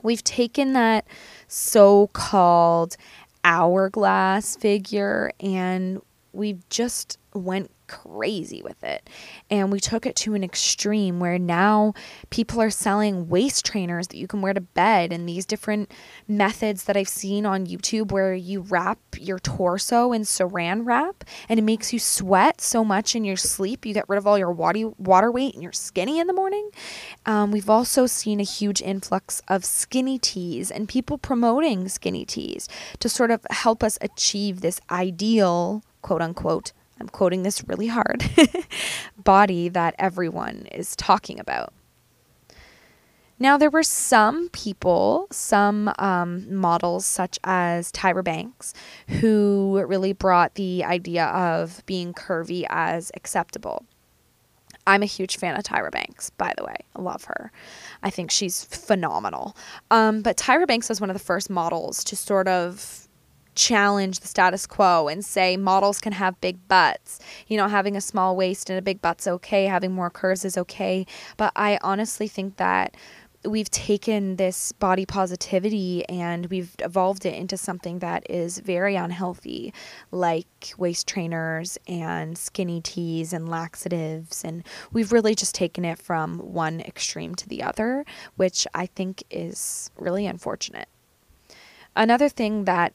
We've 0.04 0.24
taken 0.24 0.74
that 0.74 1.06
so 1.48 2.08
called 2.14 2.98
hourglass 3.44 4.56
figure 4.56 5.32
and 5.40 6.02
we've 6.34 6.68
just 6.70 7.18
went 7.34 7.72
crazy 7.88 8.62
with 8.62 8.82
it. 8.84 9.10
And 9.50 9.72
we 9.72 9.80
took 9.80 10.06
it 10.06 10.16
to 10.18 10.34
an 10.34 10.44
extreme 10.44 11.20
where 11.20 11.38
now 11.38 11.94
people 12.30 12.62
are 12.62 12.70
selling 12.70 13.28
waist 13.28 13.66
trainers 13.66 14.08
that 14.08 14.18
you 14.18 14.28
can 14.28 14.42
wear 14.42 14.54
to 14.54 14.62
bed 14.62 15.12
and 15.12 15.28
these 15.28 15.46
different 15.46 15.92
methods 16.28 16.86
that 16.86 16.96
I've 16.96 17.10
seen 17.10 17.46
on 17.46 17.68
YouTube 17.68 18.12
where 18.12 18.34
you 18.34 18.62
wrap 18.62 19.00
your 19.20 19.40
torso 19.40 20.14
in 20.14 20.22
saran 20.22 20.86
wrap 20.86 21.26
and 21.50 21.60
it 21.60 21.64
makes 21.64 21.92
you 21.92 22.00
sweat 22.00 22.62
so 22.62 22.86
much 22.86 23.14
in 23.14 23.26
your 23.26 23.38
sleep. 23.38 23.86
You 23.86 23.94
get 23.94 24.08
rid 24.08 24.18
of 24.18 24.26
all 24.26 24.38
your 24.38 24.52
water 24.52 25.32
weight 25.32 25.54
and 25.54 25.62
you're 25.62 25.74
skinny 25.74 26.20
in 26.20 26.28
the 26.28 26.34
morning. 26.34 26.70
Um, 27.26 27.52
we've 27.52 27.70
also 27.70 28.06
seen 28.06 28.40
a 28.40 28.44
huge 28.44 28.82
influx 28.82 29.42
of 29.50 29.66
skinny 29.66 30.18
teas 30.18 30.72
and 30.72 30.88
people 30.88 31.18
promoting 31.18 31.90
skinny 31.90 32.24
teas 32.24 32.70
to 33.00 33.10
sort 33.10 33.32
of 33.32 33.46
help 33.50 33.84
us 33.84 33.98
achieve 34.00 34.62
this 34.62 34.80
ideal, 34.90 35.84
quote 36.02 36.22
unquote, 36.22 36.72
I'm 37.00 37.10
quoting 37.10 37.44
this 37.44 37.64
really 37.68 37.88
hard, 37.88 38.24
body 39.18 39.70
that 39.70 39.96
everyone 39.98 40.68
is 40.72 40.96
talking 40.96 41.40
about. 41.40 41.74
Now, 43.40 43.58
there 43.58 43.72
were 43.72 43.82
some 43.82 44.50
people, 44.50 45.26
some 45.32 45.92
um, 45.98 46.54
models, 46.54 47.08
such 47.08 47.40
as 47.44 47.92
Tyra 47.92 48.24
Banks, 48.24 48.76
who 49.08 49.84
really 49.88 50.14
brought 50.14 50.54
the 50.54 50.84
idea 50.84 51.26
of 51.26 51.84
being 51.88 52.14
curvy 52.14 52.68
as 52.70 53.12
acceptable. 53.16 53.84
I'm 54.86 55.02
a 55.02 55.08
huge 55.08 55.38
fan 55.38 55.58
of 55.58 55.64
Tyra 55.64 55.90
Banks, 55.90 56.30
by 56.32 56.54
the 56.56 56.64
way. 56.64 56.76
I 56.96 57.02
love 57.02 57.24
her. 57.24 57.52
I 58.04 58.12
think 58.12 58.30
she's 58.30 58.64
phenomenal. 58.64 59.56
Um, 59.90 60.22
but 60.22 60.38
Tyra 60.38 60.68
Banks 60.68 60.88
was 60.88 61.02
one 61.02 61.10
of 61.10 61.16
the 61.16 61.24
first 61.24 61.50
models 61.50 62.04
to 62.04 62.16
sort 62.16 62.48
of 62.48 63.08
challenge 63.56 64.20
the 64.20 64.28
status 64.28 64.66
quo 64.66 65.08
and 65.08 65.24
say 65.24 65.58
models 65.58 66.00
can 66.00 66.14
have 66.14 66.40
big 66.42 66.68
butts. 66.68 67.20
You 67.48 67.58
know, 67.58 67.68
having 67.68 67.96
a 67.96 68.02
small 68.02 68.36
waist 68.36 68.70
and 68.70 68.80
a 68.80 68.82
big 68.82 69.02
butt's 69.02 69.28
okay, 69.28 69.66
having 69.66 69.92
more 69.92 70.10
curves 70.10 70.46
is 70.46 70.58
okay. 70.58 71.06
But 71.38 71.52
I 71.56 71.80
honestly 71.82 72.28
think 72.28 72.58
that 72.58 72.96
we've 73.46 73.70
taken 73.72 74.36
this 74.36 74.72
body 74.74 75.06
positivity 75.06 76.08
and 76.08 76.46
we've 76.48 76.76
evolved 76.80 77.26
it 77.26 77.34
into 77.34 77.58
something 77.58 78.00
that 78.00 78.30
is 78.30 78.60
very 78.60 78.96
unhealthy, 78.96 79.74
like 80.12 80.74
waist 80.78 81.08
trainers 81.08 81.78
and 81.88 82.38
skinny 82.38 82.82
teas 82.82 83.34
and 83.34 83.50
laxatives. 83.50 84.44
And 84.44 84.64
we've 84.92 85.12
really 85.12 85.36
just 85.36 85.56
taken 85.56 85.86
it 85.86 85.98
from 85.98 86.38
one 86.38 86.82
extreme 86.82 87.36
to 87.36 87.50
the 87.50 87.64
other, 87.64 88.06
which 88.36 88.68
I 88.74 88.86
think 88.86 89.24
is 89.32 89.90
really 89.98 90.28
unfortunate. 90.28 90.88
Another 91.96 92.30
thing 92.30 92.66
that 92.66 92.94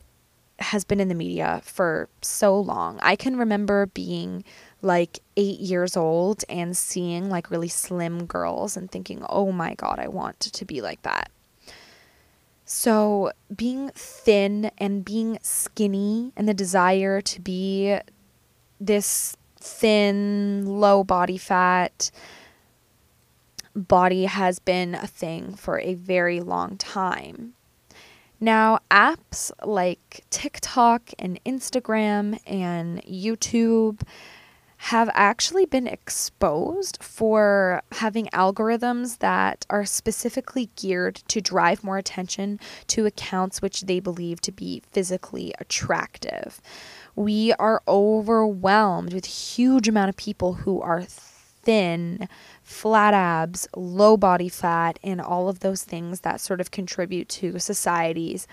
has 0.59 0.85
been 0.85 1.01
in 1.01 1.09
the 1.09 1.15
media 1.15 1.61
for 1.65 2.09
so 2.23 2.59
long. 2.59 2.99
I 3.03 3.17
can 3.17 3.37
remember 3.37 3.87
being 3.87 4.45
like 4.83 5.21
eight 5.37 5.61
years 5.61 5.97
old 5.97 6.45
and 6.49 6.77
seeing 6.77 7.29
like 7.29 7.51
really 7.51 7.69
slim 7.69 8.27
girls 8.27 8.77
and 8.77 8.91
thinking, 8.91 9.25
oh 9.29 9.53
my 9.53 9.75
God, 9.75 9.99
I 9.99 10.09
want 10.09 10.41
to 10.41 10.65
be 10.65 10.81
like 10.81 11.03
that. 11.03 11.31
So, 12.69 13.31
being 13.55 13.91
thin 13.95 14.73
and 14.77 15.05
being 15.05 15.39
skinny 15.41 16.33
and 16.37 16.49
the 16.49 16.55
desire 16.55 17.21
to 17.21 17.41
be 17.41 17.97
this 18.81 19.37
thin, 19.61 20.67
low 20.67 21.05
body 21.05 21.39
fat 21.39 22.11
body 23.77 24.25
has 24.25 24.59
been 24.59 24.95
a 24.95 25.07
thing 25.07 25.55
for 25.55 25.79
a 25.79 25.95
very 25.95 26.41
long 26.41 26.77
time. 26.79 27.53
Now, 28.39 28.81
apps 28.91 29.51
like 29.65 30.25
TikTok 30.31 31.11
and 31.19 31.43
Instagram 31.45 32.39
and 32.47 33.03
YouTube 33.05 34.03
have 34.79 35.09
actually 35.15 35.65
been 35.65 35.87
exposed 35.87 37.03
for 37.03 37.83
having 37.93 38.27
algorithms 38.27 39.19
that 39.19 39.65
are 39.71 39.87
specifically 39.87 40.69
geared 40.77 41.17
to 41.29 41.41
drive 41.41 41.83
more 41.83 41.97
attention 41.97 42.61
to 42.89 43.07
accounts 43.07 43.63
which 43.63 43.83
they 43.83 44.01
believe 44.01 44.41
to 44.43 44.53
be 44.53 44.83
physically 44.93 45.55
attractive. 45.59 46.61
We 47.15 47.55
are 47.55 47.83
overwhelmed 47.89 49.15
with 49.15 49.25
huge 49.25 49.89
amount 49.89 50.11
of 50.11 50.17
people 50.17 50.53
who 50.53 50.83
are 50.83 51.05
thin, 51.67 52.29
flat 52.67 53.15
abs, 53.15 53.69
low 53.77 54.17
body 54.17 54.49
fat, 54.49 54.99
and 55.05 55.21
all 55.21 55.49
of 55.49 55.61
those 55.61 55.85
things 55.85 56.23
that 56.23 56.41
sort 56.41 56.61
of 56.61 56.73
contribute 56.73 57.29
to 57.29 57.61
society's 57.61 58.49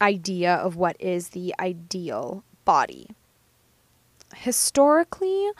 idea 0.00 0.54
of 0.54 0.76
what 0.76 0.96
is 0.98 1.28
the 1.28 1.54
ideal 1.60 2.42
body. 2.64 3.06
Historically, 4.34 5.50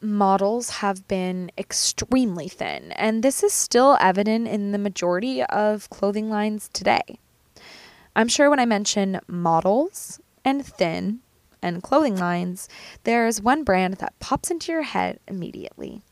models 0.00 0.70
have 0.70 1.06
been 1.06 1.52
extremely 1.56 2.48
thin, 2.48 2.90
and 2.92 3.22
this 3.22 3.44
is 3.44 3.52
still 3.52 3.96
evident 4.00 4.48
in 4.48 4.72
the 4.72 4.78
majority 4.78 5.44
of 5.44 5.88
clothing 5.90 6.28
lines 6.28 6.68
today. 6.72 7.20
I'm 8.16 8.28
sure 8.28 8.50
when 8.50 8.58
I 8.58 8.66
mention 8.66 9.20
models 9.28 10.20
and 10.44 10.66
thin 10.66 11.20
and 11.62 11.84
clothing 11.84 12.16
lines, 12.16 12.68
there's 13.04 13.40
one 13.40 13.62
brand 13.62 13.94
that 13.94 14.18
pops 14.18 14.50
into 14.50 14.72
your 14.72 14.82
head 14.82 15.20
immediately. 15.28 16.02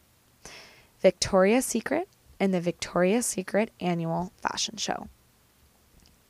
Victoria's 1.01 1.65
Secret 1.65 2.09
and 2.39 2.53
the 2.53 2.61
Victoria's 2.61 3.27
Secret 3.27 3.71
Annual 3.81 4.33
Fashion 4.43 4.77
Show. 4.77 5.09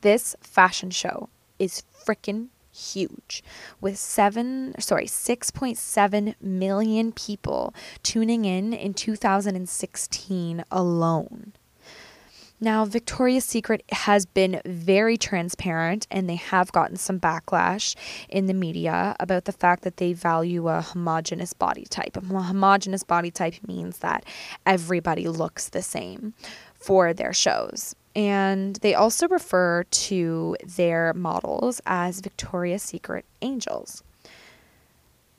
This 0.01 0.35
fashion 0.41 0.89
show 0.89 1.29
is 1.59 1.83
freaking 2.05 2.47
huge 2.73 3.43
with 3.81 3.99
7 3.99 4.73
sorry 4.79 5.05
6.7 5.05 6.35
million 6.41 7.11
people 7.11 7.73
tuning 8.01 8.45
in 8.45 8.71
in 8.73 8.93
2016 8.93 10.63
alone. 10.71 11.53
Now, 12.63 12.85
Victoria's 12.85 13.43
Secret 13.43 13.83
has 13.91 14.27
been 14.27 14.61
very 14.63 15.17
transparent 15.17 16.05
and 16.11 16.29
they 16.29 16.35
have 16.35 16.71
gotten 16.71 16.95
some 16.95 17.19
backlash 17.19 17.95
in 18.29 18.45
the 18.45 18.53
media 18.53 19.15
about 19.19 19.45
the 19.45 19.51
fact 19.51 19.81
that 19.81 19.97
they 19.97 20.13
value 20.13 20.67
a 20.67 20.81
homogenous 20.81 21.53
body 21.53 21.85
type. 21.89 22.15
A 22.15 22.21
homogenous 22.21 23.03
body 23.03 23.31
type 23.31 23.55
means 23.67 23.97
that 23.99 24.25
everybody 24.63 25.27
looks 25.27 25.69
the 25.69 25.81
same 25.81 26.35
for 26.75 27.15
their 27.15 27.33
shows. 27.33 27.95
And 28.15 28.75
they 28.77 28.93
also 28.93 29.27
refer 29.27 29.83
to 29.83 30.55
their 30.63 31.15
models 31.15 31.81
as 31.87 32.19
Victoria's 32.19 32.83
Secret 32.83 33.25
angels. 33.41 34.03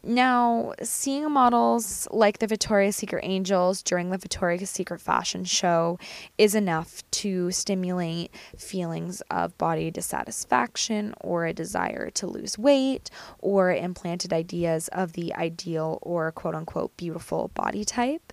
Now, 0.05 0.72
seeing 0.82 1.30
models 1.30 2.09
like 2.11 2.40
the 2.40 2.48
Victoria's 2.48 2.96
Secret 2.96 3.20
Angels 3.24 3.84
during 3.84 4.11
the 4.11 4.18
Victoria's 4.18 4.68
Secret 4.68 5.00
fashion 5.00 5.44
show 5.44 5.96
is 6.36 6.57
enough 6.57 7.09
to 7.12 7.53
stimulate 7.53 8.34
feelings 8.59 9.20
of 9.30 9.57
body 9.59 9.92
dissatisfaction 9.92 11.14
or 11.20 11.46
a 11.46 11.53
desire 11.53 12.11
to 12.11 12.26
lose 12.26 12.59
weight 12.59 13.11
or 13.38 13.72
implanted 13.72 14.32
ideas 14.32 14.88
of 14.88 15.12
the 15.12 15.32
ideal 15.36 16.00
or 16.03 16.32
quote 16.32 16.57
unquote 16.57 16.96
beautiful 16.96 17.53
body 17.55 17.84
type. 17.84 18.32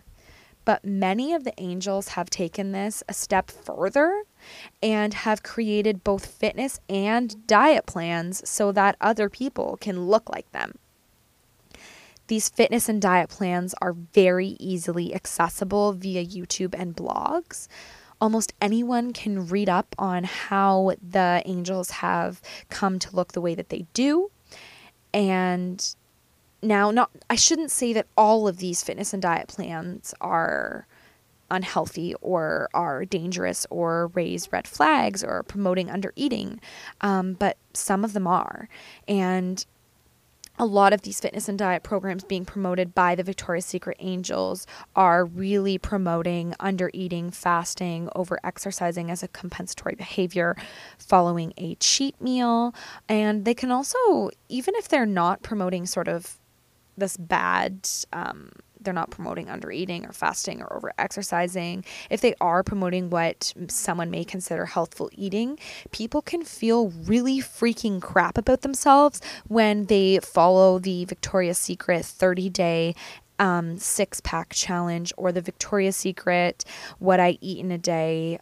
But 0.66 0.84
many 0.84 1.36
of 1.36 1.44
the 1.44 1.54
angels 1.60 2.10
have 2.10 2.32
taken 2.32 2.72
this 2.72 3.04
a 3.08 3.14
step 3.14 3.52
further 3.52 4.24
and 4.82 5.14
have 5.14 5.44
created 5.44 6.04
both 6.04 6.26
fitness 6.26 6.80
and 6.90 7.46
diet 7.46 7.86
plans 7.86 8.48
so 8.50 8.72
that 8.72 8.96
other 9.00 9.30
people 9.30 9.78
can 9.80 10.08
look 10.08 10.30
like 10.32 10.52
them. 10.52 10.74
These 12.30 12.50
fitness 12.50 12.88
and 12.88 13.02
diet 13.02 13.30
plans 13.30 13.74
are 13.82 13.94
very 13.94 14.56
easily 14.60 15.16
accessible 15.16 15.94
via 15.94 16.24
YouTube 16.24 16.76
and 16.78 16.96
blogs. 16.96 17.68
Almost 18.22 18.54
anyone 18.62 19.14
can 19.14 19.48
read 19.48 19.68
up 19.68 19.96
on 19.98 20.26
how 20.26 20.94
the 21.02 21.42
angels 21.46 21.90
have 21.90 22.40
come 22.70 23.00
to 23.00 23.16
look 23.16 23.32
the 23.32 23.42
way 23.42 23.56
that 23.56 23.70
they 23.70 23.88
do. 23.94 24.30
And 25.12 25.84
now, 26.62 26.92
not 26.92 27.10
I 27.32 27.36
shouldn't 27.36 27.72
say 27.72 27.94
that 27.94 28.06
all 28.16 28.48
of 28.48 28.58
these 28.58 28.84
fitness 28.84 29.12
and 29.12 29.24
diet 29.24 29.48
plans 29.48 30.14
are 30.22 30.86
unhealthy 31.50 32.14
or 32.22 32.70
are 32.76 33.06
dangerous 33.06 33.66
or 33.72 34.12
raise 34.14 34.52
red 34.52 34.68
flags 34.68 35.24
or 35.24 35.42
promoting 35.42 35.90
under 35.90 36.14
eating, 36.16 36.62
um, 37.02 37.34
but 37.34 37.58
some 37.74 38.06
of 38.06 38.14
them 38.14 38.28
are. 38.28 38.70
And 39.08 39.66
a 40.60 40.66
lot 40.66 40.92
of 40.92 41.02
these 41.02 41.20
fitness 41.22 41.48
and 41.48 41.58
diet 41.58 41.84
programs 41.84 42.26
being 42.26 42.44
promoted 42.44 42.94
by 42.94 43.16
the 43.16 43.24
Victoria's 43.24 43.66
Secret 43.66 43.96
Angels 44.00 44.68
are 44.96 45.24
really 45.24 45.78
promoting 45.78 46.54
under 46.60 46.92
eating, 46.94 47.32
fasting, 47.32 48.10
over 48.14 48.40
exercising 48.44 49.10
as 49.10 49.24
a 49.24 49.30
compensatory 49.30 49.96
behavior, 49.96 50.58
following 50.98 51.54
a 51.58 51.76
cheat 51.76 52.20
meal. 52.22 52.76
And 53.08 53.46
they 53.46 53.54
can 53.54 53.72
also, 53.72 54.30
even 54.50 54.76
if 54.76 54.90
they're 54.90 55.06
not 55.06 55.42
promoting 55.42 55.86
sort 55.86 56.10
of 56.10 56.38
this 56.98 57.16
bad 57.16 57.88
um, 58.12 58.52
they're 58.80 58.94
not 58.94 59.12
promoting 59.12 59.50
under 59.50 59.72
eating 59.72 60.06
or 60.06 60.14
fasting 60.14 60.62
or 60.62 60.74
over 60.74 60.92
exercising, 60.98 61.84
if 62.10 62.22
they 62.22 62.34
are 62.42 62.64
promoting 62.64 63.10
what 63.10 63.54
someone 63.68 64.10
may 64.10 64.24
consider 64.24 64.66
healthful 64.66 65.10
eating, 65.14 65.60
people 65.92 66.22
can 66.22 66.44
feel 66.44 66.90
really 66.90 67.40
freaking 67.40 68.02
crap 68.02 68.38
about 68.38 68.62
themselves 68.62 69.22
when 69.48 69.86
they 69.86 70.20
follow 70.20 70.80
the 70.80 71.06
Victoria's 71.06 71.58
Secret 71.58 72.06
30 72.06 72.50
day 72.50 72.96
um, 73.40 73.78
six 73.78 74.20
pack 74.22 74.52
challenge 74.54 75.14
or 75.18 75.32
the 75.32 75.42
Victoria's 75.42 75.96
Secret 75.96 76.66
what 77.00 77.20
I 77.20 77.38
eat 77.42 77.60
in 77.60 77.72
a 77.72 77.78
day 77.78 78.40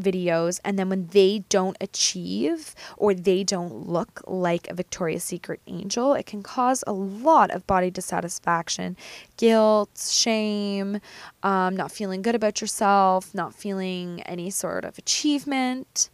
videos 0.00 0.60
and 0.64 0.78
then 0.78 0.88
when 0.88 1.06
they 1.08 1.44
don't 1.48 1.76
achieve 1.80 2.74
or 2.96 3.14
they 3.14 3.44
don't 3.44 3.88
look 3.88 4.22
like 4.26 4.68
a 4.68 4.74
Victoria's 4.74 5.24
Secret 5.24 5.60
angel, 5.66 6.14
it 6.14 6.26
can 6.26 6.42
cause 6.42 6.84
a 6.86 6.92
lot 6.92 7.50
of 7.50 7.66
body 7.66 7.90
dissatisfaction, 7.90 8.96
guilt, 9.36 9.90
shame, 10.10 11.00
um, 11.42 11.76
not 11.76 11.92
feeling 11.92 12.22
good 12.22 12.34
about 12.34 12.60
yourself, 12.60 13.34
not 13.34 13.54
feeling 13.54 14.22
any 14.22 14.50
sort 14.50 14.84
of 14.84 14.98
achievement. 14.98 16.10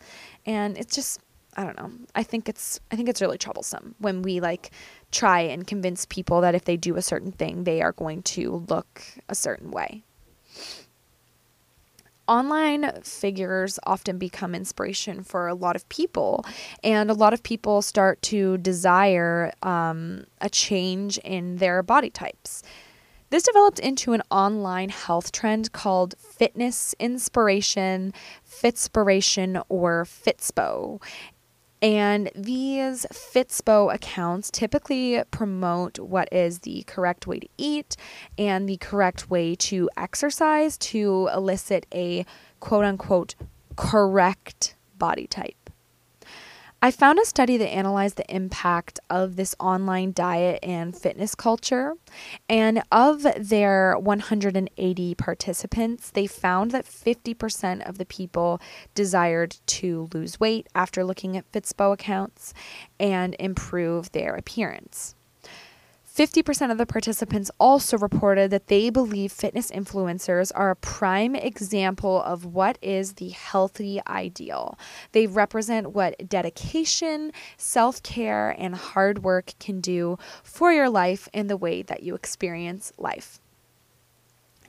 And 0.47 0.76
it's 0.76 0.95
just 0.95 1.20
I 1.57 1.62
don't 1.62 1.78
know. 1.78 1.93
I 2.14 2.24
think 2.24 2.49
it's 2.49 2.80
I 2.91 2.97
think 2.97 3.09
it's 3.09 3.20
really 3.20 3.39
troublesome 3.39 3.95
when 3.99 4.22
we 4.22 4.41
like 4.41 4.72
try 5.12 5.41
and 5.41 5.66
convince 5.66 6.05
people 6.05 6.41
that 6.41 6.55
if 6.55 6.64
they 6.64 6.76
do 6.76 6.97
a 6.97 7.03
certain 7.03 7.30
thing, 7.30 7.64
they 7.64 7.80
are 7.80 7.93
going 7.93 8.22
to 8.22 8.64
look 8.68 9.03
a 9.28 9.35
certain 9.35 9.70
way 9.70 10.03
online 12.29 12.91
figures 13.03 13.79
often 13.85 14.18
become 14.18 14.55
inspiration 14.55 15.22
for 15.22 15.49
a 15.49 15.55
lot 15.55 15.77
of 15.77 15.89
people, 15.89 16.45
and 16.83 17.11
a 17.11 17.14
lot 17.14 17.33
of 17.33 17.43
people 17.43 17.83
start 17.83 18.20
to 18.22 18.59
desire 18.59 19.53
um, 19.62 20.25
a 20.41 20.49
change 20.49 21.18
in 21.18 21.57
their 21.57 21.83
body 21.83 22.11
types. 22.11 22.62
This 23.31 23.43
developed 23.43 23.81
into 23.81 24.12
an 24.12 24.22
online 24.31 24.91
health 24.91 25.33
trend 25.33 25.72
called 25.72 26.14
fitness 26.18 26.95
inspiration, 27.01 28.12
fitspiration, 28.49 29.64
or 29.68 30.05
fitspo. 30.05 31.03
And 31.85 32.30
these 32.35 33.05
Fitspo 33.12 33.95
accounts 33.95 34.51
typically 34.51 35.22
promote 35.30 35.99
what 35.99 36.32
is 36.32 36.61
the 36.61 36.82
correct 36.87 37.26
way 37.26 37.41
to 37.41 37.49
eat 37.59 37.95
and 38.39 38.66
the 38.66 38.78
correct 38.78 39.28
way 39.28 39.55
to 39.57 39.91
exercise 39.95 40.78
to 40.78 41.28
elicit 41.35 41.85
a 41.93 42.24
quote 42.59 42.87
unquote 42.87 43.35
correct 43.76 44.76
body 44.97 45.26
type. 45.26 45.64
I 46.85 46.91
found 46.91 47.18
a 47.18 47.24
study 47.24 47.57
that 47.57 47.72
analyzed 47.72 48.16
the 48.16 48.30
impact 48.30 49.01
of 49.09 49.37
this 49.37 49.55
online 49.59 50.12
diet 50.12 50.59
and 50.62 50.95
fitness 50.95 51.35
culture. 51.35 51.95
And 52.47 52.82
of 52.93 53.26
their 53.39 53.99
180 53.99 55.14
participants, 55.14 56.11
they 56.11 56.26
found 56.26 56.72
that 56.72 56.85
50% 56.85 57.89
of 57.89 57.97
the 57.97 58.05
people 58.05 58.61
desired 58.95 59.57
to 59.68 60.11
lose 60.12 60.39
weight 60.39 60.66
after 60.74 61.05
looking 61.05 61.39
at 61.39 61.51
Fitspo 61.53 61.95
accounts 61.95 62.53
and 63.01 63.35
improve 63.39 64.12
their 64.12 64.35
appearance. 64.35 65.14
50% 66.15 66.71
of 66.71 66.79
the 66.79 66.87
participants 66.87 67.51
also 67.59 67.99
reported 67.99 68.53
that 68.53 68.69
they 68.69 68.89
believe 68.89 69.33
fitness 69.33 69.73
influencers 69.73 70.53
are 70.55 70.71
a 70.71 70.77
prime 70.77 71.35
example 71.35 72.23
of 72.23 72.45
what 72.45 72.79
is 72.81 73.15
the 73.15 73.31
healthy 73.31 74.01
ideal. 74.07 74.79
They 75.11 75.27
represent 75.27 75.91
what 75.91 76.29
dedication, 76.29 77.33
self 77.57 78.01
care, 78.05 78.55
and 78.57 78.77
hard 78.77 79.25
work 79.25 79.55
can 79.59 79.81
do 79.81 80.17
for 80.45 80.71
your 80.71 80.89
life 80.89 81.29
and 81.35 81.51
the 81.51 81.57
way 81.57 81.83
that 81.83 82.05
you 82.05 82.15
experience 82.15 82.93
life. 82.97 83.41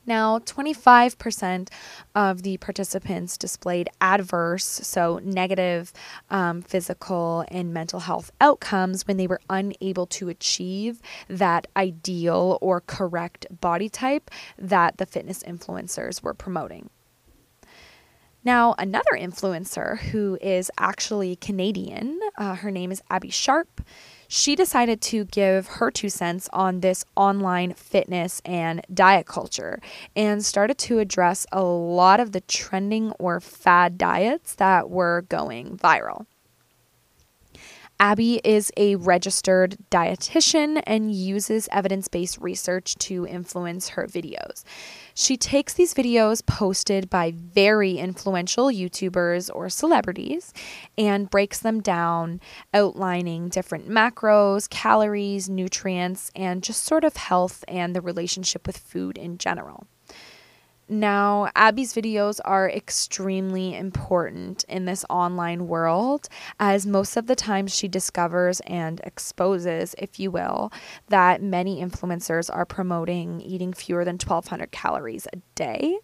Now, 0.05 0.39
25% 0.39 1.69
of 2.13 2.43
the 2.43 2.57
participants 2.57 3.37
displayed 3.37 3.89
adverse, 3.99 4.65
so 4.65 5.19
negative 5.23 5.91
um, 6.29 6.61
physical 6.61 7.45
and 7.47 7.73
mental 7.73 8.01
health 8.01 8.31
outcomes 8.39 9.07
when 9.07 9.17
they 9.17 9.27
were 9.27 9.41
unable 9.49 10.05
to 10.07 10.29
achieve 10.29 11.01
that 11.27 11.67
ideal 11.75 12.57
or 12.61 12.81
correct 12.81 13.47
body 13.61 13.89
type 13.89 14.29
that 14.57 14.97
the 14.97 15.05
fitness 15.05 15.41
influencers 15.43 16.21
were 16.21 16.33
promoting. 16.33 16.89
Now, 18.43 18.75
another 18.77 19.13
influencer 19.13 19.97
who 19.97 20.37
is 20.39 20.69
actually 20.77 21.35
Canadian, 21.35 22.19
uh, 22.37 22.53
her 22.53 22.69
name 22.69 22.91
is 22.91 23.01
Abby 23.09 23.31
Sharp 23.31 23.81
she 24.27 24.55
decided 24.55 25.01
to 25.01 25.25
give 25.25 25.67
her 25.67 25.91
two 25.91 26.09
cents 26.09 26.49
on 26.53 26.79
this 26.79 27.05
online 27.15 27.73
fitness 27.73 28.41
and 28.45 28.85
diet 28.93 29.25
culture 29.25 29.79
and 30.15 30.43
started 30.43 30.77
to 30.77 30.99
address 30.99 31.45
a 31.51 31.63
lot 31.63 32.19
of 32.19 32.31
the 32.31 32.41
trending 32.41 33.11
or 33.13 33.39
fad 33.39 33.97
diets 33.97 34.55
that 34.55 34.89
were 34.89 35.25
going 35.29 35.77
viral. 35.77 36.25
Abby 37.99 38.41
is 38.43 38.71
a 38.75 38.95
registered 38.97 39.77
dietitian 39.89 40.81
and 40.85 41.13
uses 41.13 41.69
evidence 41.71 42.09
based 42.09 42.37
research 42.39 42.95
to 42.95 43.25
influence 43.25 43.89
her 43.89 44.05
videos. 44.05 44.63
She 45.13 45.37
takes 45.37 45.73
these 45.73 45.93
videos 45.93 46.45
posted 46.45 47.09
by 47.09 47.31
very 47.35 47.97
influential 47.97 48.67
YouTubers 48.67 49.49
or 49.53 49.69
celebrities 49.69 50.53
and 50.97 51.29
breaks 51.29 51.59
them 51.59 51.81
down, 51.81 52.41
outlining 52.73 53.47
different 53.47 53.87
macros, 53.87 54.69
calories, 54.69 55.49
nutrients, 55.49 56.31
and 56.35 56.63
just 56.63 56.83
sort 56.83 57.05
of 57.05 57.15
health 57.15 57.63
and 57.67 57.95
the 57.95 58.01
relationship 58.01 58.67
with 58.67 58.77
food 58.77 59.17
in 59.17 59.37
general. 59.37 59.87
Now, 60.87 61.49
Abby's 61.55 61.93
videos 61.95 62.39
are 62.45 62.69
extremely 62.69 63.75
important 63.75 64.63
in 64.65 64.85
this 64.85 65.03
online 65.09 65.67
world, 65.67 66.29
as 66.59 66.85
most 66.85 67.17
of 67.17 67.25
the 67.25 67.35
time 67.35 67.65
she 67.65 67.87
discovers 67.87 68.59
and 68.61 69.01
exposes, 69.03 69.95
if 69.97 70.19
you 70.19 70.29
will, 70.29 70.71
that 71.09 71.41
many 71.41 71.83
influencers 71.83 72.53
are 72.53 72.65
promoting 72.65 73.41
eating 73.41 73.73
fewer 73.73 74.05
than 74.05 74.15
1,200 74.15 74.71
calories 74.71 75.27
a 75.33 75.37
day. 75.55 75.97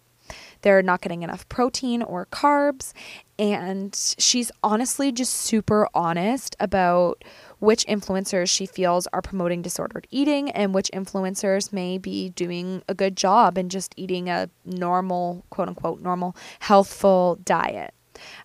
they're 0.62 0.82
not 0.82 1.00
getting 1.00 1.22
enough 1.22 1.48
protein 1.48 2.02
or 2.02 2.26
carbs. 2.26 2.92
And 3.38 3.94
she's 4.18 4.50
honestly 4.62 5.12
just 5.12 5.34
super 5.34 5.88
honest 5.94 6.54
about 6.60 7.24
which 7.62 7.86
influencers 7.86 8.50
she 8.50 8.66
feels 8.66 9.06
are 9.12 9.22
promoting 9.22 9.62
disordered 9.62 10.04
eating 10.10 10.50
and 10.50 10.74
which 10.74 10.90
influencers 10.92 11.72
may 11.72 11.96
be 11.96 12.30
doing 12.30 12.82
a 12.88 12.94
good 12.94 13.16
job 13.16 13.56
and 13.56 13.70
just 13.70 13.94
eating 13.96 14.28
a 14.28 14.50
normal, 14.64 15.44
quote 15.48 15.68
unquote, 15.68 16.00
normal, 16.00 16.34
healthful 16.58 17.38
diet. 17.44 17.94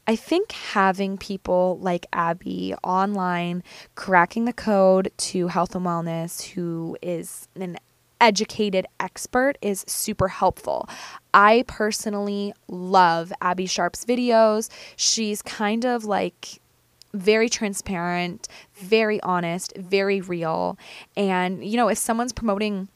I 0.05 0.15
think 0.15 0.51
having 0.51 1.17
people 1.17 1.79
like 1.81 2.05
Abby 2.13 2.75
online 2.83 3.63
cracking 3.95 4.45
the 4.45 4.53
code 4.53 5.11
to 5.17 5.47
health 5.47 5.73
and 5.73 5.83
wellness, 5.83 6.49
who 6.49 6.95
is 7.01 7.47
an 7.55 7.77
educated 8.21 8.85
expert, 8.99 9.57
is 9.63 9.83
super 9.87 10.27
helpful. 10.27 10.87
I 11.33 11.63
personally 11.67 12.53
love 12.67 13.33
Abby 13.41 13.65
Sharp's 13.65 14.05
videos. 14.05 14.69
She's 14.95 15.41
kind 15.41 15.85
of 15.85 16.05
like 16.05 16.61
very 17.13 17.49
transparent, 17.49 18.47
very 18.75 19.21
honest, 19.21 19.75
very 19.77 20.21
real. 20.21 20.77
And, 21.15 21.63
you 21.63 21.77
know, 21.77 21.87
if 21.87 21.97
someone's 21.97 22.33
promoting 22.33 22.89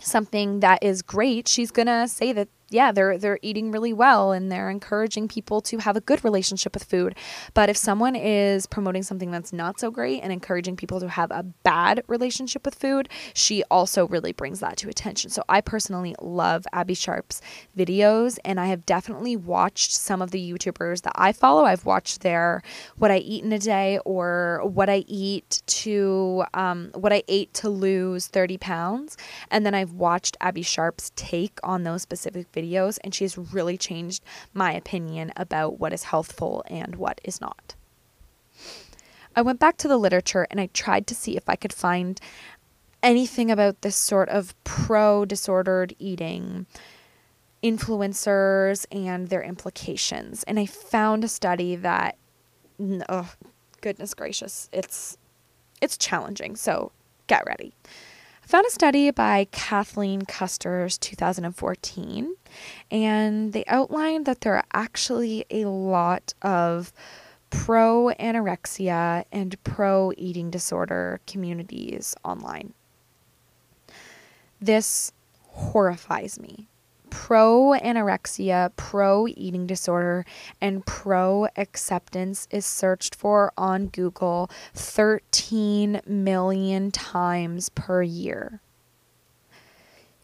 something 0.00 0.60
that 0.60 0.82
is 0.82 1.02
great, 1.02 1.48
she's 1.48 1.70
going 1.70 1.86
to 1.86 2.06
say 2.08 2.32
that 2.32 2.48
yeah, 2.70 2.92
they're 2.92 3.16
they're 3.16 3.38
eating 3.40 3.70
really 3.70 3.92
well 3.92 4.32
and 4.32 4.52
they're 4.52 4.68
encouraging 4.68 5.28
people 5.28 5.60
to 5.62 5.78
have 5.78 5.96
a 5.96 6.00
good 6.00 6.22
relationship 6.22 6.74
with 6.74 6.84
food. 6.84 7.14
But 7.54 7.70
if 7.70 7.76
someone 7.76 8.14
is 8.14 8.66
promoting 8.66 9.02
something 9.02 9.30
that's 9.30 9.52
not 9.52 9.80
so 9.80 9.90
great 9.90 10.20
and 10.22 10.32
encouraging 10.32 10.76
people 10.76 11.00
to 11.00 11.08
have 11.08 11.30
a 11.30 11.42
bad 11.42 12.02
relationship 12.08 12.64
with 12.64 12.74
food, 12.74 13.08
she 13.32 13.64
also 13.70 14.06
really 14.06 14.32
brings 14.32 14.60
that 14.60 14.76
to 14.78 14.88
attention. 14.88 15.30
So 15.30 15.42
I 15.48 15.60
personally 15.60 16.14
love 16.20 16.66
Abby 16.72 16.94
Sharp's 16.94 17.40
videos 17.76 18.38
and 18.44 18.60
I 18.60 18.66
have 18.66 18.84
definitely 18.84 19.36
watched 19.36 19.94
some 19.94 20.20
of 20.20 20.30
the 20.30 20.52
YouTubers 20.52 21.02
that 21.02 21.12
I 21.14 21.32
follow. 21.32 21.64
I've 21.64 21.86
watched 21.86 22.20
their 22.20 22.62
what 22.96 23.10
I 23.10 23.18
eat 23.18 23.44
in 23.44 23.52
a 23.52 23.58
day 23.58 23.98
or 24.04 24.60
what 24.64 24.90
I 24.90 25.04
eat 25.06 25.62
to 25.66 26.44
um, 26.52 26.90
what 26.94 27.12
I 27.12 27.22
ate 27.28 27.54
to 27.54 27.70
lose 27.70 28.26
30 28.26 28.58
pounds. 28.58 29.16
And 29.50 29.64
then 29.64 29.74
I've 29.74 29.92
watched 29.92 30.36
Abby 30.40 30.62
Sharp's 30.62 31.12
take 31.16 31.58
on 31.62 31.84
those 31.84 32.02
specific 32.02 32.50
videos, 32.52 32.57
and 32.98 33.14
she's 33.14 33.38
really 33.38 33.76
changed 33.76 34.22
my 34.52 34.72
opinion 34.72 35.32
about 35.36 35.78
what 35.78 35.92
is 35.92 36.04
healthful 36.04 36.64
and 36.68 36.96
what 36.96 37.20
is 37.24 37.40
not. 37.40 37.74
I 39.36 39.42
went 39.42 39.60
back 39.60 39.76
to 39.78 39.88
the 39.88 39.96
literature 39.96 40.46
and 40.50 40.60
I 40.60 40.68
tried 40.72 41.06
to 41.08 41.14
see 41.14 41.36
if 41.36 41.48
I 41.48 41.56
could 41.56 41.72
find 41.72 42.20
anything 43.02 43.50
about 43.50 43.82
this 43.82 43.96
sort 43.96 44.28
of 44.28 44.54
pro 44.64 45.24
disordered 45.24 45.94
eating 45.98 46.66
influencers 47.62 48.86
and 48.90 49.28
their 49.28 49.42
implications. 49.42 50.42
And 50.44 50.58
I 50.58 50.66
found 50.66 51.24
a 51.24 51.28
study 51.28 51.76
that 51.76 52.16
oh 53.08 53.32
goodness 53.80 54.14
gracious, 54.14 54.68
it's 54.72 55.16
it's 55.80 55.96
challenging. 55.96 56.56
So 56.56 56.92
get 57.28 57.46
ready 57.46 57.74
found 58.48 58.64
a 58.66 58.70
study 58.70 59.10
by 59.10 59.46
Kathleen 59.52 60.22
Custers 60.22 60.96
2014, 60.96 62.34
and 62.90 63.52
they 63.52 63.62
outlined 63.66 64.24
that 64.24 64.40
there 64.40 64.54
are 64.54 64.64
actually 64.72 65.44
a 65.50 65.66
lot 65.66 66.32
of 66.40 66.90
pro 67.50 68.10
anorexia 68.18 69.24
and 69.30 69.62
pro 69.64 70.14
eating 70.16 70.48
disorder 70.48 71.20
communities 71.26 72.14
online. 72.24 72.72
This 74.62 75.12
horrifies 75.42 76.40
me 76.40 76.68
pro 77.10 77.74
anorexia, 77.82 78.70
pro 78.76 79.26
eating 79.28 79.66
disorder, 79.66 80.24
and 80.60 80.84
pro 80.86 81.48
acceptance 81.56 82.48
is 82.50 82.66
searched 82.66 83.14
for 83.14 83.52
on 83.56 83.86
Google 83.86 84.50
13 84.74 86.00
million 86.06 86.90
times 86.90 87.68
per 87.70 88.02
year. 88.02 88.60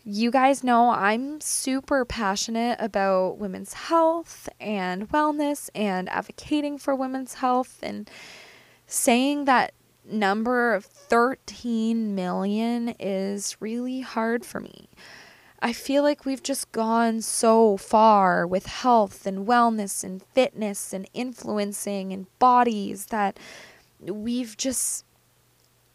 You 0.06 0.30
guys 0.30 0.62
know 0.62 0.90
I'm 0.90 1.40
super 1.40 2.04
passionate 2.04 2.76
about 2.78 3.38
women's 3.38 3.72
health 3.72 4.50
and 4.60 5.08
wellness 5.08 5.70
and 5.74 6.10
advocating 6.10 6.76
for 6.76 6.94
women's 6.94 7.34
health 7.34 7.78
and 7.82 8.10
saying 8.86 9.46
that 9.46 9.72
number 10.04 10.74
of 10.74 10.84
13 10.84 12.14
million 12.14 12.94
is 13.00 13.56
really 13.60 14.00
hard 14.00 14.44
for 14.44 14.60
me. 14.60 14.88
I 15.64 15.72
feel 15.72 16.02
like 16.02 16.26
we've 16.26 16.42
just 16.42 16.70
gone 16.72 17.22
so 17.22 17.78
far 17.78 18.46
with 18.46 18.66
health 18.66 19.24
and 19.26 19.46
wellness 19.46 20.04
and 20.04 20.22
fitness 20.34 20.92
and 20.92 21.08
influencing 21.14 22.12
and 22.12 22.26
bodies 22.38 23.06
that 23.06 23.38
we've 23.98 24.58
just 24.58 25.06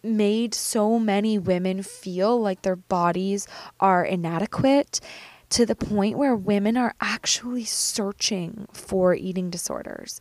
made 0.02 0.56
so 0.56 0.98
many 0.98 1.38
women 1.38 1.84
feel 1.84 2.42
like 2.42 2.64
their 2.64 2.78
bodies 2.78 3.48
are 3.80 4.04
inadequate 4.04 5.02
to 5.50 5.68
the 5.68 5.76
point 5.76 6.18
where 6.18 6.36
women 6.36 6.76
are 6.76 6.96
actually 7.00 7.66
searching 7.66 8.68
for 8.74 9.14
eating 9.14 9.52
disorders. 9.52 10.20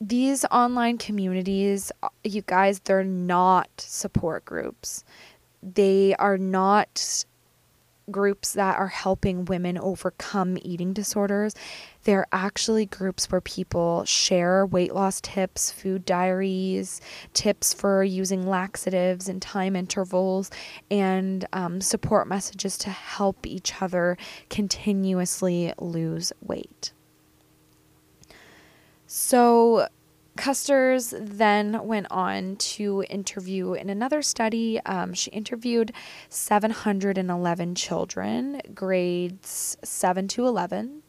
These 0.00 0.46
online 0.46 0.96
communities, 0.96 1.92
uh, 2.02 2.08
you 2.24 2.40
guys, 2.40 2.80
they're 2.80 3.04
not 3.04 3.68
support 3.76 4.46
groups. 4.46 5.04
They 5.62 6.14
are 6.14 6.38
not 6.38 7.26
groups 8.10 8.52
that 8.54 8.78
are 8.78 8.88
helping 8.88 9.44
women 9.44 9.78
overcome 9.78 10.58
eating 10.62 10.92
disorders. 10.92 11.54
They're 12.04 12.26
actually 12.32 12.86
groups 12.86 13.30
where 13.30 13.40
people 13.40 14.04
share 14.04 14.66
weight 14.66 14.94
loss 14.94 15.20
tips, 15.20 15.70
food 15.70 16.04
diaries, 16.04 17.00
tips 17.32 17.72
for 17.72 18.02
using 18.02 18.46
laxatives 18.46 19.28
and 19.28 19.40
time 19.40 19.76
intervals, 19.76 20.50
and 20.90 21.46
um, 21.52 21.80
support 21.80 22.26
messages 22.26 22.76
to 22.78 22.90
help 22.90 23.46
each 23.46 23.80
other 23.80 24.16
continuously 24.50 25.72
lose 25.78 26.32
weight. 26.40 26.92
So, 29.06 29.88
Custers 30.36 31.14
then 31.18 31.86
went 31.86 32.06
on 32.10 32.56
to 32.56 33.04
interview 33.10 33.74
in 33.74 33.90
another 33.90 34.22
study. 34.22 34.80
Um, 34.86 35.12
she 35.12 35.30
interviewed 35.30 35.92
711 36.30 37.74
children, 37.74 38.62
grades 38.74 39.76
7 39.84 40.28
to 40.28 40.46
11, 40.46 41.02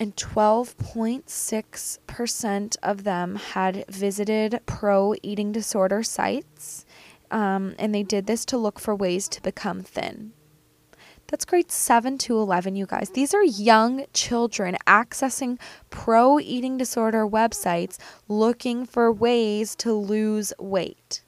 and 0.00 0.16
12.6% 0.16 2.76
of 2.82 3.04
them 3.04 3.36
had 3.36 3.84
visited 3.88 4.60
pro 4.66 5.14
eating 5.22 5.52
disorder 5.52 6.02
sites. 6.02 6.84
Um, 7.30 7.76
and 7.78 7.94
they 7.94 8.02
did 8.02 8.26
this 8.26 8.44
to 8.46 8.58
look 8.58 8.80
for 8.80 8.96
ways 8.96 9.28
to 9.28 9.40
become 9.42 9.82
thin. 9.82 10.32
That's 11.28 11.44
grade 11.44 11.72
7 11.72 12.18
to 12.18 12.38
11, 12.38 12.76
you 12.76 12.86
guys. 12.86 13.10
These 13.10 13.34
are 13.34 13.42
young 13.42 14.06
children 14.12 14.76
accessing 14.86 15.58
pro 15.90 16.38
eating 16.38 16.76
disorder 16.76 17.26
websites 17.26 17.98
looking 18.28 18.86
for 18.86 19.10
ways 19.10 19.74
to 19.76 19.92
lose 19.92 20.52
weight. 20.58 21.22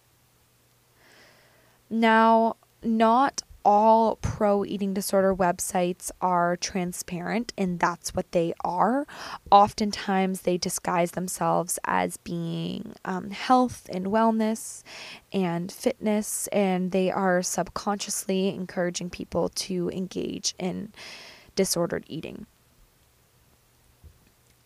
Now, 1.91 2.57
not 2.83 3.43
all 3.69 4.17
pro 4.17 4.65
eating 4.65 4.95
disorder 4.95 5.35
websites 5.37 6.11
are 6.23 6.57
transparent, 6.57 7.53
and 7.59 7.79
that's 7.79 8.15
what 8.15 8.33
they 8.33 8.55
are. 8.65 9.07
Oftentimes, 9.51 10.41
they 10.41 10.57
disguise 10.57 11.11
themselves 11.11 11.79
as 11.85 12.17
being 12.17 12.95
um, 13.05 13.29
health 13.29 13.87
and 13.93 14.07
wellness 14.07 14.83
and 15.35 15.71
fitness, 15.71 16.47
and 16.47 16.93
they 16.93 17.11
are 17.11 17.43
subconsciously 17.43 18.49
encouraging 18.49 19.11
people 19.11 19.51
to 19.51 19.91
engage 19.91 20.55
in 20.59 20.91
disordered 21.55 22.07
eating. 22.09 22.47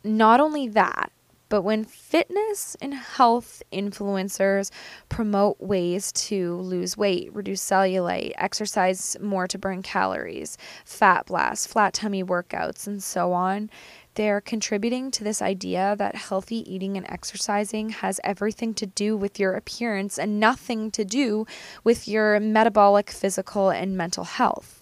Not 0.05 0.39
only 0.39 0.69
that, 0.69 1.11
but 1.53 1.65
when 1.65 1.85
fitness 1.85 2.79
and 2.81 2.95
health 2.95 3.63
influencers 3.71 4.71
promote 5.11 5.61
ways 5.61 6.11
to 6.13 6.57
lose 6.57 6.97
weight, 6.97 7.29
reduce 7.35 7.61
cellulite, 7.61 8.33
exercise 8.39 9.19
more 9.21 9.47
to 9.47 9.59
burn 9.59 9.83
calories, 9.83 10.57
fat 10.87 11.27
blast, 11.27 11.69
flat 11.69 11.93
tummy 11.93 12.25
workouts, 12.25 12.87
and 12.87 13.03
so 13.03 13.35
on, 13.35 13.69
they're 14.15 14.41
contributing 14.41 15.11
to 15.11 15.23
this 15.23 15.43
idea 15.43 15.95
that 15.99 16.15
healthy 16.15 16.65
eating 16.73 16.97
and 16.97 17.05
exercising 17.11 17.91
has 17.91 18.19
everything 18.25 18.73
to 18.73 18.87
do 18.87 19.15
with 19.15 19.39
your 19.39 19.53
appearance 19.53 20.19
and 20.19 20.41
nothing 20.41 20.91
to 20.93 21.05
do 21.05 21.47
with 21.85 22.09
your 22.09 22.41
metabolic, 22.41 23.11
physical, 23.11 23.69
and 23.69 23.95
mental 23.95 24.25
health. 24.25 24.82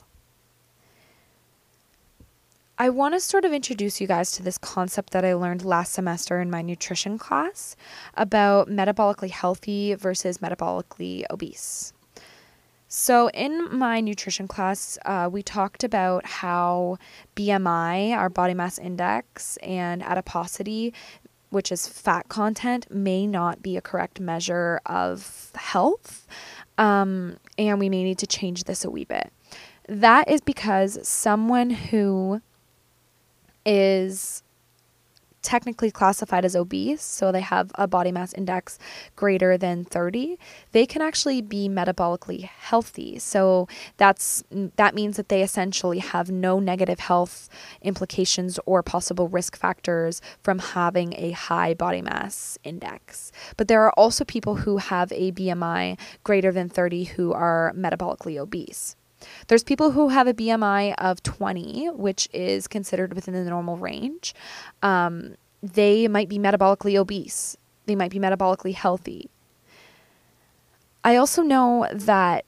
I 2.81 2.89
want 2.89 3.13
to 3.13 3.21
sort 3.21 3.45
of 3.45 3.53
introduce 3.53 4.01
you 4.01 4.07
guys 4.07 4.33
to 4.33 4.43
this 4.43 4.57
concept 4.57 5.13
that 5.13 5.23
I 5.23 5.35
learned 5.35 5.67
last 5.67 5.93
semester 5.93 6.41
in 6.41 6.51
my 6.51 6.63
nutrition 6.63 7.19
class 7.19 7.77
about 8.15 8.71
metabolically 8.71 9.29
healthy 9.29 9.93
versus 9.93 10.39
metabolically 10.39 11.25
obese. 11.29 11.93
So, 12.89 13.29
in 13.35 13.71
my 13.71 14.01
nutrition 14.01 14.49
class, 14.49 14.97
uh, 15.05 15.29
we 15.31 15.43
talked 15.43 15.85
about 15.85 16.25
how 16.25 16.97
BMI, 17.37 18.17
our 18.17 18.31
body 18.31 18.55
mass 18.55 18.79
index, 18.79 19.59
and 19.59 20.03
adiposity, 20.03 20.95
which 21.51 21.71
is 21.71 21.87
fat 21.87 22.31
content, 22.31 22.91
may 22.91 23.27
not 23.27 23.61
be 23.61 23.77
a 23.77 23.83
correct 23.83 24.21
measure 24.21 24.81
of 24.87 25.53
health. 25.55 26.27
Um, 26.79 27.37
and 27.59 27.79
we 27.79 27.91
may 27.91 28.05
need 28.05 28.19
to 28.21 28.27
change 28.27 28.65
this 28.65 28.87
a 28.87 28.91
wee 28.91 29.05
bit. 29.05 29.31
That 29.87 30.31
is 30.31 30.41
because 30.41 31.07
someone 31.07 31.69
who 31.69 32.41
is 33.65 34.43
technically 35.43 35.91
classified 35.91 36.45
as 36.45 36.55
obese, 36.55 37.03
so 37.03 37.33
they 37.33 37.41
have 37.41 37.71
a 37.77 37.87
body 37.87 38.13
mass 38.13 38.33
index 38.35 38.79
greater 39.17 39.57
than 39.57 39.85
30, 39.85 40.39
they 40.73 40.87
can 40.87 41.03
actually 41.03 41.41
be 41.41 41.69
metabolically 41.69 42.43
healthy. 42.43 43.19
So 43.19 43.69
that's 43.97 44.45
that 44.77 44.95
means 44.95 45.17
that 45.17 45.29
they 45.29 45.43
essentially 45.43 45.99
have 45.99 46.31
no 46.31 46.61
negative 46.61 47.01
health 47.01 47.49
implications 47.83 48.59
or 48.67 48.83
possible 48.83 49.29
risk 49.29 49.57
factors 49.57 50.21
from 50.43 50.59
having 50.59 51.15
a 51.17 51.31
high 51.33 51.75
body 51.75 52.03
mass 52.03 52.59
index. 52.65 53.33
But 53.57 53.69
there 53.69 53.83
are 53.83 53.93
also 53.93 54.25
people 54.25 54.57
who 54.57 54.77
have 54.77 55.11
a 55.13 55.33
BMI 55.33 55.99
greater 56.25 56.53
than 56.53 56.69
30 56.69 57.05
who 57.05 57.33
are 57.33 57.73
metabolically 57.77 58.39
obese. 58.39 58.97
There's 59.49 59.65
people 59.65 59.91
who 59.91 60.09
have 60.09 60.27
a 60.27 60.35
BMI 60.35 60.95
of 60.99 61.23
20, 61.23 61.89
which 61.91 62.29
is 62.33 62.69
considered 62.69 63.15
within 63.15 63.35
the 63.35 63.45
normal 63.45 63.77
range. 63.77 64.35
Um, 64.83 65.37
they 65.63 66.09
might 66.09 66.29
be 66.29 66.39
metabolically 66.39 66.97
obese, 66.97 67.57
they 67.87 67.97
might 67.97 68.11
be 68.11 68.19
metabolically 68.19 68.75
healthy. 68.75 69.31
I 71.03 71.17
also 71.17 71.43
know 71.43 71.87
that 71.93 72.45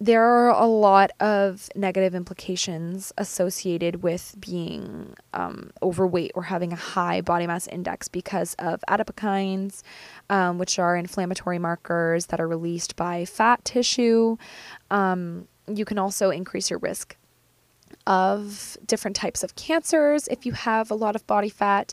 there 0.00 0.22
are 0.22 0.50
a 0.50 0.66
lot 0.66 1.10
of 1.18 1.68
negative 1.74 2.14
implications 2.14 3.12
associated 3.18 4.02
with 4.02 4.36
being 4.38 5.14
um, 5.34 5.70
overweight 5.82 6.30
or 6.36 6.44
having 6.44 6.72
a 6.72 6.76
high 6.76 7.20
body 7.20 7.48
mass 7.48 7.66
index 7.66 8.06
because 8.06 8.54
of 8.60 8.80
adipokines, 8.88 9.82
um, 10.30 10.58
which 10.58 10.78
are 10.78 10.96
inflammatory 10.96 11.58
markers 11.58 12.26
that 12.26 12.40
are 12.40 12.46
released 12.46 12.94
by 12.94 13.24
fat 13.24 13.64
tissue. 13.64 14.36
Um, 14.90 15.48
you 15.74 15.84
can 15.84 15.98
also 15.98 16.30
increase 16.30 16.70
your 16.70 16.78
risk 16.78 17.16
of 18.06 18.76
different 18.86 19.16
types 19.16 19.42
of 19.42 19.54
cancers 19.54 20.28
if 20.28 20.46
you 20.46 20.52
have 20.52 20.90
a 20.90 20.94
lot 20.94 21.14
of 21.14 21.26
body 21.26 21.48
fat. 21.48 21.92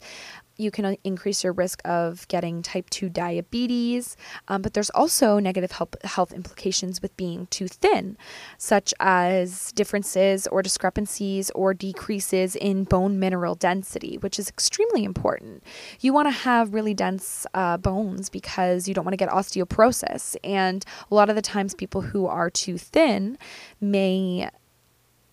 You 0.57 0.71
can 0.71 0.85
uh, 0.85 0.95
increase 1.03 1.43
your 1.43 1.53
risk 1.53 1.81
of 1.85 2.27
getting 2.27 2.61
type 2.61 2.89
2 2.89 3.09
diabetes, 3.09 4.15
um, 4.47 4.61
but 4.61 4.73
there's 4.73 4.89
also 4.91 5.39
negative 5.39 5.71
health, 5.71 5.95
health 6.03 6.33
implications 6.33 7.01
with 7.01 7.15
being 7.17 7.47
too 7.47 7.67
thin, 7.67 8.17
such 8.57 8.93
as 8.99 9.71
differences 9.73 10.47
or 10.47 10.61
discrepancies 10.61 11.49
or 11.51 11.73
decreases 11.73 12.55
in 12.55 12.83
bone 12.85 13.19
mineral 13.19 13.55
density, 13.55 14.17
which 14.17 14.39
is 14.39 14.47
extremely 14.47 15.03
important. 15.03 15.63
You 15.99 16.13
want 16.13 16.27
to 16.27 16.31
have 16.31 16.73
really 16.73 16.93
dense 16.93 17.45
uh, 17.53 17.77
bones 17.77 18.29
because 18.29 18.87
you 18.87 18.93
don't 18.93 19.05
want 19.05 19.13
to 19.13 19.17
get 19.17 19.29
osteoporosis. 19.29 20.35
And 20.43 20.85
a 21.11 21.15
lot 21.15 21.29
of 21.29 21.35
the 21.35 21.41
times, 21.41 21.75
people 21.75 22.01
who 22.01 22.27
are 22.27 22.49
too 22.49 22.77
thin 22.77 23.37
may 23.81 24.49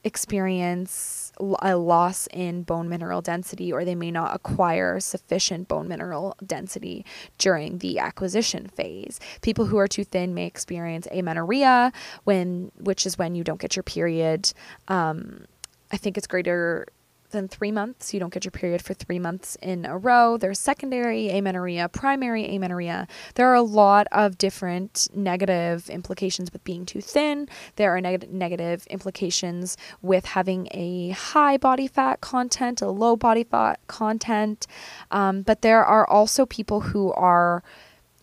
experience 0.05 1.32
a 1.61 1.76
loss 1.76 2.28
in 2.32 2.62
bone 2.62 2.88
mineral 2.88 3.20
density 3.20 3.72
or 3.72 3.84
they 3.84 3.94
may 3.94 4.11
not 4.11 4.34
acquire 4.34 5.00
sufficient 5.00 5.68
bone 5.68 5.88
mineral 5.88 6.36
density 6.44 7.05
during 7.38 7.78
the 7.78 7.98
acquisition 7.98 8.66
phase. 8.68 9.18
People 9.40 9.66
who 9.66 9.78
are 9.78 9.88
too 9.88 10.05
thin 10.05 10.34
may 10.34 10.46
experience 10.46 11.07
amenorrhea 11.11 11.92
when 12.24 12.70
which 12.78 13.07
is 13.07 13.16
when 13.18 13.34
you 13.34 13.44
don't 13.44 13.61
get 13.61 13.76
your 13.76 13.82
period. 13.82 14.53
Um, 14.88 15.44
I 15.90 15.96
think 15.96 16.16
it's 16.16 16.26
greater 16.26 16.86
than 17.33 17.49
three 17.49 17.72
months. 17.72 18.14
You 18.14 18.20
don't 18.20 18.33
get 18.33 18.45
your 18.45 18.53
period 18.53 18.83
for 18.83 18.95
three 18.95 19.18
months 19.18 19.57
in 19.61 19.85
a 19.85 19.99
row. 19.99 20.37
There's 20.37 20.59
secondary 20.59 21.28
amenorrhea, 21.28 21.89
primary 21.89 22.45
amenorrhea. 22.45 23.09
There 23.35 23.49
are 23.49 23.55
a 23.55 23.62
lot 23.62 24.07
of 24.12 24.39
different 24.39 25.09
negative 25.14 25.91
implications 25.91 26.53
with 26.53 26.62
being 26.64 26.87
too 26.87 27.01
thin. 27.01 27.49
There 27.76 27.95
are 27.97 28.01
neg- 28.01 28.33
negative 28.33 28.87
implications 28.87 29.76
with 30.01 30.26
having 30.26 30.68
a 30.70 31.11
high 31.11 31.57
body 31.57 31.89
fat 31.89 32.20
content, 32.20 32.80
a 32.80 32.91
low 32.91 33.16
body 33.16 33.45
fat 33.45 33.80
content. 33.89 34.66
Um, 35.11 35.43
but 35.43 35.62
there 35.62 35.85
are 35.85 36.09
also 36.09 36.47
people 36.47 36.80
who 36.80 37.12
are 37.12 37.62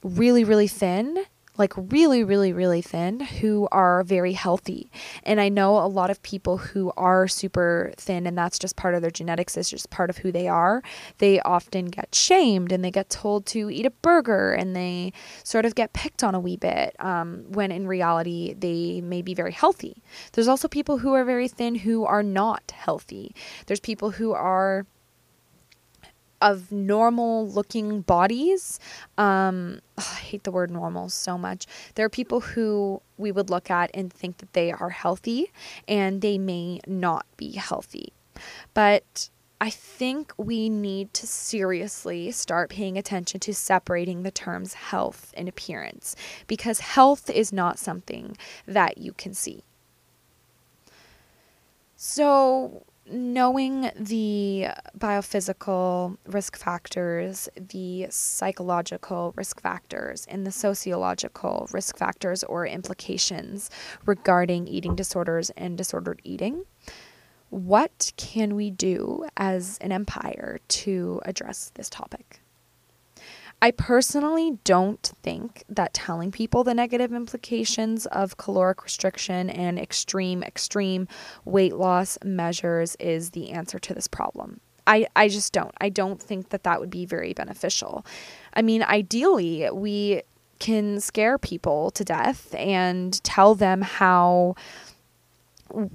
really, 0.03 0.43
really 0.43 0.67
thin 0.67 1.25
like 1.59 1.73
really, 1.75 2.23
really, 2.23 2.53
really 2.53 2.81
thin 2.81 3.19
who 3.19 3.67
are 3.71 4.01
very 4.03 4.31
healthy. 4.31 4.89
And 5.23 5.41
I 5.41 5.49
know 5.49 5.77
a 5.77 5.85
lot 5.85 6.09
of 6.09 6.23
people 6.23 6.57
who 6.57 6.91
are 6.95 7.27
super 7.27 7.91
thin, 7.97 8.25
and 8.25 8.37
that's 8.37 8.57
just 8.57 8.77
part 8.77 8.95
of 8.95 9.01
their 9.01 9.11
genetics, 9.11 9.57
it's 9.57 9.69
just 9.69 9.89
part 9.89 10.09
of 10.09 10.17
who 10.17 10.31
they 10.31 10.47
are. 10.47 10.81
They 11.17 11.41
often 11.41 11.85
get 11.87 12.15
shamed 12.15 12.71
and 12.71 12.83
they 12.83 12.91
get 12.91 13.09
told 13.09 13.45
to 13.47 13.69
eat 13.69 13.85
a 13.85 13.91
burger 13.91 14.53
and 14.53 14.75
they 14.75 15.11
sort 15.43 15.65
of 15.65 15.75
get 15.75 15.93
picked 15.93 16.23
on 16.23 16.33
a 16.33 16.39
wee 16.39 16.57
bit 16.57 16.95
um, 16.99 17.43
when 17.49 17.71
in 17.71 17.85
reality 17.87 18.53
they 18.53 19.01
may 19.01 19.21
be 19.21 19.33
very 19.33 19.51
healthy. 19.51 20.01
There's 20.31 20.47
also 20.47 20.69
people 20.69 20.99
who 20.99 21.13
are 21.13 21.25
very 21.25 21.49
thin 21.49 21.75
who 21.75 22.05
are 22.05 22.23
not 22.23 22.71
healthy. 22.71 23.35
There's 23.65 23.81
people 23.81 24.11
who 24.11 24.31
are 24.31 24.85
of 26.41 26.71
normal 26.71 27.47
looking 27.47 28.01
bodies. 28.01 28.79
Um, 29.17 29.81
oh, 29.97 30.13
I 30.15 30.19
hate 30.19 30.43
the 30.43 30.51
word 30.51 30.71
normal 30.71 31.09
so 31.09 31.37
much. 31.37 31.65
There 31.95 32.05
are 32.05 32.09
people 32.09 32.39
who 32.41 33.01
we 33.17 33.31
would 33.31 33.49
look 33.49 33.69
at 33.69 33.91
and 33.93 34.11
think 34.11 34.37
that 34.37 34.53
they 34.53 34.71
are 34.71 34.89
healthy 34.89 35.51
and 35.87 36.21
they 36.21 36.37
may 36.37 36.79
not 36.87 37.25
be 37.37 37.51
healthy. 37.53 38.13
But 38.73 39.29
I 39.61 39.69
think 39.69 40.31
we 40.37 40.69
need 40.69 41.13
to 41.15 41.27
seriously 41.27 42.31
start 42.31 42.69
paying 42.69 42.97
attention 42.97 43.41
to 43.41 43.53
separating 43.53 44.23
the 44.23 44.31
terms 44.31 44.73
health 44.73 45.33
and 45.35 45.49
appearance 45.49 46.15
because 46.47 46.79
health 46.79 47.29
is 47.29 47.51
not 47.51 47.77
something 47.77 48.37
that 48.65 48.97
you 48.99 49.11
can 49.11 49.33
see. 49.33 49.63
So, 51.97 52.85
knowing 53.09 53.91
the 53.95 54.67
biophysical 54.97 56.17
risk 56.27 56.57
factors, 56.57 57.49
the 57.55 58.07
psychological 58.09 59.33
risk 59.35 59.61
factors, 59.61 60.25
and 60.29 60.45
the 60.45 60.51
sociological 60.51 61.67
risk 61.71 61.97
factors 61.97 62.43
or 62.43 62.65
implications 62.65 63.69
regarding 64.05 64.67
eating 64.67 64.95
disorders 64.95 65.49
and 65.51 65.77
disordered 65.77 66.21
eating, 66.23 66.65
what 67.49 68.11
can 68.17 68.55
we 68.55 68.69
do 68.69 69.25
as 69.37 69.77
an 69.79 69.91
empire 69.91 70.59
to 70.67 71.19
address 71.25 71.71
this 71.75 71.89
topic? 71.89 72.41
I 73.61 73.71
personally 73.71 74.57
don't 74.63 75.11
think 75.21 75.65
that 75.67 75.93
telling 75.93 76.31
people 76.31 76.63
the 76.63 76.73
negative 76.73 77.11
implications 77.11 78.05
of 78.05 78.37
caloric 78.37 78.83
restriction 78.83 79.49
and 79.49 79.77
extreme, 79.77 80.43
extreme 80.43 81.07
weight 81.43 81.75
loss 81.75 82.17
measures 82.23 82.95
is 82.99 83.31
the 83.31 83.51
answer 83.51 83.77
to 83.79 83.93
this 83.93 84.07
problem. 84.07 84.61
I, 84.87 85.07
I 85.15 85.27
just 85.27 85.51
don't. 85.51 85.73
I 85.81 85.89
don't 85.89 86.21
think 86.21 86.49
that 86.49 86.63
that 86.63 86.79
would 86.79 86.89
be 86.89 87.05
very 87.05 87.33
beneficial. 87.33 88.05
I 88.53 88.61
mean, 88.61 88.81
ideally, 88.81 89.69
we 89.71 90.23
can 90.59 90.99
scare 90.99 91.37
people 91.37 91.91
to 91.91 92.03
death 92.03 92.53
and 92.55 93.21
tell 93.23 93.55
them 93.55 93.81
how 93.81 94.55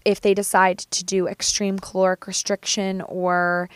if 0.05 0.21
they 0.21 0.35
decide 0.35 0.79
to 0.79 1.03
do 1.03 1.27
extreme 1.27 1.79
caloric 1.79 2.27
restriction 2.27 3.01
or 3.03 3.69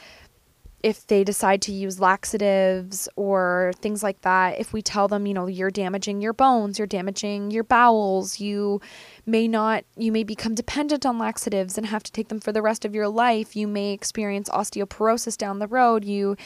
if 0.83 1.07
they 1.09 1.24
decide 1.24 1.61
to 1.62 1.72
use 1.72 1.99
laxatives 1.99 3.09
or 3.16 3.72
things 3.81 4.03
like 4.03 4.20
that, 4.20 4.61
if 4.61 4.72
we 4.72 4.81
tell 4.81 5.09
them, 5.09 5.26
you 5.26 5.35
know, 5.35 5.47
you're 5.47 5.72
damaging 5.72 6.20
your 6.20 6.33
bones, 6.33 6.79
you're 6.79 6.87
damaging 6.87 7.51
your 7.51 7.64
bowels, 7.64 8.39
you 8.39 8.81
may 9.26 9.49
not, 9.49 9.85
you 9.97 10.12
may 10.12 10.22
become 10.22 10.55
dependent 10.55 11.05
on 11.05 11.18
laxatives 11.18 11.76
and 11.76 11.87
have 11.87 12.05
to 12.05 12.12
take 12.12 12.29
them 12.29 12.39
for 12.39 12.53
the 12.53 12.62
rest 12.62 12.85
of 12.85 12.95
your 12.95 13.09
life. 13.09 13.57
You 13.57 13.66
may 13.66 13.93
experience 13.93 14.49
osteoporosis 14.51 15.37
down 15.37 15.59
the 15.59 15.66
road. 15.66 16.05
You, 16.05 16.37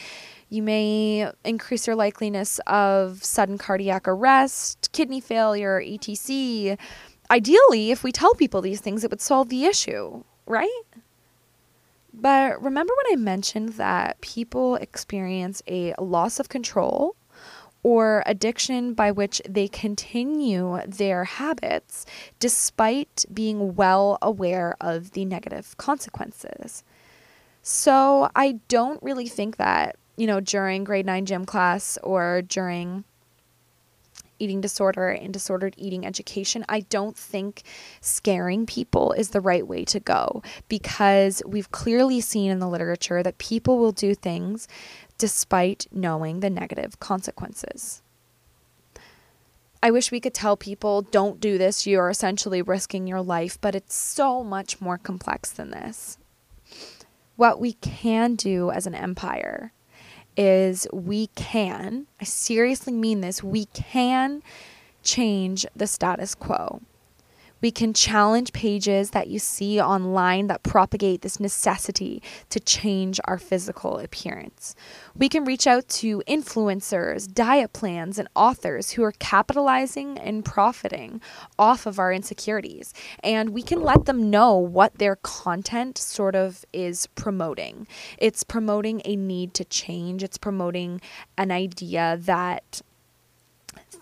you 0.49 0.63
may 0.63 1.31
increase 1.45 1.85
your 1.85 1.95
likeliness 1.95 2.59
of 2.65 3.23
sudden 3.23 3.59
cardiac 3.59 4.07
arrest, 4.07 4.89
kidney 4.93 5.21
failure, 5.21 5.79
etc. 5.85 6.77
Ideally, 7.29 7.91
if 7.91 8.03
we 8.03 8.11
tell 8.11 8.33
people 8.33 8.61
these 8.61 8.81
things, 8.81 9.03
it 9.03 9.11
would 9.11 9.21
solve 9.21 9.49
the 9.49 9.65
issue, 9.65 10.23
right? 10.47 10.81
But 12.13 12.61
remember 12.61 12.93
when 13.03 13.13
I 13.13 13.21
mentioned 13.21 13.69
that 13.73 14.21
people 14.21 14.75
experience 14.75 15.63
a 15.67 15.93
loss 15.99 16.39
of 16.39 16.47
control 16.47 17.15
or 17.81 18.23
addiction 18.25 18.93
by 18.93 19.11
which 19.11 19.41
they 19.47 19.67
continue 19.67 20.79
their 20.87 21.25
habits 21.25 22.05
despite 22.39 23.25
being 23.33 23.75
well 23.75 24.17
aware 24.21 24.75
of 24.79 25.11
the 25.11 25.25
negative 25.25 25.75
consequences. 25.77 26.83
So 27.61 28.29
I 28.35 28.59
don't 28.67 29.01
really 29.03 29.27
think 29.27 29.57
that, 29.57 29.97
you 30.15 30.27
know, 30.27 30.39
during 30.39 30.83
grade 30.83 31.05
9 31.05 31.25
gym 31.25 31.45
class 31.45 31.97
or 32.03 32.41
during 32.41 33.03
eating 34.43 34.61
disorder 34.61 35.09
and 35.09 35.33
disordered 35.33 35.73
eating 35.77 36.05
education, 36.05 36.65
I 36.67 36.81
don't 36.81 37.17
think 37.17 37.63
scaring 38.01 38.65
people 38.65 39.13
is 39.13 39.29
the 39.29 39.41
right 39.41 39.65
way 39.65 39.85
to 39.85 39.99
go 39.99 40.43
because 40.67 41.41
we've 41.47 41.71
clearly 41.71 42.19
seen 42.21 42.51
in 42.51 42.59
the 42.59 42.67
literature 42.67 43.23
that 43.23 43.37
people 43.37 43.79
will 43.79 43.93
do 43.93 44.13
things 44.13 44.67
despite 45.17 45.87
knowing 45.91 46.41
the 46.41 46.49
negative 46.49 46.99
consequences. 46.99 48.01
I 49.81 49.91
wish 49.91 50.11
we 50.11 50.21
could 50.21 50.33
tell 50.33 50.55
people, 50.55 51.01
don't 51.01 51.41
do 51.41 51.57
this, 51.57 51.85
you're 51.85 52.09
essentially 52.09 52.61
risking 52.61 53.05
your 53.05 53.21
life, 53.21 53.59
but 53.59 53.75
it's 53.75 53.95
so 53.95 54.43
much 54.43 54.79
more 54.79 54.97
complex 54.97 55.51
than 55.51 55.71
this. 55.71 56.17
What 57.35 57.59
we 57.59 57.73
can 57.73 58.35
do 58.35 58.71
as 58.71 58.87
an 58.87 58.95
empire 58.95 59.73
is 60.37 60.87
we 60.91 61.27
can, 61.27 62.07
I 62.19 62.23
seriously 62.23 62.93
mean 62.93 63.21
this, 63.21 63.43
we 63.43 63.65
can 63.65 64.41
change 65.03 65.65
the 65.75 65.87
status 65.87 66.35
quo. 66.35 66.81
We 67.63 67.71
can 67.71 67.93
challenge 67.93 68.51
pages 68.51 69.11
that 69.11 69.27
you 69.27 69.39
see 69.39 69.79
online 69.79 70.47
that 70.47 70.63
propagate 70.63 71.21
this 71.21 71.39
necessity 71.39 72.21
to 72.49 72.59
change 72.59 73.21
our 73.23 73.37
physical 73.37 73.99
appearance. 73.99 74.75
We 75.15 75.29
can 75.29 75.45
reach 75.45 75.65
out 75.65 75.87
to 75.99 76.21
influencers, 76.27 77.33
diet 77.33 77.71
plans, 77.71 78.19
and 78.19 78.27
authors 78.35 78.91
who 78.91 79.03
are 79.03 79.13
capitalizing 79.13 80.17
and 80.17 80.43
profiting 80.43 81.21
off 81.57 81.85
of 81.85 81.99
our 81.99 82.11
insecurities. 82.11 82.93
And 83.23 83.51
we 83.51 83.63
can 83.63 83.81
let 83.81 84.03
them 84.03 84.29
know 84.29 84.57
what 84.57 84.97
their 84.97 85.15
content 85.15 85.97
sort 85.97 86.35
of 86.35 86.65
is 86.73 87.07
promoting. 87.15 87.87
It's 88.17 88.43
promoting 88.43 89.01
a 89.05 89.15
need 89.15 89.53
to 89.53 89.63
change, 89.63 90.21
it's 90.21 90.37
promoting 90.37 90.99
an 91.37 91.49
idea 91.49 92.17
that 92.23 92.81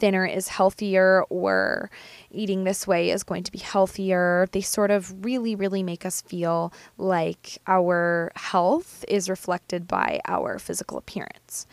thinner 0.02 0.26
is 0.26 0.48
healthier 0.48 1.24
or 1.30 1.92
eating 2.32 2.64
this 2.64 2.88
way 2.88 3.12
is 3.12 3.24
going 3.24 3.44
to 3.44 3.52
be 3.52 3.60
healthier. 3.60 4.48
They 4.52 4.62
sort 4.62 4.90
of 4.90 5.24
really, 5.24 5.54
really 5.54 5.84
make 5.84 6.08
us 6.08 6.22
feel 6.22 6.74
like 6.98 7.60
our 7.68 8.32
health 8.36 9.06
is 9.08 9.30
reflected 9.30 9.88
by 9.88 10.20
our 10.28 10.58
physical 10.58 10.98
appearance. 10.98 11.68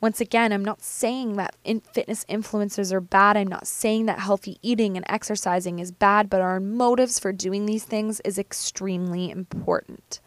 Once 0.00 0.20
again, 0.20 0.52
I'm 0.52 0.64
not 0.64 0.82
saying 0.82 1.36
that 1.36 1.54
in 1.62 1.80
fitness 1.80 2.24
influencers 2.28 2.92
are 2.92 3.00
bad. 3.00 3.36
I'm 3.36 3.46
not 3.46 3.68
saying 3.68 4.06
that 4.06 4.18
healthy 4.18 4.58
eating 4.60 4.96
and 4.96 5.06
exercising 5.08 5.78
is 5.78 5.92
bad, 5.92 6.28
but 6.28 6.40
our 6.40 6.58
motives 6.58 7.20
for 7.20 7.32
doing 7.32 7.66
these 7.66 7.84
things 7.84 8.20
is 8.20 8.38
extremely 8.38 9.30
important. 9.30 10.18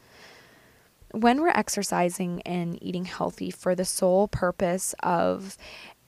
When 1.14 1.41
we're 1.41 1.49
exercising 1.49 2.41
and 2.43 2.82
eating 2.82 3.04
healthy 3.04 3.52
for 3.52 3.76
the 3.76 3.84
sole 3.84 4.30
purpose 4.30 4.95
of 5.04 5.58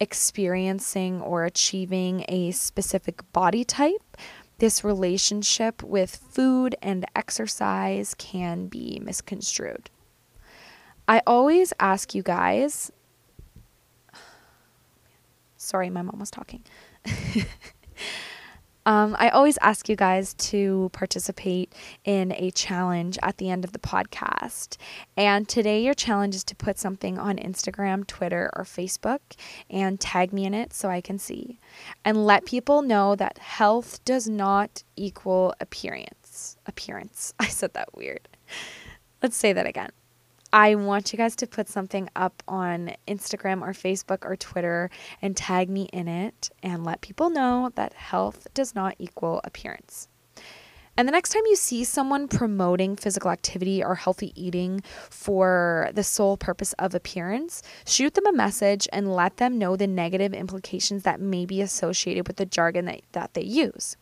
experiencing 0.04 1.22
or 1.22 1.45
achieving 1.45 2.26
a 2.28 2.51
specific 2.51 3.22
body 3.32 3.64
type, 3.64 4.18
this 4.58 4.84
relationship 4.84 5.82
with 5.82 6.18
food 6.18 6.76
and 6.82 7.06
exercise 7.16 8.14
can 8.14 8.68
be 8.68 9.01
misconstrued. 9.01 9.89
I 11.08 11.22
always 11.26 11.72
ask 11.80 12.14
you 12.14 12.22
guys. 12.22 12.91
Sorry, 15.58 15.89
my 15.89 16.01
mom 16.01 16.20
was 16.20 16.30
talking. 16.30 16.64
Um, 18.86 19.16
I 19.18 19.30
always 19.30 19.58
ask 19.62 19.88
you 19.88 19.96
guys 19.96 20.34
to 20.36 20.90
participate 20.94 21.74
in 22.04 22.34
a 22.34 22.52
challenge 22.52 23.18
at 23.22 23.38
the 23.38 23.50
end 23.50 23.64
of 23.64 23.72
the 23.72 23.80
podcast. 23.80 24.78
And 25.16 25.48
today, 25.48 25.82
your 25.84 25.94
challenge 25.94 26.36
is 26.36 26.44
to 26.46 26.56
put 26.56 26.78
something 26.78 27.18
on 27.18 27.38
Instagram, 27.38 28.06
Twitter, 28.06 28.50
or 28.56 28.64
Facebook 28.64 29.20
and 29.70 30.00
tag 30.00 30.34
me 30.34 30.46
in 30.46 30.54
it 30.54 30.74
so 30.74 30.90
I 30.90 31.02
can 31.02 31.18
see. 31.18 31.60
And 32.04 32.26
let 32.26 32.46
people 32.46 32.82
know 32.82 33.16
that 33.16 33.38
health 33.38 34.04
does 34.04 34.28
not 34.28 34.84
equal 34.96 35.54
appearance. 35.60 36.58
Appearance. 36.66 37.34
I 37.40 37.48
said 37.48 37.74
that 37.74 37.96
weird. 37.96 38.28
Let's 39.22 39.38
say 39.38 39.54
that 39.54 39.66
again. 39.66 39.92
I 40.54 40.76
want 40.76 41.12
you 41.12 41.18
guys 41.18 41.36
to 41.38 41.47
put 41.47 41.68
something 41.68 42.10
up 42.16 42.43
on 42.47 42.93
Instagram 43.08 43.64
or 43.64 43.72
Facebook 43.72 44.20
or 44.22 44.36
Twitter 44.36 44.91
and 45.20 45.36
tag 45.36 45.68
me 45.68 45.89
in 45.91 46.08
it 46.08 46.51
and 46.62 46.84
let 46.84 47.01
people 47.01 47.32
know 47.32 47.72
that 47.74 47.93
health 47.93 48.47
does 48.54 48.76
not 48.76 48.93
equal 48.99 49.41
appearance. 49.43 50.08
And 50.95 51.08
the 51.08 51.12
next 51.12 51.32
time 51.32 51.41
you 51.47 51.56
see 51.56 51.84
someone 51.84 52.28
promoting 52.28 52.95
physical 52.95 53.32
activity 53.32 53.84
or 53.84 53.95
healthy 53.95 54.32
eating 54.36 54.82
for 55.10 55.89
the 55.95 56.04
sole 56.04 56.38
purpose 56.38 56.74
of 56.74 56.93
appearance, 56.93 57.64
shoot 57.88 58.14
them 58.14 58.28
a 58.28 58.32
message 58.32 58.88
and 58.93 59.12
let 59.12 59.38
them 59.38 59.58
know 59.58 59.76
the 59.76 59.88
negative 59.88 60.36
implications 60.36 61.01
that 61.01 61.20
may 61.20 61.47
be 61.47 61.62
associated 61.62 62.28
with 62.28 62.38
the 62.38 62.45
jargon 62.45 62.86
that, 62.86 63.01
that 63.14 63.34
they 63.34 63.41
use 63.41 63.97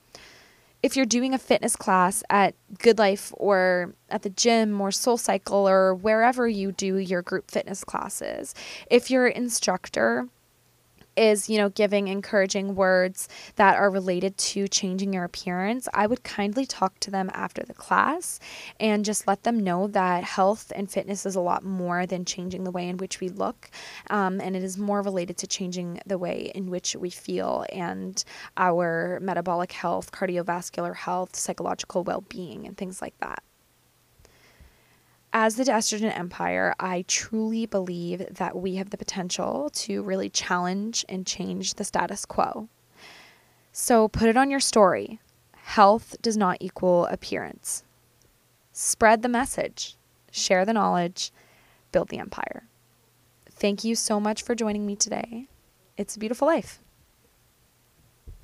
if 0.84 0.96
you're 0.96 1.06
doing 1.06 1.34
a 1.34 1.38
fitness 1.38 1.76
class 1.76 2.24
at 2.30 2.56
Good 2.80 2.98
Life 2.98 3.32
or 3.38 3.94
at 4.10 4.24
the 4.24 4.30
gym 4.30 4.80
or 4.82 4.92
Soul 4.92 5.18
Cycle 5.18 5.68
or 5.68 5.94
wherever 5.94 6.48
you 6.48 6.72
do 6.72 6.98
your 6.98 7.22
group 7.22 7.52
fitness 7.52 7.84
classes, 7.84 8.56
if 8.90 9.12
your 9.12 9.28
instructor 9.28 10.28
is, 11.22 11.50
you 11.50 11.58
know, 11.58 11.70
giving 11.70 12.08
encouraging 12.08 12.76
words 12.76 13.30
that 13.56 13.76
are 13.76 13.92
related 13.92 14.36
to 14.38 14.68
changing 14.68 15.14
your 15.14 15.24
appearance, 15.24 15.88
I 15.94 16.08
would 16.08 16.24
kindly 16.24 16.66
talk 16.66 17.00
to 17.02 17.12
them 17.12 17.30
after 17.34 17.62
the 17.64 17.76
class 17.76 18.40
and 18.80 19.06
just 19.06 19.28
let 19.28 19.44
them 19.44 19.60
know 19.60 19.88
that 19.88 20.24
health 20.24 20.72
and 20.76 20.90
fitness 20.90 21.26
is 21.26 21.36
a 21.36 21.42
lot 21.42 21.64
more 21.64 22.08
than 22.08 22.26
changing 22.26 22.64
the 22.64 22.72
way 22.72 22.90
in 22.90 22.98
which 22.98 23.20
we 23.20 23.30
look. 23.30 23.70
Um, 24.10 24.42
and 24.42 24.56
it 24.56 24.64
is 24.64 24.78
more 24.78 25.04
related 25.04 25.38
to 25.38 25.48
changing 25.48 26.02
the 26.08 26.18
way 26.18 26.52
in 26.56 26.72
which 26.72 26.96
we 26.96 27.12
feel 27.12 27.66
and 27.72 28.24
our 28.58 29.20
metabolic 29.22 29.72
health, 29.72 30.12
cardiovascular 30.12 30.96
health, 30.96 31.36
psychological 31.36 32.04
well 32.04 32.22
being, 32.22 32.66
and 32.66 32.76
things 32.76 33.02
like 33.02 33.18
that 33.20 33.44
as 35.34 35.56
the 35.56 35.64
estrogen 35.64 36.18
empire, 36.18 36.76
I 36.80 37.06
truly 37.08 37.66
believe 37.66 38.26
that 38.32 38.56
we 38.56 38.76
have 38.76 38.90
the 38.90 38.98
potential 38.98 39.70
to 39.74 40.04
really 40.04 40.30
challenge 40.30 41.06
and 41.08 41.26
change 41.26 41.76
the 41.76 41.84
status 41.84 42.26
quo. 42.26 42.68
So 43.72 44.08
put 44.10 44.28
it 44.28 44.36
on 44.36 44.52
your 44.52 44.60
story. 44.60 45.20
Health 45.56 46.18
does 46.22 46.36
not 46.36 46.58
equal 46.60 47.06
appearance. 47.06 47.84
Spread 48.74 49.22
the 49.22 49.30
message, 49.30 49.96
share 50.32 50.66
the 50.66 50.74
knowledge, 50.74 51.32
build 51.92 52.10
the 52.10 52.20
empire. 52.20 52.64
Thank 53.50 53.84
you 53.84 53.96
so 53.96 54.20
much 54.20 54.44
for 54.44 54.56
joining 54.56 54.86
me 54.86 54.96
today. 54.96 55.48
It's 55.98 56.16
a 56.16 56.20
beautiful 56.20 56.48
life. 56.48 56.81